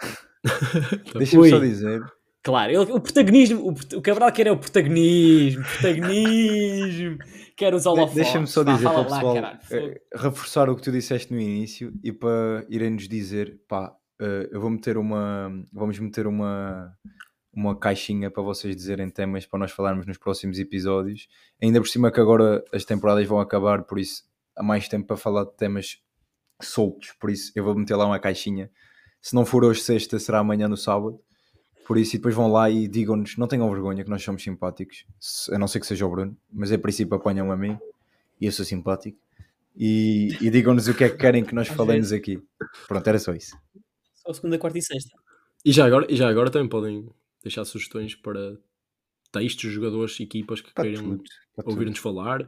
Deixa-me 1.16 1.50
só 1.50 1.58
dizer. 1.60 2.00
Claro, 2.42 2.70
ele- 2.72 2.92
o 2.92 3.00
protagonismo, 3.00 3.60
o, 3.68 3.96
o 3.98 4.02
Cabral 4.02 4.32
quer 4.32 4.46
é 4.46 4.52
o 4.52 4.56
protagonismo, 4.56 5.64
protagonismo, 5.64 7.18
quer 7.56 7.74
os 7.74 7.84
holofotes. 7.86 8.14
Deixa-me 8.14 8.46
só 8.46 8.62
dizer 8.62 8.84
para 8.84 9.00
o 9.00 9.08
lá, 9.10 9.16
pessoal 9.20 9.34
fogo. 9.62 9.74
eh, 9.82 10.00
reforçar 10.14 10.70
o 10.70 10.76
que 10.76 10.82
tu 10.82 10.92
disseste 10.92 11.32
no 11.32 11.40
início 11.40 11.92
e 12.02 12.12
para 12.12 12.64
irem-nos 12.68 13.08
dizer, 13.08 13.60
pá, 13.68 13.92
eh, 14.20 14.48
eu 14.52 14.60
vou 14.60 14.70
meter 14.70 14.96
uma, 14.96 15.50
vamos 15.72 15.98
meter 15.98 16.26
uma, 16.26 16.92
uma 17.52 17.76
caixinha 17.78 18.30
para 18.30 18.42
vocês 18.42 18.74
dizerem 18.74 19.10
temas 19.10 19.44
para 19.44 19.58
nós 19.58 19.72
falarmos 19.72 20.06
nos 20.06 20.16
próximos 20.16 20.58
episódios. 20.58 21.26
Ainda 21.62 21.80
por 21.80 21.88
cima 21.88 22.10
que 22.10 22.20
agora 22.20 22.64
as 22.72 22.84
temporadas 22.84 23.26
vão 23.26 23.40
acabar, 23.40 23.82
por 23.82 23.98
isso 23.98 24.22
há 24.56 24.62
mais 24.62 24.88
tempo 24.88 25.06
para 25.08 25.16
falar 25.16 25.44
de 25.44 25.56
temas 25.56 25.98
soltos, 26.62 27.12
por 27.20 27.30
isso 27.30 27.52
eu 27.54 27.62
vou 27.64 27.74
meter 27.74 27.94
lá 27.96 28.06
uma 28.06 28.18
caixinha. 28.18 28.70
Se 29.20 29.34
não 29.34 29.44
for 29.44 29.64
hoje 29.64 29.80
sexta, 29.80 30.18
será 30.18 30.38
amanhã 30.38 30.68
no 30.68 30.76
sábado. 30.76 31.20
Por 31.88 31.96
isso, 31.96 32.14
e 32.14 32.18
depois 32.18 32.34
vão 32.34 32.52
lá 32.52 32.68
e 32.68 32.86
digam-nos, 32.86 33.38
não 33.38 33.48
tenham 33.48 33.68
vergonha 33.72 34.04
que 34.04 34.10
nós 34.10 34.22
somos 34.22 34.42
simpáticos, 34.42 35.06
se- 35.18 35.52
a 35.54 35.58
não 35.58 35.66
ser 35.66 35.80
que 35.80 35.86
seja 35.86 36.04
o 36.06 36.10
Bruno, 36.10 36.36
mas 36.52 36.70
a 36.70 36.78
princípio 36.78 37.16
apanham 37.16 37.50
a 37.50 37.56
mim 37.56 37.78
e 38.38 38.44
eu 38.44 38.52
sou 38.52 38.62
simpático. 38.64 39.18
E, 39.74 40.36
e 40.40 40.50
digam-nos 40.50 40.86
o 40.86 40.94
que 40.94 41.04
é 41.04 41.08
que 41.08 41.16
querem 41.16 41.42
que 41.42 41.54
nós 41.54 41.66
falemos 41.68 42.12
aqui. 42.12 42.42
Pronto, 42.86 43.06
era 43.08 43.18
só 43.18 43.32
isso. 43.32 43.56
Só 44.12 44.32
segunda, 44.34 44.58
quarta 44.58 44.76
e 44.78 44.82
sexta. 44.82 45.16
E 45.64 45.72
já, 45.72 45.86
agora, 45.86 46.06
e 46.10 46.14
já 46.16 46.28
agora 46.28 46.50
também 46.50 46.68
podem 46.68 47.08
deixar 47.42 47.64
sugestões 47.64 48.14
para 48.14 48.58
textos, 49.32 49.70
jogadores, 49.72 50.20
equipas 50.20 50.60
que 50.60 50.72
Para 50.74 50.84
queiram 50.84 51.16
tudo. 51.16 51.24
ouvir-nos 51.64 51.98
falar. 51.98 52.46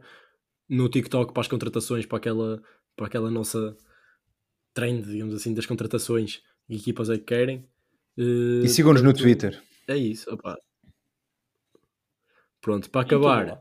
No 0.68 0.88
TikTok 0.88 1.32
para 1.32 1.41
as 1.41 1.49
contratações, 1.49 2.05
para 2.05 2.18
aquela, 2.18 2.62
para 2.95 3.07
aquela 3.07 3.30
nossa 3.30 3.74
trend, 4.74 5.03
digamos 5.07 5.34
assim, 5.34 5.55
das 5.55 5.64
contratações 5.66 6.43
e 6.68 6.76
equipas 6.76 7.09
é 7.09 7.16
que 7.16 7.24
querem. 7.24 7.64
Eh, 8.21 8.64
E 8.64 8.68
sigam-nos 8.68 9.03
no 9.03 9.14
Twitter. 9.14 9.61
É 9.89 9.97
isso, 9.97 10.31
opá. 10.33 10.57
Pronto, 12.61 12.91
para 12.91 13.01
E 13.03 13.09
tudo 13.09 13.27
acabar, 13.29 13.61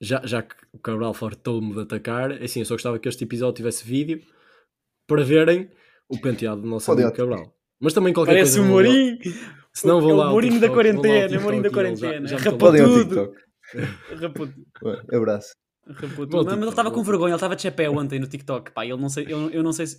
já, 0.00 0.20
já 0.26 0.42
que 0.42 0.54
o 0.72 0.78
Cabral 0.78 1.14
fartou-me 1.14 1.72
de 1.74 1.80
atacar, 1.80 2.30
é 2.32 2.44
assim, 2.44 2.60
eu 2.60 2.66
só 2.66 2.74
gostava 2.74 2.98
que 2.98 3.08
este 3.08 3.24
episódio 3.24 3.54
tivesse 3.56 3.84
vídeo 3.84 4.20
para 5.06 5.22
verem 5.22 5.70
o 6.08 6.18
penteado 6.20 6.60
do 6.62 6.66
nosso 6.68 6.90
amigo. 6.90 7.12
Cabral. 7.12 7.54
Mas 7.80 7.92
também 7.92 8.12
qualquer 8.12 8.32
Parece 8.32 8.56
coisa. 8.58 8.62
o 8.62 8.72
vão 8.72 8.76
lá- 8.82 8.82
Mourinho. 8.88 9.18
Se 9.72 9.86
não 9.86 9.98
É 9.98 10.00
vão 10.00 10.10
o 10.10 10.16
lá 10.16 10.24
ao 10.26 10.30
Mourinho 10.32 10.60
da 10.60 10.68
quarentena, 10.70 11.38
o 11.38 11.42
Mourinho 11.42 11.62
da 11.62 11.68
já- 11.68 11.74
quarentena. 11.74 12.26
já 12.28 12.36
Rapou 12.38 12.72
tudo. 12.72 13.04
TikTok. 13.04 13.38
Rapou 14.22 14.46
tudo. 14.48 15.14
Abraço. 15.16 15.52
Rapou 15.86 16.26
tudo. 16.26 16.44
Mas 16.44 16.56
ele 16.56 16.68
estava 16.68 16.90
com 16.90 17.02
vergonha, 17.04 17.30
ele 17.30 17.36
estava 17.36 17.54
de 17.54 17.62
chapéu 17.62 17.92
ontem 17.94 18.18
no 18.18 18.26
TikTok. 18.26 18.72
Pá, 18.72 18.84
ele 18.84 18.96
não 18.96 19.08
sei, 19.08 19.26
eu, 19.28 19.50
eu 19.50 19.62
não 19.62 19.72
sei 19.72 19.86
se. 19.86 19.98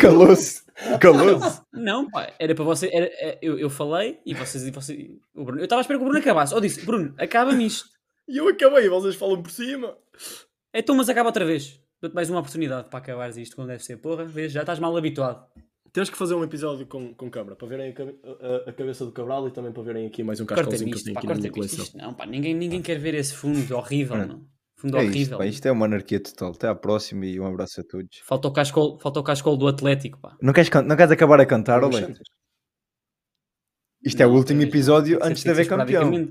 Calou-se. 0.00 0.62
Calou-se. 1.00 1.60
Não, 1.72 2.10
pá, 2.10 2.32
era 2.38 2.54
para 2.54 2.64
você. 2.64 2.88
Era, 2.92 3.06
é, 3.06 3.38
eu, 3.42 3.58
eu 3.58 3.70
falei 3.70 4.20
e 4.24 4.34
vocês. 4.34 4.64
E 4.66 4.70
você, 4.70 5.10
o 5.34 5.44
Bruno, 5.44 5.60
eu 5.60 5.64
estava 5.64 5.80
a 5.80 5.82
esperar 5.82 5.98
que 5.98 6.04
o 6.04 6.08
Bruno 6.08 6.20
acabasse. 6.20 6.54
Eu 6.54 6.60
disse, 6.60 6.84
Bruno, 6.84 7.14
acaba-me 7.18 7.66
isto. 7.66 7.88
E 8.28 8.36
eu 8.36 8.48
acabei, 8.48 8.88
vocês 8.88 9.14
falam 9.16 9.42
por 9.42 9.50
cima. 9.50 9.96
Então, 10.74 10.94
mas 10.94 11.08
acaba 11.08 11.28
outra 11.28 11.44
vez. 11.44 11.80
Dou-te 12.00 12.14
mais 12.14 12.30
uma 12.30 12.38
oportunidade 12.40 12.88
para 12.88 12.98
acabares 12.98 13.36
isto 13.36 13.56
como 13.56 13.66
deve 13.66 13.82
ser. 13.82 13.96
Porra, 13.96 14.24
vês, 14.24 14.52
já 14.52 14.60
estás 14.60 14.78
mal 14.78 14.96
habituado. 14.96 15.46
Temos 15.92 16.10
que 16.10 16.18
fazer 16.18 16.34
um 16.34 16.44
episódio 16.44 16.86
com, 16.86 17.14
com 17.14 17.30
câmara 17.30 17.56
para 17.56 17.66
verem 17.66 17.92
a, 17.96 18.02
a- 18.66 18.70
a 18.70 18.72
cabeça 18.72 19.04
do 19.06 19.10
Cabral 19.10 19.48
e 19.48 19.50
também 19.50 19.72
para 19.72 19.82
verem 19.82 20.06
aqui 20.06 20.22
mais 20.22 20.38
um 20.38 20.44
cascalzinho 20.46 20.90
que 20.92 20.98
eu 20.98 21.02
tenho 21.02 21.14
pá, 21.14 21.20
aqui 21.20 21.26
na 21.28 21.34
minha 21.34 21.46
isto. 21.48 21.54
coleção. 21.54 21.84
Isto 21.84 21.96
Não, 21.96 22.12
pá, 22.14 22.26
ninguém, 22.26 22.54
ninguém 22.54 22.82
quer 22.82 22.98
ver 22.98 23.14
esse 23.14 23.34
fundo 23.34 23.74
horrível, 23.74 24.16
Mano, 24.18 24.32
não. 24.34 24.46
Fundo 24.80 24.96
É 24.96 25.02
isto, 25.04 25.10
horrível. 25.14 25.38
pá, 25.38 25.46
isto 25.46 25.66
é 25.66 25.72
uma 25.72 25.86
anarquia 25.86 26.20
total. 26.22 26.52
Até 26.52 26.68
à 26.68 26.74
próxima 26.74 27.26
e 27.26 27.38
um 27.40 27.46
abraço 27.46 27.80
a 27.80 27.84
todos. 27.84 28.18
Falta 28.24 28.46
o 28.48 28.52
cascol, 28.52 28.98
falta 29.00 29.18
o 29.20 29.22
cascol 29.24 29.56
do 29.56 29.66
Atlético, 29.66 30.20
pá. 30.20 30.36
Não 30.40 30.52
queres, 30.52 30.70
não 30.86 30.96
queres 30.96 31.10
acabar 31.10 31.40
a 31.40 31.46
cantar, 31.46 31.82
Olé? 31.82 32.14
Isto 34.04 34.20
é 34.22 34.26
o 34.26 34.30
Não, 34.30 34.36
último 34.36 34.60
mas- 34.60 34.68
episódio 34.68 35.18
antes 35.22 35.42
de 35.42 35.50
haver 35.50 35.66
campeão. 35.68 36.30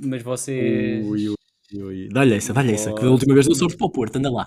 Mas 0.00 0.22
vocês. 0.22 1.06
Ui, 1.06 1.28
ui, 1.28 1.82
ui. 1.82 2.08
Dá-lhe 2.08 2.34
essa, 2.34 2.52
dá-lhe 2.52 2.72
essa, 2.72 2.92
que 2.92 3.02
da 3.02 3.10
última 3.10 3.34
vez 3.34 3.46
não 3.46 3.54
sobes 3.54 3.76
para 3.76 3.86
o 3.86 3.90
Porto, 3.92 4.16
anda 4.16 4.30
lá. 4.30 4.46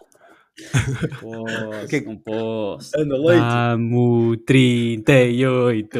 Posso, 1.19 1.87
Que 1.89 2.01
não 2.01 2.15
posso. 2.17 2.91
Anda, 2.97 3.17
leite. 3.17 3.41
Amo 3.43 4.37
38. 4.37 5.99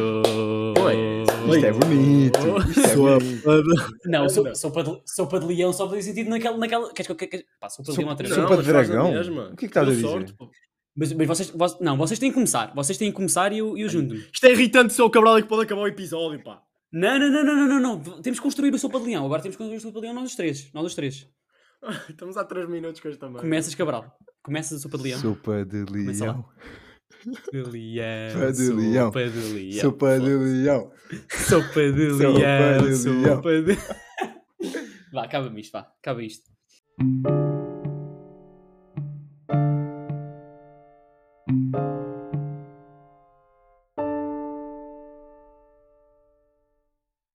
Isto 1.50 1.66
é 1.66 1.72
bonito. 1.72 2.40
Isto 2.70 3.08
é 3.10 3.20
bonito. 3.20 4.00
Não, 4.06 4.30
sou, 4.30 4.56
sopa, 4.56 4.84
de, 4.84 5.02
sopa 5.06 5.40
de 5.40 5.46
leão 5.48 5.74
só 5.74 5.88
fazia 5.88 6.04
sentido 6.04 6.30
naquela. 6.30 6.58
naquela 6.58 6.94
queres 6.94 7.08
que 7.08 7.12
eu- 7.12 7.16
que- 7.16 7.28
que- 7.28 7.46
pá, 7.60 7.70
sopa 7.70 7.92
de 7.92 7.98
leão 7.98 8.10
outra 8.12 8.28
vez. 8.28 8.36
Sopa 8.40 8.58
de 8.58 8.68
dragão? 8.68 9.12
O 9.52 9.56
que 9.56 9.66
é 9.66 9.68
que 9.68 9.78
estás 9.78 9.88
a 9.88 9.92
dizer? 9.92 10.36
Mas, 10.96 11.12
mas 11.14 11.28
vocês, 11.28 11.50
vos- 11.50 11.80
não, 11.80 11.98
vocês 11.98 12.20
têm 12.20 12.30
que 12.30 12.36
começar. 12.36 12.72
Vocês 12.76 12.98
têm 12.98 13.10
que 13.10 13.16
começar 13.16 13.52
e 13.52 13.58
eu, 13.58 13.76
e 13.76 13.82
eu 13.82 13.90
junto-me. 13.90 14.20
Isto 14.32 14.46
é 14.46 14.52
irritante 14.52 14.94
ser 14.94 15.02
o 15.02 15.10
Cabral 15.10 15.40
e 15.40 15.42
que 15.42 15.48
pode 15.50 15.64
acabar 15.64 15.82
o 15.82 15.88
episódio, 15.88 16.44
pá. 16.44 16.62
Não, 16.92 17.18
não, 17.18 17.32
não, 17.32 17.44
não, 17.44 17.56
não, 17.56 17.68
não, 17.68 17.80
não. 17.98 18.22
Temos 18.22 18.40
que 18.40 18.44
construir 18.44 18.72
o 18.72 18.78
sopa 18.78 19.00
de 19.00 19.08
leão. 19.08 19.26
Agora 19.26 19.42
temos 19.42 19.56
que 19.58 19.64
construir 19.64 19.78
o 19.78 19.82
sopa 19.82 19.96
de 20.00 20.02
leão 20.06 20.14
nós 20.14 20.30
os 20.30 20.36
três. 20.36 20.72
Nós 20.72 20.86
os 20.86 20.94
três. 20.94 21.28
Estamos 22.10 22.38
há 22.38 22.44
3 22.46 22.70
minutos 22.70 23.02
com 23.02 23.10
esta 23.10 23.26
merda. 23.26 23.42
Começas, 23.42 23.74
Cabral. 23.74 24.16
Começas 24.44 24.80
a 24.80 24.82
sopa 24.82 24.98
de 24.98 25.04
leão. 25.06 25.20
Sopa 25.20 25.66
de 25.66 25.86
Começa 25.86 26.24
leão. 26.26 26.46
de 27.54 27.62
leão. 27.62 28.32
Sopa 28.32 28.52
de 28.52 28.70
leão. 28.74 29.06
Sopa 29.12 29.30
de 29.30 29.40
leão. 29.40 29.82
Sopa 29.82 30.20
de 30.20 30.30
leão. 30.38 30.92
Sopa 31.30 31.92
de 31.92 32.10
Sopa 32.12 32.40
leão. 32.40 32.82
de 32.82 33.10
leão. 33.10 33.36
Sopa 33.36 33.62
de... 33.62 33.78
Vá, 35.14 35.24
acaba-me 35.26 35.62
isto, 35.62 35.72
vá. 35.72 35.80
Acaba 36.02 36.24
isto. 36.24 36.50